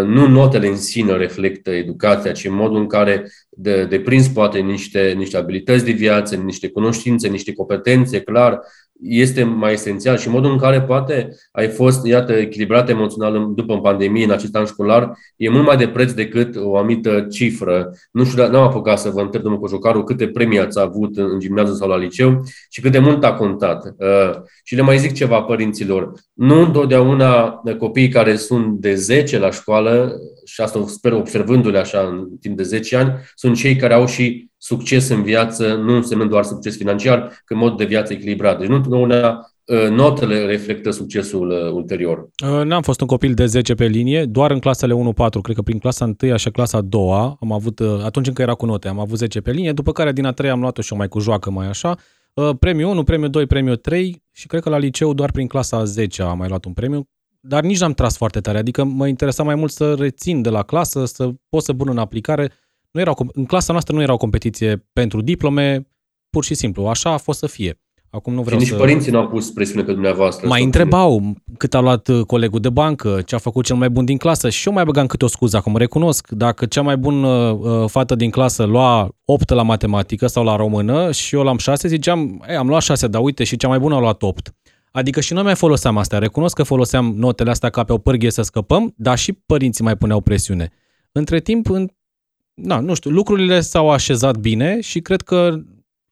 nu 0.04 0.26
notele 0.26 0.66
în 0.66 0.76
sine 0.76 1.16
reflectă 1.16 1.70
educația, 1.70 2.32
ci 2.32 2.48
modul 2.48 2.76
în 2.76 2.86
care 2.86 3.30
de, 3.60 3.84
de 3.84 4.00
prins 4.00 4.28
poate 4.28 4.58
niște, 4.58 5.14
niște 5.16 5.36
abilități 5.36 5.84
de 5.84 5.90
viață, 5.90 6.36
niște 6.36 6.68
cunoștințe, 6.68 7.28
niște 7.28 7.52
competențe 7.52 8.20
clar 8.20 8.60
este 9.00 9.42
mai 9.42 9.72
esențial 9.72 10.16
și 10.16 10.28
modul 10.28 10.50
în 10.50 10.58
care 10.58 10.82
poate 10.82 11.36
ai 11.52 11.68
fost, 11.68 12.06
iată, 12.06 12.32
echilibrat 12.32 12.88
emoțional 12.88 13.52
după 13.54 13.80
pandemie, 13.80 14.24
în 14.24 14.30
acest 14.30 14.56
an 14.56 14.64
școlar, 14.64 15.12
e 15.36 15.50
mult 15.50 15.66
mai 15.66 15.76
de 15.76 15.88
preț 15.88 16.12
decât 16.12 16.56
o 16.56 16.76
anumită 16.76 17.26
cifră. 17.30 17.90
Nu 18.10 18.24
știu, 18.24 18.46
n-am 18.46 18.62
apucat 18.62 18.98
să 18.98 19.10
vă 19.10 19.20
întreb, 19.20 19.42
domnul 19.42 19.60
Cojocaru, 19.60 20.04
câte 20.04 20.28
premii 20.28 20.60
ați 20.60 20.80
avut 20.80 21.16
în 21.16 21.38
gimnaziu 21.38 21.74
sau 21.74 21.88
la 21.88 21.96
liceu 21.96 22.42
și 22.70 22.80
cât 22.80 22.92
de 22.92 22.98
mult 22.98 23.24
a 23.24 23.34
contat. 23.34 23.84
Uh, 23.86 24.40
și 24.64 24.74
le 24.74 24.82
mai 24.82 24.98
zic 24.98 25.12
ceva 25.12 25.40
părinților. 25.40 26.12
Nu 26.32 26.60
întotdeauna 26.60 27.62
copiii 27.78 28.08
care 28.08 28.36
sunt 28.36 28.78
de 28.78 28.94
10 28.94 29.38
la 29.38 29.50
școală, 29.50 30.20
și 30.44 30.60
asta 30.60 30.84
sper 30.86 31.12
observându-le 31.12 31.78
așa 31.78 31.98
în 31.98 32.28
timp 32.40 32.56
de 32.56 32.62
10 32.62 32.96
ani, 32.96 33.12
sunt 33.34 33.47
cei 33.54 33.76
care 33.76 33.94
au 33.94 34.06
și 34.06 34.48
succes 34.56 35.08
în 35.08 35.22
viață 35.22 35.74
nu 35.74 35.94
înseamnă 35.94 36.26
doar 36.26 36.44
succes 36.44 36.76
financiar, 36.76 37.42
că 37.44 37.54
mod 37.54 37.76
de 37.76 37.84
viață 37.84 38.12
echilibrat. 38.12 38.58
Deci 38.58 38.68
nu 38.68 38.74
întotdeauna 38.74 39.50
uh, 39.64 39.88
notele 39.90 40.44
reflectă 40.44 40.90
succesul 40.90 41.50
uh, 41.50 41.72
ulterior. 41.72 42.28
Uh, 42.44 42.64
n-am 42.64 42.82
fost 42.82 43.00
un 43.00 43.06
copil 43.06 43.34
de 43.34 43.46
10 43.46 43.74
pe 43.74 43.86
linie, 43.86 44.24
doar 44.24 44.50
în 44.50 44.58
clasele 44.58 44.94
1-4, 44.94 45.40
cred 45.42 45.56
că 45.56 45.62
prin 45.62 45.78
clasa 45.78 46.14
1 46.22 46.36
și 46.36 46.50
clasa 46.50 46.80
2 46.80 47.36
am 47.40 47.52
avut, 47.52 47.80
atunci 48.04 48.26
încă 48.26 48.42
era 48.42 48.54
cu 48.54 48.66
note, 48.66 48.88
am 48.88 48.98
avut 48.98 49.18
10 49.18 49.40
pe 49.40 49.50
linie, 49.50 49.72
după 49.72 49.92
care 49.92 50.12
din 50.12 50.24
a 50.24 50.32
3 50.32 50.50
am 50.50 50.60
luat-o 50.60 50.82
și 50.82 50.92
eu 50.92 50.98
mai 50.98 51.08
cu 51.08 51.18
joacă, 51.18 51.50
mai 51.50 51.68
așa. 51.68 51.96
Premiu 52.58 52.90
1, 52.90 53.02
premiu 53.02 53.28
2, 53.28 53.46
premiu 53.46 53.74
3 53.74 54.22
și 54.32 54.46
cred 54.46 54.62
că 54.62 54.68
la 54.68 54.78
liceu 54.78 55.14
doar 55.14 55.30
prin 55.30 55.46
clasa 55.46 55.84
10 55.84 56.22
am 56.22 56.38
mai 56.38 56.48
luat 56.48 56.64
un 56.64 56.72
premiu, 56.72 57.08
dar 57.40 57.62
nici 57.62 57.80
n-am 57.80 57.92
tras 57.92 58.16
foarte 58.16 58.40
tare, 58.40 58.58
adică 58.58 58.84
mă 58.84 59.06
interesa 59.06 59.42
mai 59.42 59.54
mult 59.54 59.70
să 59.70 59.94
rețin 59.94 60.42
de 60.42 60.48
la 60.48 60.62
clasă, 60.62 61.04
să 61.04 61.30
pot 61.48 61.62
să 61.62 61.72
pun 61.74 61.88
în 61.88 61.98
aplicare. 61.98 62.52
Nu 62.90 63.00
erau, 63.00 63.30
în 63.32 63.44
clasa 63.44 63.72
noastră 63.72 63.94
nu 63.94 64.02
era 64.02 64.12
o 64.12 64.16
competiție 64.16 64.88
pentru 64.92 65.20
diplome, 65.20 65.88
pur 66.30 66.44
și 66.44 66.54
simplu, 66.54 66.86
așa 66.86 67.12
a 67.12 67.16
fost 67.16 67.38
să 67.38 67.46
fie. 67.46 67.80
Acum 68.10 68.34
nu 68.34 68.42
vreau 68.42 68.60
și 68.60 68.64
nici 68.64 68.74
să... 68.74 68.80
părinții 68.80 69.12
nu 69.12 69.18
au 69.18 69.28
pus 69.28 69.50
presiune 69.50 69.82
pe 69.82 69.92
dumneavoastră. 69.92 70.48
Mai 70.48 70.64
întrebau 70.64 71.34
cât 71.56 71.74
a 71.74 71.80
luat 71.80 72.08
uh, 72.08 72.24
colegul 72.26 72.60
de 72.60 72.70
bancă, 72.70 73.22
ce 73.26 73.34
a 73.34 73.38
făcut 73.38 73.64
cel 73.64 73.76
mai 73.76 73.90
bun 73.90 74.04
din 74.04 74.16
clasă 74.16 74.48
și 74.48 74.68
eu 74.68 74.74
mai 74.74 74.84
băgam 74.84 75.06
câte 75.06 75.24
o 75.24 75.28
scuză 75.28 75.56
acum, 75.56 75.76
recunosc. 75.76 76.28
Dacă 76.30 76.66
cea 76.66 76.82
mai 76.82 76.96
bună 76.96 77.28
uh, 77.28 77.88
fată 77.90 78.14
din 78.14 78.30
clasă 78.30 78.64
lua 78.64 79.08
8 79.24 79.50
la 79.50 79.62
matematică 79.62 80.26
sau 80.26 80.44
la 80.44 80.56
română 80.56 81.12
și 81.12 81.34
eu 81.34 81.42
l-am 81.42 81.58
6, 81.58 81.88
ziceam, 81.88 82.44
am 82.58 82.68
luat 82.68 82.82
6, 82.82 83.06
dar 83.06 83.22
uite 83.22 83.44
și 83.44 83.56
cea 83.56 83.68
mai 83.68 83.78
bună 83.78 83.94
a 83.94 84.00
luat 84.00 84.22
8. 84.22 84.54
Adică 84.90 85.20
și 85.20 85.32
noi 85.32 85.42
mai 85.42 85.54
foloseam 85.54 85.96
astea. 85.96 86.18
Recunosc 86.18 86.54
că 86.54 86.62
foloseam 86.62 87.14
notele 87.16 87.50
astea 87.50 87.70
ca 87.70 87.84
pe 87.84 87.92
o 87.92 87.98
pârghie 87.98 88.30
să 88.30 88.42
scăpăm, 88.42 88.94
dar 88.96 89.18
și 89.18 89.32
părinții 89.32 89.84
mai 89.84 89.96
puneau 89.96 90.20
presiune. 90.20 90.72
Între 91.12 91.40
timp, 91.40 91.70
în, 91.70 91.88
na, 92.62 92.80
nu 92.80 92.94
știu, 92.94 93.10
lucrurile 93.10 93.60
s-au 93.60 93.90
așezat 93.90 94.36
bine 94.36 94.80
și 94.80 95.00
cred 95.00 95.22
că 95.22 95.60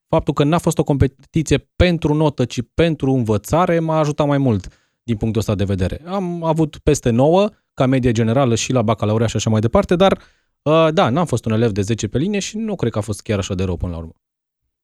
faptul 0.08 0.34
că 0.34 0.44
n-a 0.44 0.58
fost 0.58 0.78
o 0.78 0.84
competiție 0.84 1.70
pentru 1.76 2.14
notă, 2.14 2.44
ci 2.44 2.60
pentru 2.74 3.12
învățare, 3.12 3.78
m-a 3.78 3.98
ajutat 3.98 4.26
mai 4.26 4.38
mult 4.38 4.68
din 5.02 5.16
punctul 5.16 5.40
ăsta 5.40 5.54
de 5.54 5.64
vedere. 5.64 6.00
Am 6.04 6.44
avut 6.44 6.78
peste 6.78 7.10
9 7.10 7.48
ca 7.74 7.86
medie 7.86 8.12
generală 8.12 8.54
și 8.54 8.72
la 8.72 8.82
bacalaureat 8.82 9.28
și 9.28 9.36
așa 9.36 9.50
mai 9.50 9.60
departe, 9.60 9.96
dar 9.96 10.18
uh, 10.62 10.88
da, 10.92 11.10
n-am 11.10 11.26
fost 11.26 11.44
un 11.44 11.52
elev 11.52 11.70
de 11.70 11.80
10 11.80 12.08
pe 12.08 12.18
linie 12.18 12.38
și 12.38 12.56
nu 12.56 12.74
cred 12.74 12.92
că 12.92 12.98
a 12.98 13.00
fost 13.00 13.22
chiar 13.22 13.38
așa 13.38 13.54
de 13.54 13.64
rău 13.64 13.76
până 13.76 13.92
la 13.92 13.98
urmă. 13.98 14.12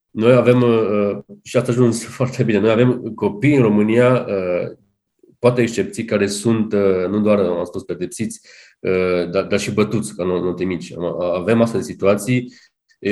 Noi 0.09 0.33
avem, 0.33 0.61
uh, 0.61 1.17
și 1.43 1.57
asta 1.57 1.71
ajuns 1.71 2.03
foarte 2.17 2.43
bine, 2.43 2.59
noi 2.59 2.71
avem 2.71 3.01
copii 3.15 3.55
în 3.55 3.61
România, 3.61 4.25
uh, 4.27 4.77
poate 5.39 5.61
excepții, 5.61 6.05
care 6.05 6.27
sunt 6.27 6.73
uh, 6.73 7.09
nu 7.09 7.19
doar, 7.19 7.39
am 7.39 7.63
spus, 7.63 7.83
pedepsiți, 7.83 8.47
dar, 9.31 9.43
dar 9.43 9.59
și 9.59 9.71
bătuți 9.71 10.15
ca 10.15 10.23
note 10.23 10.63
mici. 10.63 10.93
Avem 11.35 11.61
astfel 11.61 11.79
de 11.79 11.85
situații 11.85 12.53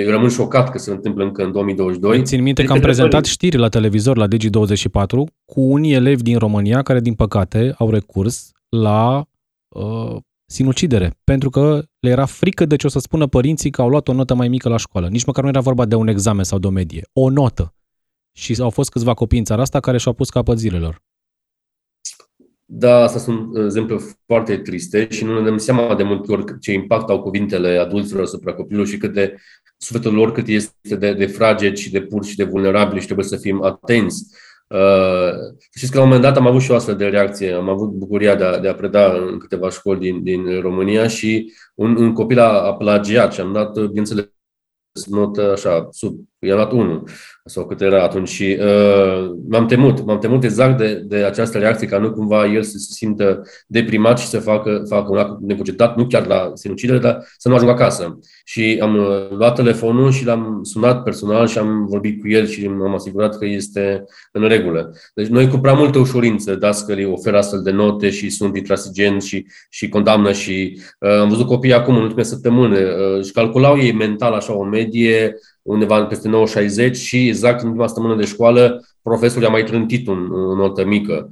rămân 0.05 0.29
șocat 0.29 0.69
că 0.69 0.77
se 0.77 0.91
întâmplă 0.91 1.23
încă 1.23 1.43
în 1.43 1.51
2022. 1.51 2.23
Țin 2.23 2.41
minte 2.41 2.63
că 2.63 2.71
am 2.71 2.79
prezentat 2.79 3.25
știri 3.25 3.57
la 3.57 3.69
televizor 3.69 4.17
la 4.17 4.27
Digi24 4.27 5.33
cu 5.45 5.61
unii 5.61 5.93
elevi 5.93 6.23
din 6.23 6.37
România 6.37 6.81
care, 6.81 6.99
din 6.99 7.13
păcate, 7.13 7.73
au 7.77 7.89
recurs 7.89 8.51
la 8.69 9.25
uh, 9.67 10.17
sinucidere, 10.45 11.17
pentru 11.23 11.49
că 11.49 11.83
le 11.99 12.09
era 12.09 12.25
frică 12.25 12.65
de 12.65 12.75
ce 12.75 12.87
o 12.87 12.89
să 12.89 12.99
spună 12.99 13.27
părinții 13.27 13.69
că 13.69 13.81
au 13.81 13.89
luat 13.89 14.07
o 14.07 14.13
notă 14.13 14.33
mai 14.33 14.47
mică 14.47 14.69
la 14.69 14.77
școală. 14.77 15.07
Nici 15.07 15.25
măcar 15.25 15.43
nu 15.43 15.49
era 15.49 15.59
vorba 15.59 15.85
de 15.85 15.95
un 15.95 16.07
examen 16.07 16.43
sau 16.43 16.59
de 16.59 16.67
o 16.67 16.69
medie, 16.69 17.07
o 17.13 17.29
notă. 17.29 17.73
Și 18.31 18.55
au 18.59 18.69
fost 18.69 18.89
câțiva 18.89 19.13
copii 19.13 19.37
în 19.37 19.43
țara 19.43 19.61
asta 19.61 19.79
care 19.79 19.97
și-au 19.97 20.13
pus 20.13 20.29
capăt 20.29 20.57
zilelor. 20.57 21.01
Da, 22.73 23.03
asta 23.03 23.19
sunt 23.19 23.57
exemple 23.57 23.97
foarte 24.25 24.57
triste 24.57 25.07
și 25.09 25.23
nu 25.23 25.39
ne 25.39 25.45
dăm 25.45 25.57
seama 25.57 25.95
de 25.95 26.03
multe 26.03 26.31
ori 26.31 26.59
ce 26.59 26.73
impact 26.73 27.09
au 27.09 27.21
cuvintele 27.21 27.77
adulților 27.77 28.23
asupra 28.23 28.53
copilului 28.53 28.91
și 28.91 28.97
cât 28.97 29.13
de 29.13 29.35
sufletul 29.77 30.13
lor 30.13 30.31
cât 30.31 30.47
este 30.47 30.95
de, 30.95 31.13
de 31.13 31.25
fraged 31.25 31.75
și 31.75 31.91
de 31.91 32.01
pur 32.01 32.25
și 32.25 32.35
de 32.35 32.43
vulnerabil 32.43 32.99
și 32.99 33.05
trebuie 33.05 33.25
să 33.25 33.37
fim 33.37 33.63
atenți 33.63 34.25
Uh, 34.71 35.55
știți 35.75 35.91
că 35.91 35.97
la 35.97 36.03
un 36.03 36.09
moment 36.09 36.25
dat 36.25 36.37
am 36.37 36.47
avut 36.47 36.61
și 36.61 36.71
o 36.71 36.75
astfel 36.75 36.95
de 36.95 37.07
reacție. 37.07 37.53
Am 37.53 37.69
avut 37.69 37.89
bucuria 37.89 38.35
de 38.35 38.43
a, 38.43 38.59
de 38.59 38.67
a 38.67 38.75
preda 38.75 39.13
în 39.13 39.37
câteva 39.37 39.69
școli 39.69 39.99
din, 39.99 40.23
din 40.23 40.59
România 40.59 41.07
și 41.07 41.53
un, 41.75 41.95
un 41.95 42.13
copil 42.13 42.39
a, 42.39 42.61
a 42.61 42.73
plagiat 42.73 43.33
și 43.33 43.39
am 43.39 43.53
dat, 43.53 43.85
bineînțeles, 43.85 44.25
notă 45.05 45.51
așa, 45.51 45.87
sub, 45.91 46.19
i-am 46.47 46.57
dat 46.57 46.71
1 46.71 47.03
sau 47.45 47.65
cât 47.65 47.81
era 47.81 48.03
atunci 48.03 48.29
și 48.29 48.57
uh, 48.59 49.31
m-am 49.49 49.65
temut, 49.65 50.05
m-am 50.05 50.19
temut 50.19 50.43
exact 50.43 50.77
de, 50.77 50.93
de 50.93 51.15
această 51.15 51.57
reacție, 51.57 51.87
ca 51.87 51.97
nu 51.97 52.11
cumva 52.11 52.45
el 52.45 52.63
să 52.63 52.77
se 52.77 52.93
simtă 52.93 53.41
deprimat 53.67 54.19
și 54.19 54.27
să 54.27 54.39
facă, 54.39 54.83
facă 54.89 55.11
un 55.11 55.17
act 55.17 55.41
nepocetat, 55.41 55.97
nu 55.97 56.07
chiar 56.07 56.25
la 56.25 56.51
sinucidere, 56.53 56.97
dar 56.97 57.25
să 57.37 57.49
nu 57.49 57.55
ajungă 57.55 57.73
acasă. 57.73 58.19
Și 58.43 58.79
am 58.81 58.95
uh, 58.97 59.29
luat 59.29 59.55
telefonul 59.55 60.11
și 60.11 60.25
l-am 60.25 60.59
sunat 60.63 61.03
personal 61.03 61.47
și 61.47 61.57
am 61.57 61.85
vorbit 61.85 62.21
cu 62.21 62.27
el 62.27 62.45
și 62.45 62.67
m-am 62.67 62.93
asigurat 62.93 63.37
că 63.37 63.45
este 63.45 64.03
în 64.31 64.47
regulă. 64.47 64.93
Deci 65.13 65.27
noi 65.27 65.47
cu 65.47 65.57
prea 65.57 65.73
multă 65.73 65.99
ușurință 65.99 66.55
dascării 66.55 67.05
oferă 67.05 67.37
astfel 67.37 67.61
de 67.61 67.71
note 67.71 68.09
și 68.09 68.29
sunt 68.29 68.57
intransigenți 68.57 69.27
și, 69.27 69.45
și 69.69 69.89
condamnă 69.89 70.31
și 70.31 70.81
uh, 70.99 71.19
am 71.19 71.29
văzut 71.29 71.47
copii 71.47 71.73
acum 71.73 71.95
în 71.95 72.01
ultimele 72.01 72.27
săptămâni 72.27 72.73
uh, 72.73 73.23
și 73.23 73.31
calculau 73.31 73.79
ei 73.79 73.91
mental 73.93 74.33
așa 74.33 74.57
o 74.57 74.63
medie 74.63 75.35
undeva 75.61 76.05
peste 76.05 76.29
9-60 76.89 76.91
și 76.91 77.27
exact 77.27 77.61
în 77.61 77.67
ultima 77.67 77.87
săptămână 77.87 78.15
de 78.15 78.25
școală 78.25 78.81
profesorul 79.03 79.43
i-a 79.43 79.49
mai 79.49 79.63
trântit 79.63 80.07
un, 80.07 80.31
o 80.31 80.55
notă 80.55 80.85
mică. 80.85 81.29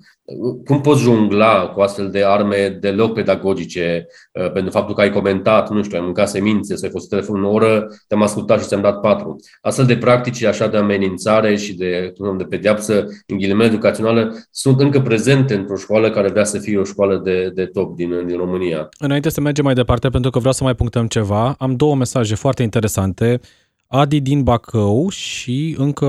Cum 0.66 0.82
poți 0.82 1.02
jungla 1.02 1.68
cu 1.68 1.82
astfel 1.82 2.10
de 2.10 2.26
arme 2.26 2.78
deloc 2.82 3.14
pedagogice 3.14 4.08
uh, 4.34 4.52
pentru 4.52 4.72
faptul 4.72 4.96
că 4.96 5.02
ai 5.02 5.12
comentat, 5.12 5.70
nu 5.70 5.84
știu, 5.84 5.98
ai 5.98 6.04
mâncat 6.04 6.30
semințe, 6.30 6.76
să 6.76 6.86
ai 6.86 6.92
fost 6.92 7.10
telefon 7.10 7.44
o 7.44 7.52
oră, 7.52 7.88
te-am 8.08 8.22
ascultat 8.22 8.62
și 8.62 8.68
ți-am 8.68 8.82
dat 8.82 9.00
patru. 9.00 9.36
Astfel 9.62 9.86
de 9.86 9.98
practici 9.98 10.44
așa 10.44 10.68
de 10.68 10.78
amenințare 10.78 11.56
și 11.56 11.74
de, 11.74 12.14
de 12.38 12.44
pedeapsă 12.44 13.06
în 13.28 13.38
ghilimele 13.38 13.70
educațională 13.70 14.36
sunt 14.52 14.80
încă 14.80 15.02
prezente 15.02 15.54
într-o 15.54 15.76
școală 15.76 16.10
care 16.10 16.30
vrea 16.30 16.44
să 16.44 16.60
fie 16.60 16.78
o 16.78 16.84
școală 16.84 17.22
de, 17.24 17.52
de 17.54 17.66
top 17.66 17.96
din, 17.96 18.26
din 18.26 18.38
România. 18.38 18.90
Înainte 19.00 19.30
să 19.30 19.42
mergem 19.42 19.66
mai 19.66 19.74
departe, 19.74 20.10
pentru 20.10 20.32
că 20.32 20.40
vreau 20.40 20.54
să 20.54 20.64
mai 20.64 20.76
punctăm 20.76 21.08
ceva, 21.08 21.56
am 21.60 21.76
două 21.76 21.96
mesaje 21.96 22.36
foarte 22.36 22.64
interesante 22.64 23.40
Adi 23.92 24.20
din 24.20 24.44
Bacău 24.44 25.10
și 25.10 25.76
încă 25.78 26.06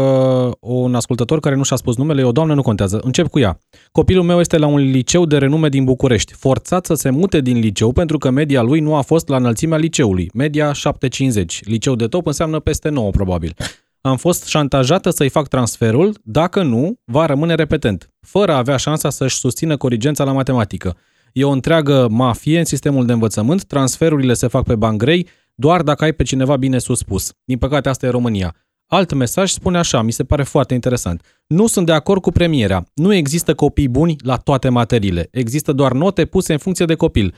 un 0.60 0.94
ascultător 0.94 1.40
care 1.40 1.54
nu 1.54 1.62
și-a 1.62 1.76
spus 1.76 1.96
numele, 1.96 2.22
o 2.22 2.32
doamnă 2.32 2.54
nu 2.54 2.62
contează. 2.62 3.00
Încep 3.02 3.28
cu 3.28 3.38
ea. 3.38 3.58
Copilul 3.92 4.24
meu 4.24 4.40
este 4.40 4.58
la 4.58 4.66
un 4.66 4.78
liceu 4.78 5.24
de 5.26 5.38
renume 5.38 5.68
din 5.68 5.84
București, 5.84 6.32
forțat 6.32 6.86
să 6.86 6.94
se 6.94 7.10
mute 7.10 7.40
din 7.40 7.58
liceu 7.58 7.92
pentru 7.92 8.18
că 8.18 8.30
media 8.30 8.62
lui 8.62 8.80
nu 8.80 8.94
a 8.94 9.00
fost 9.00 9.28
la 9.28 9.36
înălțimea 9.36 9.78
liceului, 9.78 10.30
media 10.34 10.72
750. 10.72 11.64
Liceu 11.64 11.94
de 11.94 12.06
top 12.06 12.26
înseamnă 12.26 12.58
peste 12.58 12.88
9 12.88 13.10
probabil. 13.10 13.54
Am 14.00 14.16
fost 14.16 14.46
șantajată 14.46 15.10
să-i 15.10 15.28
fac 15.28 15.48
transferul, 15.48 16.14
dacă 16.22 16.62
nu, 16.62 16.94
va 17.04 17.26
rămâne 17.26 17.54
repetent, 17.54 18.10
fără 18.20 18.52
a 18.52 18.56
avea 18.56 18.76
șansa 18.76 19.10
să-și 19.10 19.36
susțină 19.36 19.76
corigența 19.76 20.24
la 20.24 20.32
matematică. 20.32 20.96
E 21.32 21.44
o 21.44 21.50
întreagă 21.50 22.08
mafie 22.10 22.58
în 22.58 22.64
sistemul 22.64 23.06
de 23.06 23.12
învățământ, 23.12 23.64
transferurile 23.64 24.34
se 24.34 24.46
fac 24.46 24.64
pe 24.64 24.74
bani 24.74 24.98
grei, 24.98 25.28
doar 25.60 25.82
dacă 25.82 26.04
ai 26.04 26.12
pe 26.12 26.22
cineva 26.22 26.56
bine 26.56 26.78
suspus. 26.78 27.32
Din 27.44 27.58
păcate, 27.58 27.88
asta 27.88 28.06
e 28.06 28.10
România. 28.10 28.54
Alt 28.86 29.12
mesaj 29.12 29.50
spune 29.50 29.78
așa, 29.78 30.02
mi 30.02 30.12
se 30.12 30.24
pare 30.24 30.42
foarte 30.42 30.74
interesant. 30.74 31.42
Nu 31.46 31.66
sunt 31.66 31.86
de 31.86 31.92
acord 31.92 32.20
cu 32.20 32.30
premierea. 32.30 32.86
Nu 32.94 33.14
există 33.14 33.54
copii 33.54 33.88
buni 33.88 34.16
la 34.22 34.36
toate 34.36 34.68
materiile. 34.68 35.28
Există 35.30 35.72
doar 35.72 35.92
note 35.92 36.24
puse 36.24 36.52
în 36.52 36.58
funcție 36.58 36.84
de 36.84 36.94
copil. 36.94 37.34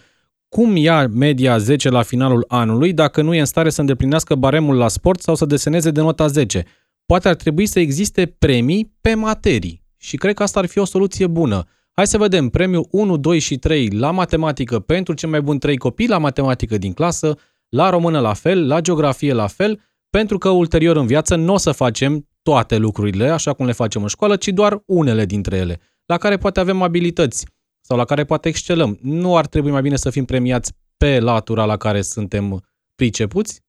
Cum 0.49 0.77
ia 0.77 1.07
media 1.07 1.59
10 1.59 1.89
la 1.89 2.03
finalul 2.03 2.45
anului 2.49 2.93
dacă 2.93 3.23
nu 3.23 3.35
e 3.35 3.39
în 3.39 3.45
stare 3.45 3.71
să 3.71 3.81
îndeplinească 3.81 4.35
baremul 4.35 4.77
la 4.77 4.89
sport 4.89 5.21
sau 5.21 5.35
să 5.35 5.47
deseneze 5.47 5.91
de 5.91 6.01
nota 6.01 6.27
10? 6.27 6.65
Poate 7.07 7.29
ar 7.29 7.35
trebui 7.35 7.67
să 7.67 7.81
existe 7.81 8.27
premii 8.27 8.93
pe 9.01 9.15
materii. 9.15 9.83
Și 9.97 10.17
cred 10.17 10.35
că 10.35 10.43
asta 10.43 10.61
ar 10.61 10.67
fi 10.67 10.79
o 10.79 10.85
soluție 10.85 11.27
bună. 11.27 11.67
Hai 11.93 12.07
să 12.07 12.19
vedem 12.19 12.49
premiul 12.49 12.89
1, 12.91 13.17
2 13.17 13.39
și 13.39 13.57
3 13.57 13.91
la 13.91 14.11
matematică 14.11 14.79
pentru 14.79 15.15
cei 15.15 15.31
mai 15.31 15.41
buni 15.41 15.59
3 15.59 15.77
copii 15.77 16.09
la 16.09 16.19
matematică 16.19 16.79
din 16.79 16.93
clasă, 16.93 17.37
la 17.75 17.91
română 17.91 18.21
la 18.21 18.33
fel, 18.33 18.67
la 18.67 18.81
geografie 18.81 19.33
la 19.33 19.47
fel, 19.47 19.81
pentru 20.11 20.39
că 20.39 20.49
ulterior 20.49 20.97
în 20.97 21.07
viață 21.07 21.35
nu 21.35 21.53
o 21.53 21.57
să 21.57 21.73
facem 21.73 22.29
toate 22.43 22.77
lucrurile 22.77 23.29
așa 23.29 23.53
cum 23.53 23.67
le 23.67 23.73
facem 23.73 24.03
în 24.03 24.09
școală, 24.09 24.37
ci 24.37 24.49
doar 24.49 24.83
unele 24.87 25.25
dintre 25.25 25.57
ele, 25.57 25.81
la 26.07 26.19
care 26.19 26.37
poate 26.37 26.61
avem 26.61 26.83
abilități 26.83 27.47
sau 27.81 27.97
la 27.97 28.05
care 28.05 28.25
poate 28.25 28.49
excelăm. 28.49 28.99
Nu 29.03 29.37
ar 29.37 29.47
trebui 29.47 29.71
mai 29.71 29.83
bine 29.83 29.97
să 29.97 30.11
fim 30.11 30.25
premiați 30.25 30.73
pe 30.97 31.21
latura 31.21 31.65
la 31.65 31.77
care 31.77 32.03
suntem 32.03 32.65
pricepuți, 32.95 33.61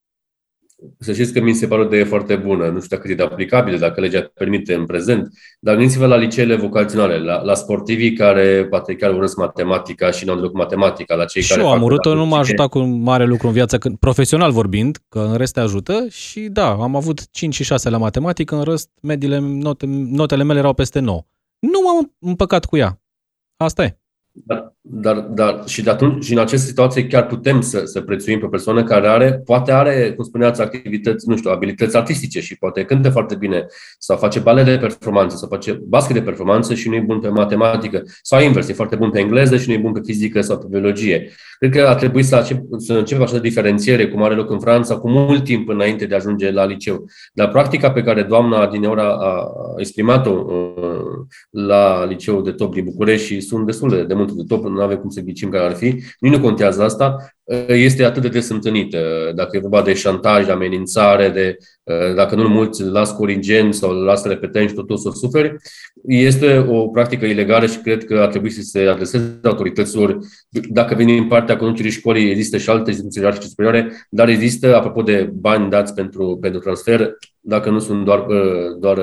să 0.99 1.13
știți 1.13 1.33
că 1.33 1.41
mi 1.41 1.53
se 1.53 1.67
pare 1.67 1.81
o 1.81 1.85
idee 1.85 2.03
foarte 2.03 2.35
bună. 2.35 2.67
Nu 2.67 2.81
știu 2.81 2.97
dacă 2.97 3.11
e 3.11 3.15
de 3.15 3.23
aplicabilă, 3.23 3.77
dacă 3.77 4.01
legea 4.01 4.31
permite 4.33 4.73
în 4.73 4.85
prezent, 4.85 5.27
dar 5.59 5.75
gândiți-vă 5.75 6.05
la 6.05 6.15
liceele 6.15 6.55
vocaționale, 6.55 7.17
la, 7.17 7.41
la 7.41 7.53
sportivii 7.53 8.13
care 8.13 8.65
poate 8.69 8.95
chiar 8.95 9.09
urmăresc 9.09 9.37
matematica 9.37 10.11
și 10.11 10.25
nu 10.25 10.31
au 10.31 10.37
deloc 10.37 10.53
matematica, 10.53 11.15
la 11.15 11.25
cei 11.25 11.41
și 11.41 11.49
care 11.49 11.61
eu 11.61 11.71
am 11.71 11.81
urât 11.81 12.05
nu 12.05 12.25
m-a 12.25 12.37
ajutat 12.37 12.69
cu 12.69 12.79
mare 12.79 13.25
lucru 13.25 13.47
în 13.47 13.53
viață, 13.53 13.77
când, 13.77 13.97
profesional 13.97 14.51
vorbind, 14.51 14.97
că 15.09 15.19
în 15.19 15.35
rest 15.35 15.53
te 15.53 15.59
ajută 15.59 16.05
și 16.09 16.39
da, 16.39 16.69
am 16.69 16.95
avut 16.95 17.31
5 17.31 17.53
și 17.53 17.63
6 17.63 17.89
la 17.89 17.97
matematică, 17.97 18.55
în 18.55 18.63
rest 18.63 18.89
mediile, 19.01 19.39
note, 19.39 19.85
notele 19.87 20.43
mele 20.43 20.59
erau 20.59 20.73
peste 20.73 20.99
9. 20.99 21.25
Nu 21.59 21.79
m-am 21.85 22.13
împăcat 22.19 22.65
cu 22.65 22.77
ea. 22.77 23.01
Asta 23.57 23.83
e. 23.83 23.97
Dar, 24.35 24.73
dar, 24.81 25.19
dar 25.19 25.63
și 25.65 25.83
de 25.83 25.89
atunci, 25.89 26.23
și 26.23 26.33
în 26.33 26.39
aceste 26.39 26.67
situații 26.67 27.07
chiar 27.07 27.25
putem 27.25 27.61
să, 27.61 27.81
să 27.85 28.01
prețuim 28.01 28.39
pe 28.39 28.45
o 28.45 28.49
persoană 28.49 28.83
care 28.83 29.07
are, 29.07 29.41
poate 29.45 29.71
are, 29.71 30.13
cum 30.15 30.23
spuneați, 30.23 30.61
activități, 30.61 31.29
nu 31.29 31.37
știu, 31.37 31.51
abilități 31.51 31.97
artistice 31.97 32.41
și 32.41 32.57
poate 32.57 32.83
cânte 32.83 33.09
foarte 33.09 33.35
bine, 33.35 33.65
sau 33.97 34.17
face 34.17 34.39
bale 34.39 34.63
de 34.63 34.77
performanță, 34.77 35.35
sau 35.35 35.47
face 35.47 35.79
basket 35.83 36.15
de 36.15 36.21
performanță 36.21 36.73
și 36.73 36.89
nu 36.89 36.95
e 36.95 36.99
bun 36.99 37.19
pe 37.19 37.27
matematică, 37.27 38.03
sau 38.21 38.41
invers, 38.41 38.67
e 38.67 38.73
foarte 38.73 38.95
bun 38.95 39.09
pe 39.09 39.19
engleză 39.19 39.57
și 39.57 39.67
nu 39.67 39.73
e 39.73 39.77
bun 39.77 39.91
pe 39.91 40.01
fizică 40.03 40.41
sau 40.41 40.57
pe 40.57 40.67
biologie. 40.69 41.31
Cred 41.63 41.75
că 41.75 41.87
ar 41.87 41.95
trebui 41.95 42.23
să, 42.23 42.35
încep, 42.35 42.61
să 42.77 42.93
începem 42.93 43.23
așa 43.23 43.33
de 43.33 43.39
diferențiere, 43.39 44.07
cum 44.07 44.23
are 44.23 44.35
loc 44.35 44.49
în 44.49 44.59
Franța, 44.59 44.97
cu 44.97 45.09
mult 45.09 45.43
timp 45.43 45.69
înainte 45.69 46.05
de 46.05 46.13
a 46.13 46.17
ajunge 46.17 46.51
la 46.51 46.65
liceu. 46.65 47.05
Dar 47.33 47.49
practica 47.49 47.91
pe 47.91 48.01
care 48.03 48.23
doamna 48.23 48.67
din 48.67 48.83
ora 48.83 49.09
a 49.09 49.51
exprimat-o 49.77 50.29
uh, 50.29 51.25
la 51.49 52.05
liceul 52.05 52.43
de 52.43 52.51
top 52.51 52.73
din 52.73 52.83
București 52.83 53.25
și 53.25 53.41
sunt 53.41 53.65
destul 53.65 53.89
de, 53.89 54.03
de 54.03 54.13
multe 54.13 54.33
de 54.35 54.43
top, 54.47 54.65
nu 54.65 54.81
avem 54.81 54.97
cum 54.97 55.09
să 55.09 55.21
ghicim 55.21 55.49
care 55.49 55.65
ar 55.65 55.73
fi, 55.73 56.03
nu 56.19 56.39
contează 56.39 56.83
asta, 56.83 57.17
este 57.67 58.03
atât 58.03 58.21
de 58.21 58.27
des 58.27 58.49
întâlnită. 58.49 59.31
Dacă 59.35 59.57
e 59.57 59.59
vorba 59.59 59.81
de 59.81 59.93
șantaj, 59.93 60.45
de 60.45 60.51
amenințare, 60.51 61.29
de 61.29 61.57
dacă 62.15 62.35
nu 62.35 62.47
mulți 62.47 62.83
las 62.83 63.11
corigen 63.11 63.71
sau 63.71 63.91
las 63.91 64.25
repetent 64.25 64.69
și 64.69 64.75
totul 64.75 64.97
să 64.97 65.09
suferi, 65.13 65.55
este 66.03 66.65
o 66.69 66.87
practică 66.87 67.25
ilegală 67.25 67.65
și 67.65 67.77
cred 67.77 68.05
că 68.05 68.19
ar 68.19 68.27
trebui 68.27 68.49
să 68.49 68.61
se 68.61 68.79
adreseze 68.79 69.39
autorităților. 69.43 70.17
Dacă 70.69 70.95
vine 70.95 71.13
din 71.13 71.27
partea 71.27 71.57
conducerii 71.57 71.91
școlii, 71.91 72.29
există 72.29 72.57
și 72.57 72.69
alte 72.69 72.89
instituții 72.89 73.41
și 73.41 73.47
superioare, 73.47 74.07
dar 74.09 74.29
există, 74.29 74.75
apropo 74.75 75.01
de 75.01 75.29
bani 75.33 75.69
dați 75.69 75.93
pentru, 75.93 76.37
pentru 76.41 76.59
transfer, 76.59 77.17
dacă 77.45 77.69
nu 77.69 77.79
sunt 77.79 78.05
doar, 78.05 78.25
doar 78.79 78.99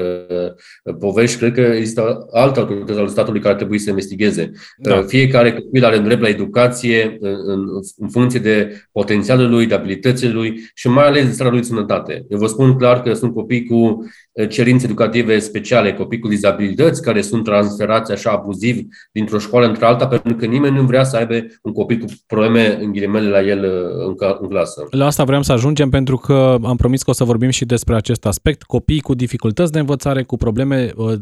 povești, 0.98 1.38
cred 1.38 1.52
că 1.52 1.60
există 1.60 2.26
alte 2.32 2.60
autorități 2.60 2.98
ale 2.98 3.08
statului 3.08 3.40
care 3.40 3.52
ar 3.52 3.58
trebui 3.58 3.78
să 3.78 3.90
investigheze. 3.90 4.50
Da. 4.78 5.02
Fiecare 5.02 5.52
copil 5.52 5.84
are 5.84 5.98
drept 5.98 6.20
la 6.20 6.28
educație 6.28 7.18
în, 7.20 7.64
în 7.96 8.08
funcție 8.08 8.40
de 8.40 8.84
potențialul 8.92 9.50
lui, 9.50 9.66
de 9.66 9.74
abilitățile 9.74 10.32
lui 10.32 10.70
și 10.74 10.88
mai 10.88 11.06
ales 11.06 11.24
de 11.24 11.32
starea 11.32 11.52
lui 11.52 11.60
de 11.60 11.66
sănătate. 11.66 12.24
Eu 12.28 12.38
vă 12.38 12.46
spun 12.46 12.76
clar 12.76 13.02
că 13.02 13.12
sunt 13.12 13.34
copii 13.34 13.64
cu 13.64 14.04
cerințe 14.48 14.84
educative 14.84 15.38
speciale, 15.38 15.94
copii 15.94 16.18
cu 16.18 16.28
dizabilități 16.28 17.02
care 17.02 17.20
sunt 17.20 17.44
transferați 17.44 18.12
așa 18.12 18.30
abuziv 18.30 18.86
dintr-o 19.12 19.38
școală 19.38 19.66
într-alta, 19.66 20.06
pentru 20.06 20.34
că 20.34 20.46
nimeni 20.46 20.76
nu 20.76 20.82
vrea 20.82 21.04
să 21.04 21.16
aibă 21.16 21.34
un 21.62 21.72
copil 21.72 21.98
cu 21.98 22.06
probleme 22.26 22.78
în 22.80 22.92
ghilimele 22.92 23.28
la 23.28 23.42
el 23.42 23.64
în, 24.06 24.14
în 24.40 24.48
clasă. 24.48 24.86
La 24.90 25.06
asta 25.06 25.24
vreau 25.24 25.42
să 25.42 25.52
ajungem 25.52 25.90
pentru 25.90 26.16
că 26.16 26.56
am 26.62 26.76
promis 26.76 27.02
că 27.02 27.10
o 27.10 27.12
să 27.12 27.24
vorbim 27.24 27.50
și 27.50 27.64
despre 27.64 27.94
acest 27.94 28.26
aspect, 28.26 28.62
copii 28.62 29.00
cu 29.00 29.14
dificultăți 29.14 29.72
de 29.72 29.78
învățare, 29.78 30.22
cu 30.22 30.36
probleme 30.36 30.92
uh, 30.96 31.12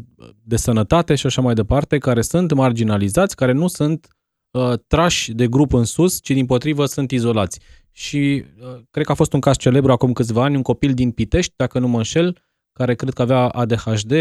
de 0.43 0.55
sănătate 0.55 1.15
și 1.15 1.25
așa 1.25 1.41
mai 1.41 1.53
departe, 1.53 1.97
care 1.97 2.21
sunt 2.21 2.53
marginalizați, 2.53 3.35
care 3.35 3.51
nu 3.51 3.67
sunt 3.67 4.07
uh, 4.51 4.73
trași 4.87 5.33
de 5.33 5.47
grup 5.47 5.73
în 5.73 5.83
sus, 5.83 6.19
ci 6.21 6.31
din 6.31 6.45
potrivă 6.45 6.85
sunt 6.85 7.11
izolați. 7.11 7.59
Și 7.91 8.43
uh, 8.61 8.79
cred 8.91 9.05
că 9.05 9.11
a 9.11 9.15
fost 9.15 9.33
un 9.33 9.39
caz 9.39 9.57
celebru 9.57 9.91
acum 9.91 10.13
câțiva 10.13 10.43
ani, 10.43 10.55
un 10.55 10.61
copil 10.61 10.93
din 10.93 11.11
Pitești, 11.11 11.53
dacă 11.55 11.79
nu 11.79 11.87
mă 11.87 11.97
înșel, 11.97 12.37
care 12.79 12.95
cred 12.95 13.13
că 13.13 13.21
avea 13.21 13.47
ADHD, 13.47 14.11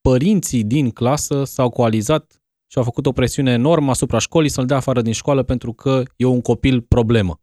părinții 0.00 0.64
din 0.64 0.90
clasă 0.90 1.44
s-au 1.44 1.70
coalizat 1.70 2.42
și 2.66 2.78
au 2.78 2.84
făcut 2.84 3.06
o 3.06 3.12
presiune 3.12 3.52
enormă 3.52 3.90
asupra 3.90 4.18
școlii 4.18 4.50
să-l 4.50 4.66
dea 4.66 4.76
afară 4.76 5.02
din 5.02 5.12
școală 5.12 5.42
pentru 5.42 5.72
că 5.72 6.02
e 6.16 6.24
un 6.24 6.40
copil 6.40 6.80
problemă. 6.80 7.40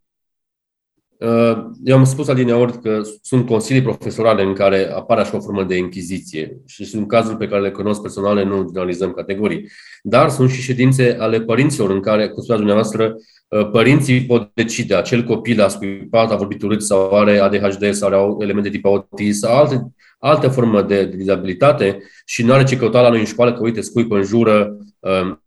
Uh, 1.24 1.64
eu 1.84 1.96
am 1.96 2.04
spus 2.04 2.28
adineori 2.28 2.80
că 2.80 3.00
sunt 3.22 3.46
consilii 3.46 3.82
profesorale 3.82 4.42
în 4.42 4.52
care 4.52 4.90
apare 4.90 5.20
așa 5.20 5.36
o 5.36 5.40
formă 5.40 5.64
de 5.64 5.76
închiziție 5.76 6.56
și 6.66 6.84
sunt 6.84 7.08
cazuri 7.08 7.36
pe 7.36 7.48
care 7.48 7.60
le 7.60 7.70
cunosc 7.70 8.00
personale, 8.00 8.44
nu 8.44 8.64
generalizăm 8.66 9.12
categorii. 9.12 9.68
Dar 10.02 10.28
sunt 10.28 10.50
și 10.50 10.60
ședințe 10.60 11.16
ale 11.20 11.40
părinților 11.40 11.90
în 11.90 12.00
care, 12.00 12.28
cum 12.28 12.42
spuneați 12.42 12.64
dumneavoastră, 12.64 13.14
uh, 13.48 13.70
părinții 13.70 14.24
pot 14.24 14.50
decide 14.54 14.94
acel 14.94 15.24
copil 15.24 15.60
a 15.60 15.68
scuipat, 15.68 16.30
a 16.30 16.36
vorbit 16.36 16.62
urât 16.62 16.82
sau 16.82 17.10
are 17.16 17.38
ADHD 17.38 17.92
sau 17.92 18.08
are 18.08 18.44
elemente 18.44 18.68
de 18.68 18.76
tip 18.76 18.86
autism 18.86 19.38
sau 19.38 19.56
alte, 19.56 19.92
alte 20.18 20.48
formă 20.48 20.82
de, 20.82 21.04
de 21.04 21.16
dizabilitate 21.16 21.98
și 22.24 22.44
nu 22.44 22.52
are 22.52 22.64
ce 22.64 22.76
căuta 22.76 23.00
la 23.00 23.08
noi 23.08 23.18
în 23.18 23.24
școală 23.24 23.52
că, 23.52 23.62
uite, 23.62 23.80
scuipă 23.80 24.16
în 24.16 24.22
jură. 24.22 24.76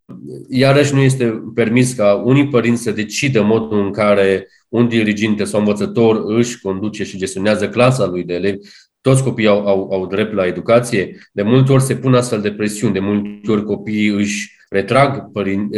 Um, 0.07 0.45
iarăși 0.49 0.93
nu 0.93 0.99
este 0.99 1.43
permis 1.53 1.93
ca 1.93 2.13
unii 2.13 2.47
părinți 2.47 2.81
să 2.81 2.91
decidă 2.91 3.41
modul 3.41 3.79
în 3.79 3.91
care 3.91 4.47
un 4.69 4.87
diriginte 4.87 5.43
sau 5.43 5.59
învățător 5.59 6.23
își 6.25 6.59
conduce 6.59 7.03
și 7.03 7.17
gestionează 7.17 7.69
clasa 7.69 8.05
lui 8.05 8.23
de 8.23 8.33
elevi, 8.33 8.57
toți 9.01 9.23
copiii 9.23 9.47
au, 9.47 9.67
au, 9.67 9.91
au 9.91 10.07
drept 10.07 10.33
la 10.33 10.45
educație. 10.45 11.17
De 11.31 11.41
multe 11.41 11.71
ori 11.71 11.83
se 11.83 11.95
pun 11.95 12.13
astfel 12.13 12.41
de 12.41 12.51
presiuni, 12.51 12.93
de 12.93 12.99
multe 12.99 13.51
ori 13.51 13.63
copiii 13.63 14.07
își 14.07 14.55
retrag, 14.69 15.31
părin, 15.31 15.69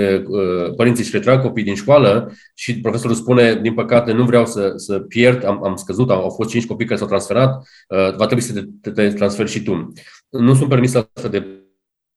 părinții 0.76 1.04
își 1.04 1.16
retrag 1.16 1.42
copiii 1.42 1.66
din 1.66 1.76
școală 1.76 2.34
și 2.54 2.80
profesorul 2.80 3.16
spune, 3.16 3.60
din 3.62 3.74
păcate, 3.74 4.12
nu 4.12 4.24
vreau 4.24 4.46
să, 4.46 4.74
să 4.76 5.00
pierd, 5.00 5.46
am, 5.46 5.66
am 5.66 5.76
scăzut, 5.76 6.10
au, 6.10 6.22
au 6.22 6.30
fost 6.30 6.50
cinci 6.50 6.66
copii 6.66 6.86
care 6.86 7.00
s-au 7.00 7.08
transferat, 7.08 7.68
va 8.18 8.26
trebui 8.26 8.44
să 8.44 8.64
te, 8.82 8.92
te 8.92 9.08
transferi 9.08 9.50
și 9.50 9.64
tu. 9.64 9.94
Nu 10.30 10.54
sunt 10.54 10.70
permis 10.70 10.96
astfel 10.96 11.30
de 11.30 11.64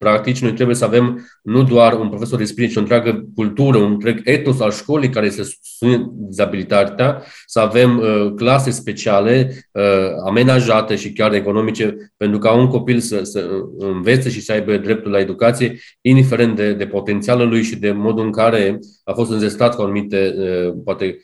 Practic, 0.03 0.39
noi 0.39 0.53
trebuie 0.53 0.77
să 0.77 0.85
avem 0.85 1.27
nu 1.43 1.63
doar 1.63 1.93
un 1.93 2.09
profesor 2.09 2.39
de 2.39 2.45
sprijin, 2.45 2.73
ci 2.73 2.77
o 2.77 2.81
întreagă 2.81 3.29
cultură, 3.35 3.79
un 3.79 3.93
întreg 3.93 4.21
etos 4.25 4.61
al 4.61 4.71
școlii 4.71 5.09
care 5.09 5.31
să 5.31 5.43
susține 5.43 6.07
dizabilitatea, 6.11 7.23
să 7.47 7.61
avem 7.61 7.99
uh, 7.99 8.33
clase 8.37 8.71
speciale, 8.71 9.53
uh, 9.73 9.83
amenajate 10.27 10.97
și 10.97 11.13
chiar 11.13 11.33
economice, 11.33 12.13
pentru 12.17 12.39
ca 12.39 12.53
un 12.53 12.67
copil 12.67 12.99
să, 12.99 13.23
să 13.23 13.49
învețe 13.79 14.31
și 14.31 14.41
să 14.41 14.53
aibă 14.53 14.77
dreptul 14.77 15.11
la 15.11 15.19
educație, 15.19 15.79
indiferent 16.01 16.57
de, 16.57 16.73
de 16.73 16.87
potențialul 16.87 17.49
lui 17.49 17.63
și 17.63 17.77
de 17.77 17.93
modul 17.93 18.25
în 18.25 18.33
care 18.33 18.79
a 19.05 19.13
fost 19.13 19.31
înzestrat 19.31 19.75
cu 19.75 19.83
anumite, 19.83 20.35
uh, 20.39 20.75
poate, 20.85 21.19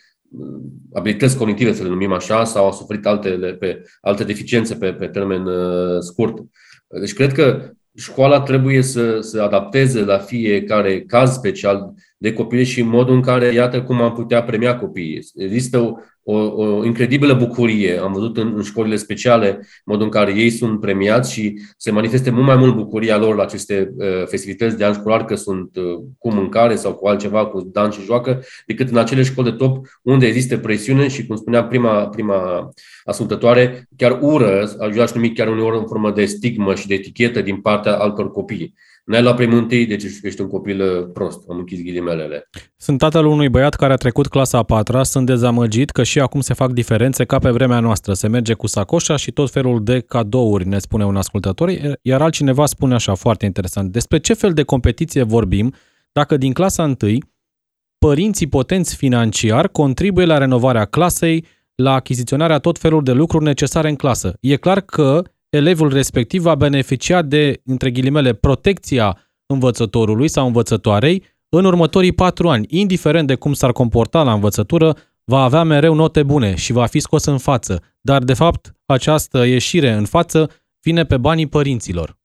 abilități 0.93 1.37
cognitive, 1.37 1.73
să 1.73 1.83
le 1.83 1.89
numim 1.89 2.13
așa, 2.13 2.45
sau 2.45 2.67
a 2.67 2.73
suferit 2.73 3.07
alte, 3.07 3.29
pe, 3.59 3.83
alte 4.01 4.25
deficiențe 4.25 4.75
pe, 4.75 4.93
pe 4.93 5.07
termen 5.07 5.47
uh, 5.47 5.99
scurt. 6.01 6.39
Deci 7.01 7.15
cred 7.15 7.33
că 7.33 7.73
școala 7.99 8.41
trebuie 8.41 8.83
să 8.83 9.21
se 9.21 9.41
adapteze 9.41 10.01
la 10.01 10.19
fiecare 10.19 11.01
caz 11.01 11.35
special 11.35 11.95
de 12.19 12.33
copii 12.33 12.65
și 12.65 12.81
în 12.81 12.89
modul 12.89 13.15
în 13.15 13.21
care, 13.21 13.53
iată 13.53 13.83
cum 13.83 14.01
am 14.01 14.13
putea 14.13 14.43
premia 14.43 14.79
copiii. 14.79 15.29
Există 15.35 15.79
o, 15.79 15.93
o, 16.23 16.65
o 16.65 16.85
incredibilă 16.85 17.35
bucurie. 17.35 17.99
Am 17.99 18.13
văzut 18.13 18.37
în, 18.37 18.53
în 18.57 18.63
școlile 18.63 18.97
speciale 18.97 19.67
modul 19.85 20.05
în 20.05 20.11
care 20.11 20.33
ei 20.37 20.51
sunt 20.51 20.81
premiați 20.81 21.33
și 21.33 21.61
se 21.77 21.91
manifeste 21.91 22.31
mult 22.31 22.47
mai 22.47 22.57
mult 22.57 22.75
bucuria 22.75 23.17
lor 23.17 23.35
la 23.37 23.43
aceste 23.43 23.93
uh, 23.97 24.27
festivități 24.27 24.77
de 24.77 24.85
an 24.85 24.93
școlar, 24.93 25.25
că 25.25 25.35
sunt 25.35 25.77
uh, 25.77 25.85
cu 26.19 26.33
mâncare 26.33 26.75
sau 26.75 26.95
cu 26.95 27.07
altceva, 27.07 27.47
cu 27.47 27.61
dan 27.73 27.91
și 27.91 28.05
joacă, 28.05 28.43
decât 28.67 28.91
în 28.91 28.97
acele 28.97 29.23
școli 29.23 29.51
de 29.51 29.57
top 29.57 29.87
unde 30.03 30.27
există 30.27 30.59
presiune 30.59 31.09
și, 31.09 31.27
cum 31.27 31.37
spunea 31.37 31.65
prima, 31.65 32.09
prima 32.09 32.71
ascultătoare, 33.05 33.89
chiar 33.97 34.19
ură, 34.21 34.69
aș 35.01 35.13
numi 35.13 35.33
chiar 35.33 35.49
uneori 35.49 35.79
în 35.79 35.87
formă 35.87 36.11
de 36.11 36.25
stigmă 36.25 36.75
și 36.75 36.87
de 36.87 36.95
etichetă 36.95 37.41
din 37.41 37.61
partea 37.61 37.97
altor 37.97 38.31
copii. 38.31 38.75
N-ai 39.09 39.23
luat 39.23 39.37
primul 39.37 39.59
întâi, 39.59 39.87
deci 39.87 40.05
ești 40.23 40.41
un 40.41 40.49
copil 40.49 40.81
uh, 40.81 41.09
prost. 41.13 41.43
Am 41.51 41.59
închis 41.59 41.83
ghilimelele. 41.83 42.49
Sunt 42.77 42.99
tatăl 42.99 43.27
unui 43.27 43.49
băiat 43.49 43.75
care 43.75 43.93
a 43.93 43.97
trecut 43.97 44.27
clasa 44.27 44.59
a 44.59 44.63
patra, 44.63 45.03
sunt 45.03 45.27
dezamăgit 45.27 45.91
că 45.91 46.03
și 46.03 46.21
acum 46.21 46.41
se 46.41 46.55
fac 46.55 46.73
diferențe 46.73 47.25
ca 47.25 47.39
pe 47.39 47.51
vremea 47.51 47.81
noastră. 47.81 48.13
Se 48.13 48.29
merge 48.29 48.55
cu 48.55 48.67
sacoșa 48.67 49.17
și 49.17 49.31
tot 49.31 49.51
felul 49.51 49.85
de 49.85 50.01
cadouri, 50.01 50.69
ne 50.69 50.79
spune 50.79 51.05
un 51.05 51.17
ascultător, 51.17 51.71
iar 52.03 52.23
altcineva 52.23 52.67
spune 52.67 52.95
așa, 52.95 53.15
foarte 53.15 53.45
interesant. 53.45 53.93
Despre 53.93 54.19
ce 54.19 54.35
fel 54.35 54.53
de 54.53 54.63
competiție 54.63 55.23
vorbim 55.23 55.75
dacă 56.13 56.37
din 56.37 56.53
clasa 56.53 56.85
întâi 56.85 57.25
părinții 57.99 58.47
potenți 58.47 58.97
financiar 58.97 59.69
contribuie 59.69 60.27
la 60.27 60.39
renovarea 60.39 60.85
clasei, 60.85 61.45
la 61.75 61.93
achiziționarea 61.93 62.59
tot 62.59 62.79
felul 62.79 63.03
de 63.03 63.13
lucruri 63.13 63.45
necesare 63.45 63.89
în 63.89 63.97
clasă. 63.97 64.37
E 64.41 64.57
clar 64.57 64.81
că 64.81 65.23
elevul 65.51 65.93
respectiv 65.93 66.43
va 66.43 66.55
beneficia 66.55 67.23
de, 67.23 67.61
între 67.65 67.91
ghilimele, 67.91 68.33
protecția 68.33 69.19
învățătorului 69.47 70.29
sau 70.29 70.47
învățătoarei 70.47 71.25
în 71.49 71.65
următorii 71.65 72.13
patru 72.13 72.49
ani. 72.49 72.67
Indiferent 72.69 73.27
de 73.27 73.35
cum 73.35 73.53
s-ar 73.53 73.73
comporta 73.73 74.23
la 74.23 74.33
învățătură, 74.33 74.97
va 75.25 75.43
avea 75.43 75.63
mereu 75.63 75.95
note 75.95 76.23
bune 76.23 76.55
și 76.55 76.73
va 76.73 76.87
fi 76.87 76.99
scos 76.99 77.25
în 77.25 77.39
față. 77.39 77.83
Dar, 78.01 78.23
de 78.25 78.35
fapt, 78.35 78.75
această 78.87 79.47
ieșire 79.47 79.93
în 79.93 80.05
față 80.05 80.51
vine 80.81 81.05
pe 81.05 81.17
banii 81.17 81.47
părinților. 81.47 82.17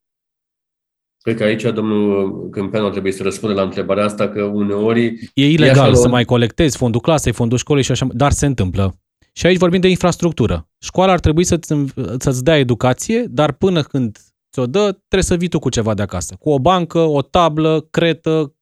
Cred 1.21 1.37
că 1.37 1.43
aici 1.43 1.61
domnul 1.61 2.49
Câmpeanu 2.49 2.89
trebuie 2.89 3.11
să 3.11 3.23
răspundă 3.23 3.55
la 3.55 3.61
întrebarea 3.61 4.03
asta, 4.03 4.29
că 4.29 4.43
uneori... 4.43 5.31
E 5.33 5.49
ilegal 5.49 5.91
e 5.91 5.95
să 5.95 6.07
mai 6.07 6.25
colectezi 6.25 6.77
fondul 6.77 7.01
clasei, 7.01 7.31
fondul 7.31 7.57
școlii 7.57 7.83
și 7.83 7.91
așa, 7.91 8.07
dar 8.11 8.31
se 8.31 8.45
întâmplă. 8.45 9.02
Și 9.35 9.45
aici 9.45 9.57
vorbim 9.57 9.79
de 9.79 9.87
infrastructură. 9.87 10.69
Școala 10.79 11.11
ar 11.11 11.19
trebui 11.19 11.43
să-ți, 11.43 11.73
să-ți 12.17 12.43
dea 12.43 12.57
educație, 12.57 13.25
dar 13.29 13.51
până 13.51 13.81
când 13.81 14.17
ți-o 14.51 14.65
dă, 14.65 14.91
trebuie 14.91 15.23
să 15.23 15.35
vii 15.35 15.47
tu 15.47 15.59
cu 15.59 15.69
ceva 15.69 15.93
de 15.93 16.01
acasă. 16.01 16.35
Cu 16.39 16.49
o 16.49 16.59
bancă, 16.59 16.99
o 16.99 17.21
tablă, 17.21 17.87
cretă, 17.91 18.55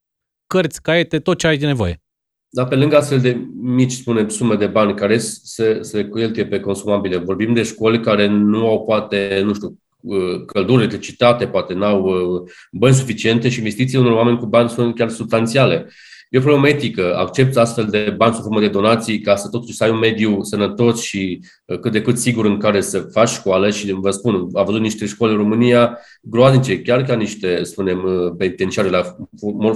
cărți, 0.48 0.82
caiete, 0.82 1.20
tot 1.20 1.38
ce 1.38 1.48
ai 1.48 1.58
de 1.58 1.66
nevoie. 1.66 2.02
Dar 2.50 2.68
pe 2.68 2.76
lângă 2.76 2.98
astfel 2.98 3.20
de 3.20 3.48
mici, 3.62 3.92
spune, 3.92 4.30
sume 4.30 4.56
de 4.56 4.66
bani 4.66 4.96
care 4.96 5.18
se, 5.18 5.80
se 5.82 6.10
cheltuie 6.10 6.46
pe 6.46 6.60
consumabile, 6.60 7.18
vorbim 7.18 7.54
de 7.54 7.64
școli 7.64 8.00
care 8.00 8.28
nu 8.28 8.68
au 8.68 8.86
poate, 8.86 9.42
nu 9.44 9.54
știu, 9.54 9.80
uh, 10.02 10.46
căldură, 10.46 10.82
electricitate, 10.82 11.48
poate 11.48 11.74
n-au 11.74 12.04
uh, 12.04 12.50
bani 12.72 12.96
suficiente 12.96 13.50
și 13.50 13.58
investițiile 13.58 14.04
unor 14.04 14.18
oameni 14.18 14.38
cu 14.38 14.46
bani 14.46 14.70
sunt 14.70 14.96
chiar 14.96 15.10
substanțiale. 15.10 15.88
E 16.32 16.38
o 16.38 16.42
problemă 16.42 16.68
etică. 16.68 17.16
Accepți 17.16 17.60
astfel 17.60 17.86
de 17.86 18.14
bani 18.18 18.34
sub 18.34 18.44
formă 18.44 18.60
de 18.60 18.68
donații 18.68 19.20
ca 19.20 19.36
să 19.36 19.50
totuși 19.50 19.76
să 19.76 19.84
ai 19.84 19.90
un 19.90 19.98
mediu 19.98 20.44
sănătos 20.44 21.02
și 21.02 21.44
uh, 21.66 21.80
cât 21.80 21.92
de 21.92 22.02
cât 22.02 22.18
sigur 22.18 22.46
în 22.46 22.58
care 22.58 22.82
să 22.82 23.00
faci 23.00 23.30
școală 23.30 23.70
și 23.70 23.92
vă 23.92 24.12
spun, 24.12 24.34
am 24.54 24.66
văzut 24.66 24.82
niște 24.82 25.06
școli 25.06 25.32
în 25.32 25.38
România 25.38 25.98
groaznice, 26.22 26.82
chiar 26.82 27.04
ca 27.04 27.16
niște, 27.16 27.64
spunem, 27.64 28.04
uh, 28.04 28.34
penitenciare 28.38 28.90
la 28.90 29.02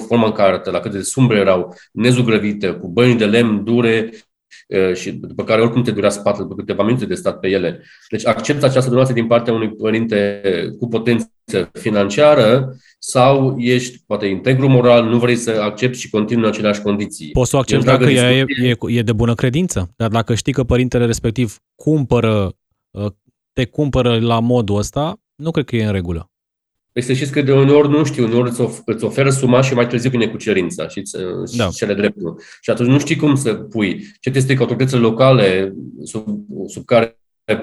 forma 0.07 0.25
în 0.25 0.31
care 0.31 0.61
la 0.71 0.79
cât 0.79 0.91
de 0.91 1.01
sumbre 1.01 1.37
erau, 1.37 1.75
nezugrăvite, 1.91 2.67
cu 2.67 2.87
băni 2.87 3.17
de 3.17 3.25
lemn 3.25 3.63
dure, 3.63 4.09
și 4.93 5.11
după 5.11 5.43
care 5.43 5.61
oricum 5.61 5.83
te 5.83 5.91
durea 5.91 6.09
spatele 6.09 6.43
după 6.43 6.55
câteva 6.55 6.83
minute 6.83 7.05
de 7.05 7.15
stat 7.15 7.39
pe 7.39 7.47
ele. 7.47 7.83
Deci 8.09 8.25
acceptă 8.25 8.65
această 8.65 8.89
donație 8.89 9.13
din 9.13 9.27
partea 9.27 9.53
unui 9.53 9.69
părinte 9.69 10.41
cu 10.79 10.87
potență 10.87 11.29
financiară 11.73 12.75
sau 12.99 13.55
ești 13.57 14.03
poate 14.07 14.25
integru 14.25 14.67
moral, 14.67 15.05
nu 15.05 15.17
vrei 15.17 15.35
să 15.35 15.51
accepti 15.61 15.99
și 15.99 16.09
continui 16.09 16.43
în 16.43 16.49
aceleași 16.49 16.81
condiții. 16.81 17.31
Poți 17.31 17.49
să 17.49 17.55
o 17.55 17.59
accepti 17.59 17.85
dacă 17.85 18.09
e, 18.09 18.45
e, 18.57 18.75
e 18.87 19.01
de 19.01 19.13
bună 19.13 19.33
credință, 19.33 19.93
dar 19.95 20.09
dacă 20.09 20.35
știi 20.35 20.53
că 20.53 20.63
părintele 20.63 21.05
respectiv 21.05 21.57
cumpără, 21.75 22.53
te 23.53 23.65
cumpără 23.65 24.19
la 24.19 24.39
modul 24.39 24.77
ăsta, 24.77 25.19
nu 25.35 25.51
cred 25.51 25.65
că 25.65 25.75
e 25.75 25.85
în 25.85 25.91
regulă. 25.91 26.29
Păi 26.95 27.03
să 27.03 27.13
știți 27.13 27.31
că 27.31 27.41
de 27.41 27.53
uneori 27.53 27.89
nu 27.89 28.03
știu, 28.03 28.23
uneori 28.23 28.49
îți, 28.49 28.61
of- 28.61 28.81
îți 28.85 29.03
oferă 29.03 29.29
suma 29.29 29.61
și 29.61 29.73
mai 29.73 29.87
târziu 29.87 30.09
vine 30.09 30.27
cu 30.27 30.37
cerința 30.37 30.87
și 30.87 31.01
da. 31.57 31.67
cele 31.67 31.93
dreptul. 31.93 32.41
Și 32.61 32.69
atunci 32.69 32.89
nu 32.89 32.99
știi 32.99 33.15
cum 33.15 33.35
să 33.35 33.53
pui. 33.53 34.05
Ce 34.19 34.31
este 34.33 34.53
că 34.53 34.61
autoritățile 34.61 34.99
locale 34.99 35.73
sub, 36.03 36.25
sub 36.67 36.85
care 36.85 37.17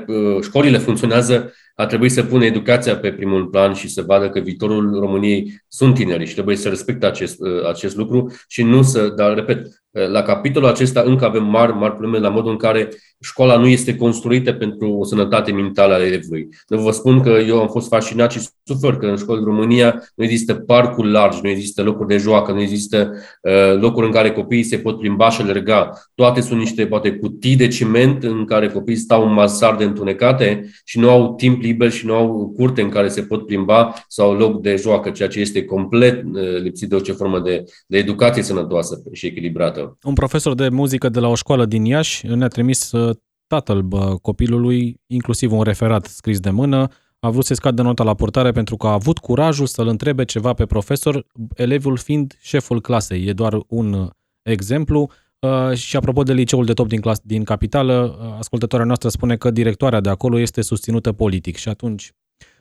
uh, 0.06 0.42
școlile 0.42 0.78
funcționează 0.78 1.52
ar 1.74 1.86
trebui 1.86 2.08
să 2.08 2.22
pună 2.22 2.44
educația 2.44 2.96
pe 2.96 3.12
primul 3.12 3.46
plan 3.46 3.72
și 3.72 3.88
să 3.88 4.02
vadă 4.02 4.30
că 4.30 4.40
viitorul 4.40 4.98
României 5.00 5.62
sunt 5.68 5.94
tineri 5.94 6.26
și 6.26 6.32
trebuie 6.32 6.56
să 6.56 6.68
respecte 6.68 7.06
acest, 7.06 7.40
uh, 7.40 7.68
acest 7.68 7.96
lucru 7.96 8.32
și 8.48 8.62
nu 8.62 8.82
să, 8.82 9.08
dar 9.08 9.34
repet, 9.34 9.66
uh, 9.90 10.08
la 10.08 10.22
capitolul 10.22 10.68
acesta 10.68 11.02
încă 11.06 11.24
avem 11.24 11.44
mari, 11.44 11.72
mari 11.72 11.92
probleme 11.92 12.18
la 12.18 12.28
modul 12.28 12.50
în 12.50 12.56
care 12.56 12.88
școala 13.20 13.56
nu 13.56 13.66
este 13.66 13.96
construită 13.96 14.52
pentru 14.52 14.92
o 14.92 15.04
sănătate 15.04 15.52
mentală 15.52 15.94
a 15.94 16.06
elevului. 16.06 16.48
Eu 16.68 16.78
vă 16.78 16.90
spun 16.90 17.20
că 17.20 17.30
eu 17.30 17.60
am 17.60 17.68
fost 17.68 17.88
fascinat 17.88 18.32
și 18.32 18.40
sufer 18.64 18.96
că 18.96 19.06
în 19.06 19.16
școli 19.16 19.38
în 19.38 19.44
România 19.44 20.02
nu 20.14 20.24
există 20.24 20.54
parcuri 20.54 21.10
largi, 21.10 21.38
nu 21.42 21.48
există 21.48 21.82
locuri 21.82 22.08
de 22.08 22.16
joacă, 22.16 22.52
nu 22.52 22.60
există 22.60 23.12
uh, 23.42 23.80
locuri 23.80 24.06
în 24.06 24.12
care 24.12 24.32
copiii 24.32 24.62
se 24.62 24.78
pot 24.78 24.98
plimba 24.98 25.30
și 25.30 25.40
alerga. 25.40 25.92
Toate 26.14 26.40
sunt 26.40 26.58
niște, 26.58 26.86
poate, 26.86 27.12
cutii 27.12 27.56
de 27.56 27.68
ciment 27.68 28.22
în 28.22 28.44
care 28.44 28.68
copiii 28.68 28.96
stau 28.96 29.26
în 29.26 29.32
masar 29.32 29.76
de 29.76 29.84
întunecate 29.84 30.70
și 30.84 30.98
nu 30.98 31.10
au 31.10 31.34
timp 31.34 31.61
liber 31.62 31.90
și 31.90 32.06
nu 32.06 32.14
au 32.14 32.52
curte 32.56 32.82
în 32.82 32.88
care 32.88 33.08
se 33.08 33.22
pot 33.22 33.46
plimba 33.46 33.94
sau 34.08 34.34
loc 34.34 34.60
de 34.60 34.76
joacă, 34.76 35.10
ceea 35.10 35.28
ce 35.28 35.40
este 35.40 35.64
complet 35.64 36.24
uh, 36.24 36.60
lipsit 36.62 36.88
de 36.88 36.94
orice 36.94 37.12
formă 37.12 37.40
de, 37.40 37.64
de 37.86 37.98
educație 37.98 38.42
sănătoasă 38.42 39.02
și 39.12 39.26
echilibrată. 39.26 39.98
Un 40.02 40.14
profesor 40.14 40.54
de 40.54 40.68
muzică 40.68 41.08
de 41.08 41.20
la 41.20 41.28
o 41.28 41.34
școală 41.34 41.66
din 41.66 41.84
Iași 41.84 42.26
ne-a 42.26 42.48
trimis 42.48 42.92
uh, 42.92 43.16
tatăl 43.46 43.82
bă, 43.82 44.16
copilului, 44.22 45.00
inclusiv 45.06 45.52
un 45.52 45.62
referat 45.62 46.04
scris 46.04 46.40
de 46.40 46.50
mână, 46.50 46.88
a 47.20 47.30
vrut 47.30 47.44
să 47.44 47.54
scadă 47.54 47.82
nota 47.82 48.04
la 48.04 48.14
portare 48.14 48.50
pentru 48.50 48.76
că 48.76 48.86
a 48.86 48.92
avut 48.92 49.18
curajul 49.18 49.66
să-l 49.66 49.86
întrebe 49.86 50.24
ceva 50.24 50.52
pe 50.52 50.66
profesor, 50.66 51.26
elevul 51.54 51.96
fiind 51.96 52.36
șeful 52.40 52.80
clasei. 52.80 53.26
E 53.26 53.32
doar 53.32 53.62
un 53.68 53.92
uh, 53.92 54.08
exemplu. 54.42 55.10
Uh, 55.46 55.74
și 55.74 55.96
apropo 55.96 56.22
de 56.22 56.32
liceul 56.32 56.64
de 56.64 56.72
top 56.72 56.88
din, 56.88 57.00
clas, 57.00 57.20
din 57.24 57.44
capitală, 57.44 58.18
uh, 58.20 58.34
ascultătoarea 58.38 58.86
noastră 58.86 59.08
spune 59.08 59.36
că 59.36 59.50
directoarea 59.50 60.00
de 60.00 60.08
acolo 60.08 60.38
este 60.38 60.60
susținută 60.60 61.12
politic 61.12 61.56
și 61.56 61.68
atunci 61.68 62.12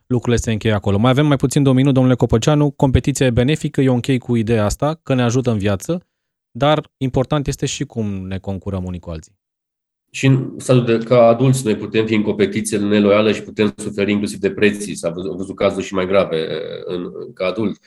lucrurile 0.08 0.42
se 0.42 0.52
încheie 0.52 0.74
acolo. 0.74 0.98
Mai 0.98 1.12
avem 1.12 1.26
mai 1.26 1.36
puțin 1.36 1.64
de 1.64 1.70
un 1.70 1.76
minut, 1.76 1.94
domnule 1.94 2.16
Copăceanu. 2.16 2.72
Competiția 2.72 3.26
e 3.26 3.30
benefică, 3.30 3.82
eu 3.82 3.94
închei 3.94 4.18
cu 4.18 4.36
ideea 4.36 4.66
asta, 4.66 5.00
că 5.04 5.14
ne 5.14 5.22
ajută 5.22 5.52
în 5.52 5.58
viață, 5.58 6.08
dar 6.52 6.92
important 6.98 7.48
este 7.48 7.66
și 7.66 7.84
cum 7.84 8.28
ne 8.28 8.38
concurăm 8.38 8.84
unii 8.84 9.00
cu 9.00 9.10
alții. 9.10 9.40
Și 10.12 10.26
în 10.26 10.54
stadiul 10.58 10.86
de, 10.86 10.98
ca 10.98 11.28
adulți 11.28 11.66
noi 11.66 11.76
putem 11.76 12.06
fi 12.06 12.16
în 12.16 12.22
competiție 12.22 12.78
neloială 12.78 13.32
și 13.32 13.42
putem 13.42 13.74
suferi 13.76 14.12
inclusiv 14.12 14.40
depresii. 14.40 14.96
S-a 14.96 15.10
văzut, 15.10 15.36
văzut 15.36 15.56
cazuri 15.56 15.86
și 15.86 15.94
mai 15.94 16.08
grave 16.08 16.48
în, 16.86 17.12
ca 17.34 17.46
adult. 17.46 17.80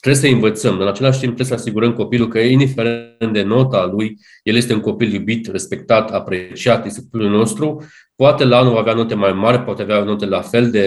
Trebuie 0.00 0.22
să 0.22 0.28
învățăm, 0.28 0.72
dar 0.72 0.82
în 0.82 0.88
același 0.88 1.20
timp 1.20 1.34
trebuie 1.34 1.56
să 1.56 1.62
asigurăm 1.62 1.92
copilul 1.92 2.28
că, 2.28 2.38
indiferent 2.38 3.32
de 3.32 3.42
nota 3.42 3.86
lui, 3.86 4.18
el 4.42 4.56
este 4.56 4.72
un 4.72 4.80
copil 4.80 5.12
iubit, 5.12 5.46
respectat, 5.46 6.10
apreciat, 6.10 6.86
este 6.86 7.00
copilul 7.00 7.30
nostru. 7.30 7.84
Poate 8.20 8.44
la 8.44 8.58
anul 8.58 8.72
va 8.72 8.78
avea 8.78 8.92
note 8.92 9.14
mai 9.14 9.32
mari, 9.32 9.60
poate 9.60 9.82
avea 9.82 10.02
note 10.02 10.26
la 10.26 10.40
fel 10.40 10.70
de 10.70 10.84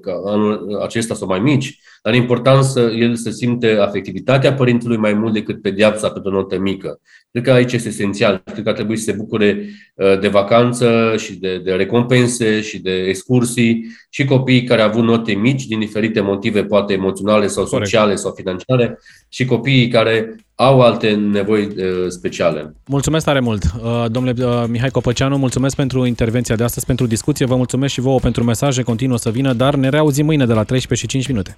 ca 0.00 0.12
anul 0.26 0.78
acesta 0.82 1.14
sau 1.14 1.28
mai 1.28 1.40
mici, 1.40 1.78
dar 2.02 2.12
e 2.12 2.16
important 2.16 2.64
să 2.64 2.80
el 2.80 3.14
să 3.14 3.30
simte 3.30 3.76
afectivitatea 3.80 4.54
părintelui 4.54 4.96
mai 4.96 5.12
mult 5.12 5.32
decât 5.32 5.62
pedeapsa 5.62 6.10
pe 6.10 6.20
o 6.22 6.30
notă 6.30 6.58
mică. 6.58 7.00
Cred 7.30 7.44
că 7.44 7.52
aici 7.52 7.72
este 7.72 7.88
esențial. 7.88 8.42
Cred 8.44 8.62
că 8.62 8.68
ar 8.68 8.74
trebui 8.74 8.96
să 8.96 9.04
se 9.04 9.12
bucure 9.12 9.64
uh, 9.94 10.18
de 10.20 10.28
vacanță 10.28 11.14
și 11.16 11.34
de, 11.34 11.58
de 11.58 11.72
recompense 11.72 12.60
și 12.60 12.78
de 12.78 12.92
excursii 12.92 13.86
și 14.10 14.24
copiii 14.24 14.64
care 14.64 14.82
au 14.82 14.88
avut 14.88 15.04
note 15.04 15.32
mici 15.32 15.66
din 15.66 15.78
diferite 15.78 16.20
motive, 16.20 16.64
poate 16.64 16.92
emoționale 16.92 17.46
sau 17.46 17.64
sociale 17.64 18.02
Corect. 18.02 18.20
sau 18.20 18.32
financiare, 18.36 18.98
și 19.28 19.44
copiii 19.44 19.88
care 19.88 20.36
au 20.54 20.80
alte 20.80 21.10
nevoi 21.10 21.62
uh, 21.62 22.08
speciale. 22.08 22.74
Mulțumesc 22.86 23.24
tare 23.24 23.40
mult, 23.40 23.64
uh, 23.64 24.04
domnule 24.10 24.66
Mihai 24.66 24.90
Copăceanu, 24.90 25.36
mulțumesc 25.36 25.76
pentru 25.76 26.04
intervenția 26.04 26.56
de 26.64 26.70
astăzi, 26.70 26.86
pentru 26.86 27.06
discuție, 27.06 27.46
vă 27.46 27.56
mulțumesc 27.56 27.92
și 27.92 28.00
vouă 28.00 28.18
pentru 28.18 28.44
mesaje, 28.44 28.82
continuă 28.82 29.18
să 29.18 29.30
vină, 29.30 29.52
dar 29.52 29.74
ne 29.74 29.88
reauzim 29.88 30.24
mâine 30.24 30.46
de 30.46 30.52
la 30.52 30.62
13 30.62 31.06
și 31.06 31.06
5 31.06 31.26
minute. 31.28 31.56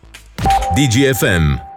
DGFM 0.75 1.76